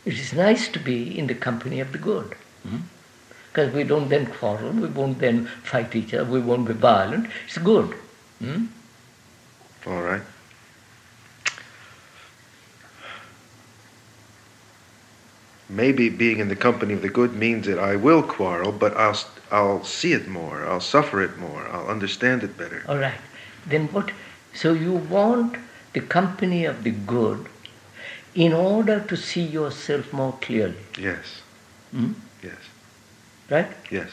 It 0.06 0.14
is 0.14 0.34
nice 0.34 0.68
to 0.70 0.80
be 0.80 1.18
in 1.18 1.28
the 1.28 1.36
company 1.36 1.80
of 1.80 1.92
the 1.92 1.98
good. 1.98 2.36
Because 3.52 3.74
we 3.74 3.84
don't 3.84 4.10
then 4.10 4.28
quarrel, 4.28 4.72
we 4.72 4.88
won't 4.88 5.20
then 5.20 5.46
fight 5.64 5.96
each 5.96 6.14
other, 6.14 6.30
we 6.30 6.40
won't 6.40 6.68
be 6.68 6.74
violent. 6.74 7.30
It's 7.46 7.58
good. 7.58 7.94
Hmm? 8.40 8.66
All 9.86 10.02
right. 10.02 10.22
Maybe 15.70 16.10
being 16.10 16.40
in 16.40 16.50
the 16.50 16.56
company 16.56 16.94
of 16.94 17.02
the 17.02 17.10
good 17.10 17.34
means 17.34 17.66
that 17.66 17.80
I 17.80 17.96
will 17.96 18.24
quarrel, 18.24 18.72
but 18.72 18.96
I'll 18.98 19.18
I'll 19.52 19.84
see 19.86 20.12
it 20.12 20.28
more, 20.28 20.66
I'll 20.66 20.82
suffer 20.82 21.22
it 21.22 21.38
more, 21.38 21.68
I'll 21.70 21.88
understand 21.88 22.44
it 22.44 22.58
better. 22.58 22.84
All 22.88 22.98
right. 22.98 23.22
Then 23.66 23.88
what? 23.88 24.12
So 24.54 24.74
you 24.74 24.92
want 24.92 25.56
the 25.94 26.02
company 26.02 26.66
of 26.66 26.84
the 26.84 26.92
good 26.92 27.48
in 28.34 28.54
order 28.54 29.00
to 29.00 29.18
see 29.18 29.44
yourself 29.44 30.14
more 30.14 30.34
clearly. 30.42 30.78
Yes. 30.98 31.42
Hmm? 31.92 32.14
Yes. 32.42 32.56
Right? 33.50 33.68
Yes. 33.90 34.10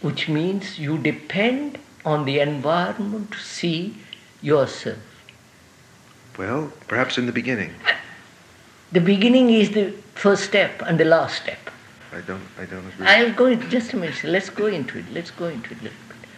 Which 0.00 0.28
means 0.28 0.78
you 0.78 0.98
depend 0.98 1.78
on 2.04 2.24
the 2.24 2.40
environment 2.40 3.30
to 3.32 3.38
see 3.38 3.96
yourself. 4.42 4.98
Well, 6.36 6.72
perhaps 6.88 7.18
in 7.18 7.26
the 7.26 7.32
beginning. 7.32 7.72
The 8.90 9.00
beginning 9.00 9.50
is 9.50 9.70
the 9.70 9.92
first 10.14 10.44
step 10.44 10.82
and 10.82 10.98
the 10.98 11.04
last 11.04 11.42
step. 11.42 11.70
I 12.12 12.20
don't 12.20 12.42
I 12.58 12.66
don't 12.66 12.86
agree. 12.86 13.06
I'll 13.06 13.32
go 13.32 13.46
in 13.46 13.70
just 13.70 13.92
a 13.94 13.96
minute. 13.96 14.22
Let's 14.22 14.50
go 14.50 14.66
into 14.66 14.98
it. 14.98 15.06
Let's 15.12 15.30
go 15.30 15.46
into 15.46 15.72
it 15.72 15.80
a 15.80 15.84
little 15.84 15.98
bit. 16.08 16.28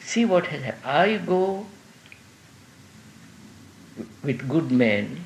See 0.00 0.24
what 0.24 0.46
has 0.46 0.62
happened. 0.62 0.84
I 0.84 1.16
go 1.16 1.66
with 4.22 4.48
good 4.48 4.70
men 4.70 5.24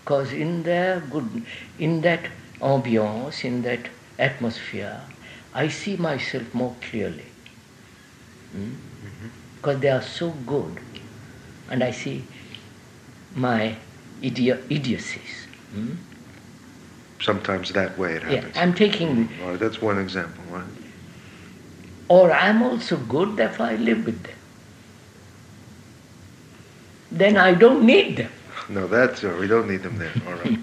because 0.00 0.32
in 0.32 0.62
their 0.62 1.00
good 1.00 1.44
in 1.78 2.00
that 2.02 2.20
ambience, 2.60 3.44
in 3.44 3.62
that 3.62 3.88
atmosphere, 4.18 5.00
I 5.54 5.68
see 5.68 5.96
myself 5.96 6.54
more 6.54 6.74
clearly. 6.90 7.26
Hmm? 8.52 8.64
Mm-hmm. 8.64 9.28
Because 9.56 9.80
they 9.80 9.88
are 9.90 10.02
so 10.02 10.30
good. 10.46 10.80
And 11.70 11.82
I 11.82 11.90
see 11.90 12.24
my 13.34 13.76
idi- 14.22 14.58
idiocies. 14.70 15.46
Hmm? 15.72 15.92
Sometimes 17.20 17.72
that 17.72 17.98
way 17.98 18.14
it 18.16 18.22
Yeah, 18.22 18.28
happens. 18.36 18.56
I'm 18.56 18.74
taking 18.74 19.28
mm-hmm. 19.28 19.46
right, 19.46 19.58
that's 19.58 19.80
one 19.80 19.98
example. 19.98 20.44
Right? 20.50 20.64
or 22.08 22.32
I'm 22.32 22.62
also 22.62 22.96
good, 22.96 23.36
therefore 23.36 23.66
I 23.66 23.76
live 23.76 24.04
with 24.04 24.22
them. 24.22 24.36
Then 27.10 27.36
I 27.36 27.54
don't 27.54 27.84
need 27.84 28.16
them. 28.16 28.32
No, 28.68 28.86
that's 28.86 29.24
uh, 29.24 29.36
we 29.38 29.46
don't 29.46 29.68
need 29.68 29.82
them 29.82 29.98
then. 29.98 30.22
All 30.26 30.34
right. 30.34 30.58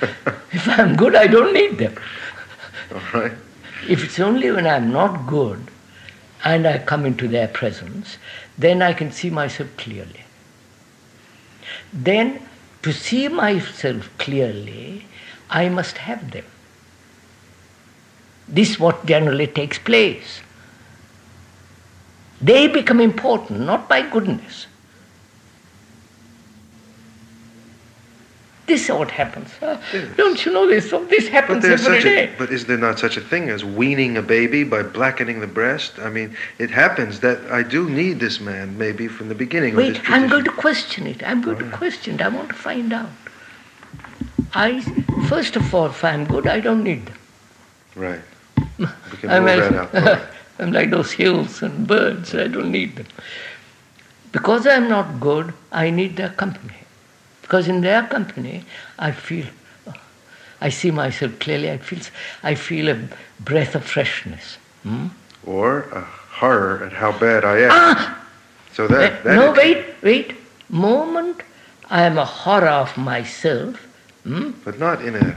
If 0.52 0.66
I'm 0.68 0.96
good, 0.96 1.14
I 1.14 1.26
don't 1.26 1.52
need 1.52 1.78
them. 1.78 1.94
All 2.92 3.20
right. 3.20 3.32
If 3.88 4.02
it's 4.02 4.18
only 4.18 4.50
when 4.50 4.66
I'm 4.66 4.90
not 4.90 5.26
good 5.26 5.60
and 6.44 6.66
I 6.66 6.78
come 6.78 7.04
into 7.04 7.28
their 7.28 7.48
presence, 7.48 8.16
then 8.56 8.80
I 8.82 8.92
can 8.92 9.12
see 9.12 9.30
myself 9.30 9.68
clearly. 9.76 10.24
Then, 11.92 12.40
to 12.82 12.92
see 12.92 13.28
myself 13.28 14.08
clearly, 14.18 15.04
I 15.50 15.68
must 15.68 15.98
have 15.98 16.30
them. 16.30 16.44
This 18.46 18.70
is 18.70 18.80
what 18.80 19.04
generally 19.04 19.46
takes 19.46 19.78
place. 19.78 20.40
They 22.40 22.68
become 22.68 23.00
important 23.00 23.60
not 23.60 23.88
by 23.88 24.08
goodness. 24.08 24.67
This 28.68 28.84
is 28.84 28.90
what 28.90 29.10
happens. 29.10 29.50
Don't 30.18 30.44
you 30.44 30.52
know 30.52 30.66
this? 30.68 30.90
This 31.08 31.26
happens 31.26 31.64
every 31.64 32.02
day. 32.02 32.28
a, 32.28 32.36
but 32.36 32.52
is 32.52 32.66
there 32.66 32.76
not 32.76 32.98
such 32.98 33.16
a 33.16 33.20
thing 33.22 33.48
as 33.48 33.64
weaning 33.64 34.18
a 34.18 34.22
baby 34.22 34.62
by 34.62 34.82
blackening 34.82 35.40
the 35.40 35.46
breast? 35.46 35.98
I 35.98 36.10
mean, 36.10 36.36
it 36.58 36.70
happens 36.70 37.20
that 37.20 37.38
I 37.50 37.62
do 37.62 37.88
need 37.88 38.20
this 38.20 38.40
man 38.40 38.76
maybe 38.76 39.08
from 39.08 39.30
the 39.30 39.34
beginning. 39.34 39.72
of 39.72 39.78
Wait, 39.78 39.98
I'm 40.10 40.28
going 40.28 40.44
to 40.44 40.52
question 40.52 41.06
it. 41.06 41.22
I'm 41.26 41.40
going 41.40 41.58
to 41.60 41.72
oh, 41.72 41.78
question 41.78 42.16
it. 42.16 42.20
I 42.20 42.28
want 42.28 42.50
to 42.50 42.54
find 42.54 42.92
out. 42.92 43.08
I, 44.52 44.82
first 45.28 45.56
of 45.56 45.74
all, 45.74 45.86
if 45.86 46.04
I'm 46.04 46.26
good, 46.26 46.46
I 46.46 46.60
don't 46.60 46.84
need 46.84 47.06
them. 47.06 47.18
Right. 47.96 48.20
We 48.78 49.16
can 49.16 49.30
I'm 49.30 49.44
rule 49.44 49.56
like, 49.56 49.70
that 49.70 49.74
out. 49.74 49.94
All 49.94 50.02
right. 50.02 50.28
I'm 50.58 50.72
like 50.72 50.90
those 50.90 51.12
hills 51.12 51.62
and 51.62 51.86
birds. 51.86 52.34
I 52.34 52.48
don't 52.48 52.70
need 52.70 52.96
them. 52.96 53.06
Because 54.30 54.66
I'm 54.66 54.88
not 54.90 55.20
good, 55.20 55.54
I 55.72 55.88
need 55.88 56.16
their 56.16 56.28
company. 56.28 56.74
Because 57.48 57.66
in 57.66 57.80
their 57.80 58.02
company, 58.06 58.62
I 58.98 59.10
feel, 59.10 59.46
I 60.60 60.68
see 60.68 60.90
myself 60.90 61.38
clearly. 61.38 61.70
I 61.70 61.78
feel, 61.78 62.00
I 62.42 62.54
feel 62.54 62.90
a 62.90 63.08
breath 63.40 63.74
of 63.74 63.84
freshness. 63.86 64.58
Hmm? 64.82 65.06
Or 65.46 65.80
a 65.92 66.02
horror 66.02 66.84
at 66.84 66.92
how 66.92 67.12
bad 67.18 67.46
I 67.46 67.60
am. 67.60 67.70
Ah! 67.72 68.26
So 68.74 68.86
that, 68.88 69.12
Eh, 69.12 69.22
that 69.22 69.34
no, 69.34 69.52
wait, 69.52 69.86
wait. 70.02 70.36
Moment 70.68 71.40
I 71.88 72.02
am 72.02 72.18
a 72.18 72.24
horror 72.26 72.68
of 72.68 72.94
myself. 72.98 73.76
Hmm? 74.24 74.50
but 74.62 74.78
not 74.78 75.00
in 75.00 75.14
a 75.16 75.36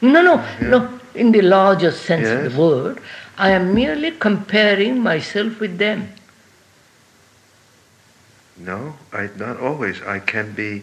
No, 0.00 0.20
no, 0.22 0.44
no. 0.60 0.98
In 1.14 1.30
the 1.30 1.42
larger 1.42 1.92
sense 1.92 2.26
of 2.26 2.52
the 2.52 2.60
word, 2.60 2.98
I 3.38 3.50
am 3.50 3.72
merely 3.72 4.10
comparing 4.10 5.00
myself 5.00 5.60
with 5.60 5.78
them. 5.78 6.08
no. 8.56 8.96
I 9.12 9.28
not 9.36 9.60
always. 9.60 10.02
I 10.02 10.18
can 10.18 10.52
be 10.52 10.82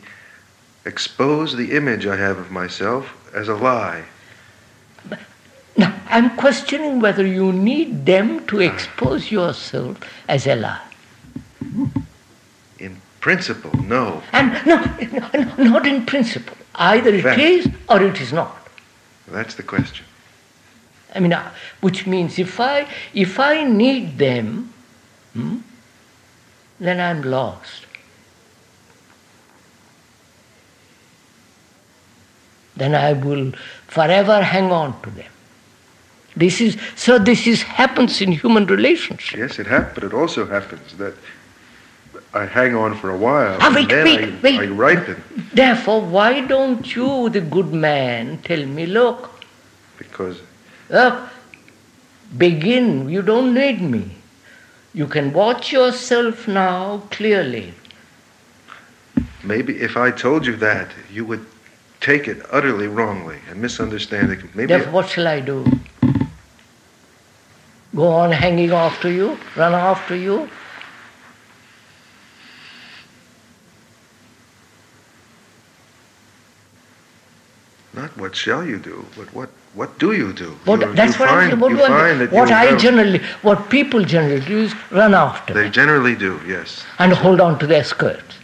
expose 0.86 1.56
the 1.56 1.72
image 1.76 2.06
I 2.06 2.16
have 2.18 2.38
of 2.38 2.52
myself 2.52 3.16
as 3.34 3.48
a 3.48 3.56
lie. 3.56 4.04
Now, 5.76 5.94
I'm 6.08 6.36
questioning 6.38 7.00
whether 7.00 7.26
you 7.26 7.52
need 7.52 8.06
them 8.06 8.46
to 8.48 8.60
expose 8.60 9.32
yourself 9.32 9.98
as 10.28 10.46
a 10.46 10.56
lie. 10.56 10.88
In 12.80 13.02
principle, 13.22 13.72
no. 13.82 14.22
And 14.34 14.66
no, 14.68 14.84
no, 15.12 15.30
no, 15.34 15.64
not 15.64 15.88
in 15.88 16.06
principle. 16.06 16.56
Either 16.76 17.10
it 17.10 17.24
Fact. 17.24 17.40
is 17.40 17.68
or 17.90 18.04
it 18.04 18.22
is 18.22 18.32
not. 18.32 18.56
That's 19.28 19.56
the 19.56 19.64
question. 19.64 20.06
I 21.16 21.20
mean, 21.20 21.34
uh, 21.34 21.52
which 21.82 22.06
means 22.06 22.40
if 22.40 22.60
I 22.60 22.88
if 23.14 23.40
I 23.40 23.64
need 23.64 24.18
them, 24.18 24.74
hmm, 25.34 25.58
then 26.80 27.00
I'm 27.00 27.22
lost. 27.22 27.83
Then 32.76 32.96
I 32.96 33.14
will 33.14 33.52
forever 33.88 34.42
hang 34.42 34.72
on 34.72 35.00
to 35.04 35.10
them. 35.12 35.32
This 36.36 36.60
is 36.60 36.78
so. 36.96 37.20
This 37.20 37.46
is 37.46 37.62
happens 37.62 38.20
in 38.22 38.32
human 38.32 38.66
relationships. 38.66 39.38
Yes, 39.38 39.60
it 39.60 39.68
happens, 39.68 39.94
but 39.94 40.04
it 40.04 40.14
also 40.14 40.48
happens 40.48 40.96
that 40.98 41.14
I 42.34 42.46
hang 42.46 42.76
on 42.76 42.96
for 42.96 43.12
a 43.12 43.18
while 43.18 43.58
Ah, 43.62 43.68
and 43.68 43.76
wait, 43.76 43.90
then 43.90 44.06
wait, 44.06 44.58
I, 44.58 44.58
wait. 44.58 44.70
I 44.70 44.74
ripen 44.74 45.24
Therefore, 45.54 46.02
why 46.02 46.42
don't 46.42 46.96
you, 46.96 47.30
the 47.30 47.42
good 47.42 47.72
man, 47.72 48.40
tell 48.40 48.66
me, 48.66 48.88
look, 48.88 49.30
because 50.00 50.42
look, 50.90 51.30
begin. 52.36 53.10
You 53.10 53.22
don't 53.22 53.54
need 53.54 53.82
me. 53.82 54.16
You 54.96 55.08
can 55.08 55.34
watch 55.34 55.72
yourself 55.72 56.48
now 56.48 57.04
clearly. 57.12 57.74
maybe 59.44 59.78
if 59.82 59.98
I 59.98 60.10
told 60.10 60.46
you 60.46 60.56
that, 60.58 60.90
you 61.12 61.26
would 61.26 61.46
take 62.04 62.28
it 62.28 62.46
utterly 62.52 62.88
wrongly 62.88 63.40
and 63.50 63.62
misunderstand 63.62 64.32
it. 64.32 64.40
Maybe 64.54 64.68
Therefore, 64.68 64.92
what 64.94 65.10
shall 65.10 65.28
I 65.28 65.40
do? 65.40 65.66
Go 67.96 68.08
on 68.08 68.32
hanging 68.32 68.72
after 68.72 69.10
you, 69.10 69.38
run 69.56 69.74
after 69.74 70.16
you? 70.16 70.50
not 77.94 78.16
what 78.18 78.36
shall 78.36 78.66
you 78.66 78.80
do, 78.80 79.06
but 79.16 79.32
what 79.34 79.50
what 79.76 79.98
do 79.98 80.12
you 80.14 80.34
do? 80.34 80.50
What, 80.66 80.82
you, 80.82 80.94
that's 80.94 81.14
you 81.16 81.20
what 81.22 81.30
find, 81.30 81.52
I 81.52 81.56
what, 81.56 81.72
you 81.72 81.78
find 81.78 82.22
that 82.22 82.32
what 82.32 82.52
I 82.52 82.66
have- 82.66 82.80
generally, 82.80 83.20
what 83.42 83.70
people 83.70 84.04
generally 84.04 84.46
do 84.46 84.60
is 84.64 84.74
run 84.92 85.14
after 85.16 85.54
They 85.54 85.70
generally 85.70 86.16
do, 86.16 86.40
yes. 86.48 86.84
and 87.00 87.12
hold 87.12 87.42
on 87.42 87.58
to 87.60 87.68
their 87.68 87.84
skirts. 87.84 88.36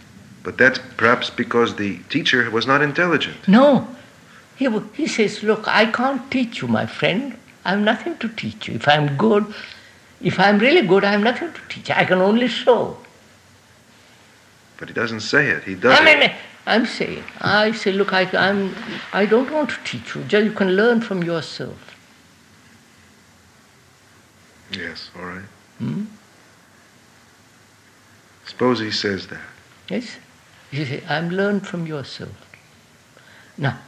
But 0.50 0.58
that's 0.58 0.80
perhaps 0.98 1.30
because 1.30 1.76
the 1.76 2.00
teacher 2.10 2.50
was 2.50 2.66
not 2.66 2.82
intelligent. 2.82 3.48
No. 3.48 3.88
He, 4.56 4.68
he 4.96 5.06
says, 5.06 5.44
Look, 5.44 5.68
I 5.68 5.86
can't 5.86 6.32
teach 6.32 6.64
you, 6.64 6.68
my 6.68 6.88
friend. 6.88 7.38
I 7.64 7.70
have 7.74 7.82
nothing 7.82 8.18
to 8.18 8.28
teach 8.30 8.68
you. 8.68 8.74
If 8.74 8.88
I'm 8.88 9.16
good, 9.16 9.46
if 10.20 10.40
I'm 10.40 10.58
really 10.58 10.82
good, 10.88 11.04
I 11.04 11.12
have 11.12 11.22
nothing 11.22 11.54
to 11.54 11.62
teach. 11.70 11.92
I 11.92 12.04
can 12.04 12.18
only 12.18 12.48
show. 12.48 12.98
But 14.80 14.88
he 14.88 14.96
doesn't 14.96 15.20
say 15.20 15.52
it. 15.52 15.66
He 15.66 15.76
does 15.76 16.00
I 16.00 16.04
mean, 16.04 16.24
it. 16.24 16.32
I'm 16.66 16.88
saying, 16.88 17.24
I 17.42 17.72
say, 17.72 17.92
Look, 17.92 18.12
I, 18.12 18.24
I'm, 18.36 18.74
I 19.14 19.28
don't 19.28 19.52
want 19.52 19.70
to 19.70 19.78
teach 19.84 20.16
you. 20.16 20.24
Just 20.24 20.46
you 20.46 20.52
can 20.52 20.76
learn 20.76 21.00
from 21.00 21.24
yourself. 21.24 21.96
Yes, 24.72 25.12
all 25.16 25.26
right. 25.26 25.46
Hmm? 25.78 26.06
Suppose 28.48 28.80
he 28.80 28.90
says 28.90 29.28
that. 29.28 29.46
Yes? 29.90 30.18
You 30.72 30.86
say, 30.86 31.04
I'm 31.08 31.30
learned 31.30 31.68
from 31.68 31.88
yourself. 31.88 32.30
Now, 33.58 33.80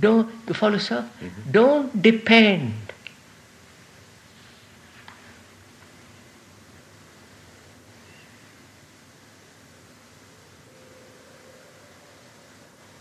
don't, 0.00 0.30
you 0.48 0.54
follow, 0.54 0.78
sir? 0.78 1.08
Mm-hmm. 1.20 1.50
Don't 1.50 2.02
depend. 2.02 2.74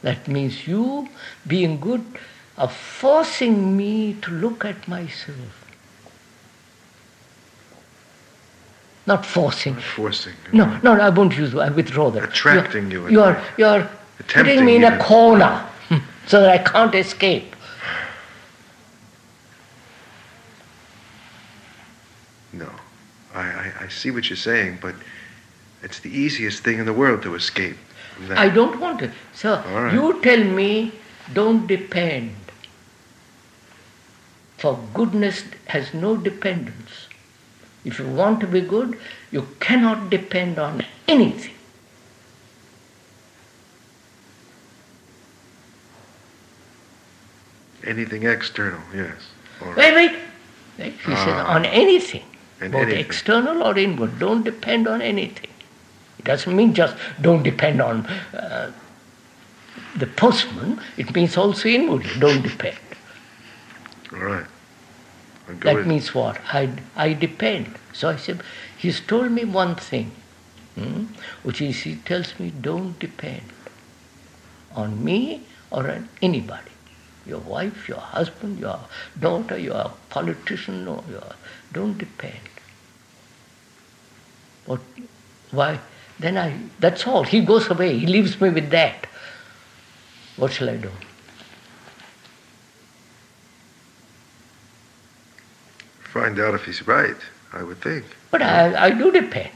That 0.02 0.28
means 0.28 0.68
you, 0.68 1.08
being 1.48 1.80
good, 1.80 2.04
are 2.58 2.68
forcing 2.68 3.76
me 3.78 4.16
to 4.22 4.32
look 4.32 4.66
at 4.66 4.88
myself. 4.88 5.63
Not 9.06 9.26
forcing. 9.26 9.76
Forcing. 9.76 10.34
No, 10.54 10.80
no, 10.82 10.94
I 10.94 11.10
won't 11.10 11.38
use. 11.38 11.54
I 11.56 11.70
withdraw 11.70 12.10
that. 12.12 12.24
Attracting 12.24 12.90
you 12.90 13.08
You're, 13.10 13.32
in 13.32 13.44
you're, 13.58 13.80
you're 13.80 13.90
putting 14.28 14.66
me 14.66 14.78
in 14.78 14.86
a 14.86 14.98
corner 15.04 15.66
hmm, 15.90 15.98
so 16.26 16.40
that 16.40 16.50
I 16.50 16.58
can't 16.58 16.96
escape. 16.96 17.54
No. 22.54 22.70
I, 23.34 23.42
I, 23.42 23.74
I 23.82 23.88
see 23.90 24.12
what 24.12 24.30
you're 24.30 24.38
saying, 24.38 24.78
but 24.82 24.96
it's 25.82 26.00
the 26.00 26.10
easiest 26.10 26.64
thing 26.64 26.80
in 26.80 26.86
the 26.86 26.94
world 26.94 27.24
to 27.24 27.36
escape. 27.36 27.78
I 28.30 28.48
don't 28.48 28.80
want 28.80 29.00
to. 29.00 29.12
So 29.34 29.56
All 29.56 29.84
right. 29.84 29.94
you 29.94 30.22
tell 30.22 30.44
me, 30.44 30.94
don't 31.34 31.68
depend. 31.68 32.36
For 34.58 34.80
goodness 34.94 35.44
has 35.66 35.94
no 35.94 36.16
dependence. 36.16 37.10
If 37.86 38.00
you 38.00 38.08
want 38.08 38.40
to 38.42 38.48
be 38.48 38.62
good, 38.62 38.98
you 39.32 39.48
cannot 39.60 40.10
depend 40.10 40.58
on 40.58 40.86
anything. 41.08 41.54
Anything 47.86 48.24
external, 48.24 48.80
yes. 48.96 49.12
Right. 49.62 49.76
Wait, 49.78 49.94
wait. 49.96 50.20
Wait, 50.80 50.94
He 50.94 51.16
says 51.16 51.28
Ah. 51.28 51.56
on 51.56 51.66
anything, 51.66 52.24
And 52.62 52.72
both 52.72 52.84
anything. 52.84 53.06
external 53.06 53.62
or 53.64 53.78
inward. 53.78 54.20
Don't 54.20 54.44
depend 54.44 54.88
on 54.88 55.02
anything. 55.02 55.50
It 56.20 56.26
doesn't 56.26 56.56
mean 56.56 56.74
just 56.74 56.96
don't 57.22 57.44
depend 57.44 57.82
on 57.82 58.06
uh, 58.34 58.72
the 59.96 60.08
postman. 60.08 60.80
It 60.98 61.14
means 61.14 61.36
also 61.38 61.68
inward. 61.68 62.06
Don't 62.20 62.42
depend. 62.42 62.78
All 64.14 64.20
right. 64.20 64.46
That 65.48 65.86
means 65.86 66.14
what? 66.16 66.40
I, 66.52 66.70
I 66.96 67.14
depend. 67.14 67.76
So 67.92 68.10
I 68.10 68.16
said, 68.16 68.42
he's 68.78 69.02
told 69.02 69.32
me 69.32 69.46
one 69.46 69.76
thing, 69.76 70.12
hmm, 70.76 71.06
which 71.44 71.62
is 71.62 71.82
he 71.82 71.96
tells 71.98 72.40
me 72.40 72.52
don't 72.52 72.98
depend 73.00 73.44
on 74.76 75.04
me 75.04 75.44
or 75.70 75.90
on 75.90 76.10
anybody. 76.22 76.72
Your 77.26 77.40
wife, 77.40 77.88
your 77.88 78.00
husband, 78.00 78.60
your 78.60 78.80
daughter, 79.20 79.58
your 79.58 79.94
politician, 80.10 80.86
no, 80.86 81.04
your, 81.10 81.24
don't 81.72 81.98
depend. 81.98 82.50
What, 84.66 84.82
why? 85.52 85.80
Then 86.20 86.38
I, 86.38 86.58
that's 86.80 87.06
all. 87.08 87.24
He 87.24 87.42
goes 87.42 87.70
away. 87.70 87.98
He 87.98 88.08
leaves 88.08 88.40
me 88.40 88.50
with 88.50 88.70
that. 88.72 89.08
What 90.36 90.52
shall 90.52 90.70
I 90.70 90.78
do? 90.78 90.92
Find 96.14 96.40
out 96.40 96.54
if 96.54 96.66
he's 96.66 96.86
right, 96.88 97.16
I 97.54 97.64
would 97.64 97.82
think. 97.82 98.06
But 98.30 98.44
I, 98.44 98.86
I 98.86 98.90
do 98.92 99.12
depend. 99.12 99.50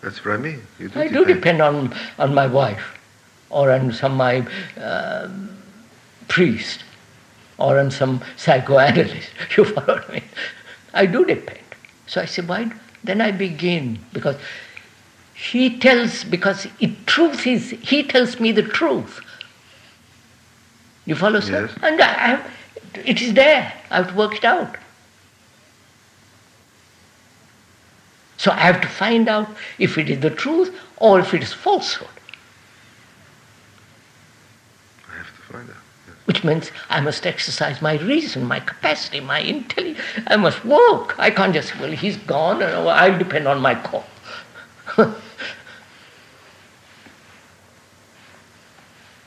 That's 0.00 0.24
what 0.24 0.32
I 0.32 0.38
mean. 0.38 0.62
You 0.78 0.88
do 0.88 0.98
I 0.98 1.08
do 1.08 1.26
depend 1.26 1.60
on, 1.60 1.94
on 2.18 2.32
my 2.34 2.46
wife 2.46 2.98
or 3.50 3.70
on 3.70 3.92
some 3.92 4.14
my 4.14 4.46
um 4.78 5.50
priest 6.28 6.84
or 7.58 7.78
on 7.78 7.90
some 7.90 8.22
psychoanalyst. 8.36 9.28
You 9.58 9.66
follow 9.66 9.96
what 9.96 10.08
I 10.08 10.12
mean? 10.14 10.28
I 10.94 11.04
do 11.04 11.22
depend. 11.26 11.68
So 12.06 12.22
I 12.22 12.24
say, 12.24 12.40
why? 12.40 12.72
Then 13.04 13.20
I 13.20 13.30
begin 13.30 13.98
because 14.14 14.36
he 15.34 15.78
tells, 15.78 16.24
because 16.24 16.66
it, 16.80 17.06
truth 17.06 17.46
is, 17.46 17.70
he 17.82 18.04
tells 18.04 18.40
me 18.40 18.52
the 18.52 18.62
truth. 18.62 19.20
You 21.04 21.14
follow, 21.14 21.40
sir? 21.40 21.66
Yes. 21.66 21.78
And 21.82 22.00
I, 22.00 22.32
I, 22.32 22.50
it 23.04 23.20
is 23.20 23.34
there. 23.34 23.70
I 23.90 23.96
have 23.98 24.08
to 24.08 24.14
work 24.14 24.34
it 24.36 24.44
out. 24.46 24.76
So 28.40 28.50
I 28.52 28.60
have 28.60 28.80
to 28.80 28.88
find 28.88 29.28
out 29.28 29.48
if 29.78 29.98
it 29.98 30.08
is 30.08 30.20
the 30.20 30.30
truth 30.30 30.74
or 30.96 31.20
if 31.20 31.34
it 31.34 31.42
is 31.42 31.52
falsehood, 31.52 32.08
I 35.06 35.18
have 35.18 35.26
to 35.26 35.42
find 35.42 35.68
out. 35.68 35.76
which 36.24 36.42
means 36.42 36.70
I 36.88 37.02
must 37.02 37.26
exercise 37.26 37.82
my 37.82 37.98
reason, 37.98 38.46
my 38.46 38.60
capacity, 38.60 39.20
my 39.20 39.40
intelligence. 39.40 39.98
I 40.26 40.36
must 40.36 40.64
work. 40.64 41.18
I 41.18 41.30
can't 41.30 41.52
just, 41.52 41.68
say, 41.68 41.80
well, 41.80 41.92
he's 41.92 42.16
gone, 42.16 42.62
and 42.62 42.88
I'll 42.88 43.18
depend 43.18 43.46
on 43.46 43.60
my 43.60 43.74
call. 43.74 44.06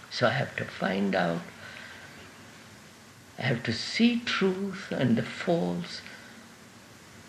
so 0.09 0.25
I 0.25 0.31
have 0.31 0.55
to 0.55 0.65
find 0.65 1.13
out. 1.13 1.41
I 3.37 3.43
have 3.43 3.61
to 3.61 3.73
see 3.73 4.21
truth 4.21 4.91
and 4.91 5.15
the 5.15 5.21
false. 5.21 6.01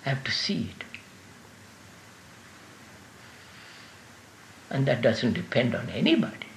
I 0.07 0.09
have 0.09 0.24
to 0.24 0.30
see 0.30 0.70
it. 0.74 0.84
And 4.75 4.87
that 4.87 5.03
doesn't 5.03 5.35
depend 5.35 5.72
on 5.77 5.89
anybody. 5.91 6.49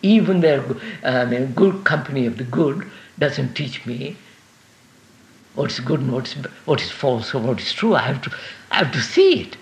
Even 0.00 0.40
the 0.40 0.80
uh, 1.04 1.26
good 1.54 1.84
company 1.84 2.24
of 2.24 2.38
the 2.38 2.44
good 2.44 2.90
doesn't 3.18 3.52
teach 3.52 3.84
me 3.84 4.16
what's 5.54 5.80
good 5.80 6.00
and 6.00 6.10
what's, 6.10 6.32
what 6.64 6.80
is 6.80 6.90
false 6.90 7.34
or 7.34 7.42
what 7.42 7.60
is 7.60 7.74
true. 7.74 7.94
I 7.94 8.00
have 8.00 8.22
to, 8.22 8.34
I 8.70 8.76
have 8.76 8.92
to 8.92 9.02
see 9.02 9.42
it. 9.42 9.56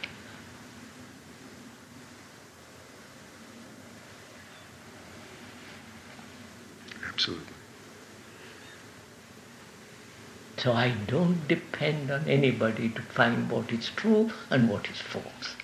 Absolutely. 7.08 7.53
So 10.56 10.72
I 10.72 10.90
don't 10.90 11.46
depend 11.48 12.10
on 12.10 12.28
anybody 12.28 12.88
to 12.90 13.02
find 13.02 13.50
what 13.50 13.72
is 13.72 13.90
true 13.96 14.30
and 14.50 14.68
what 14.68 14.88
is 14.88 14.98
false. 14.98 15.56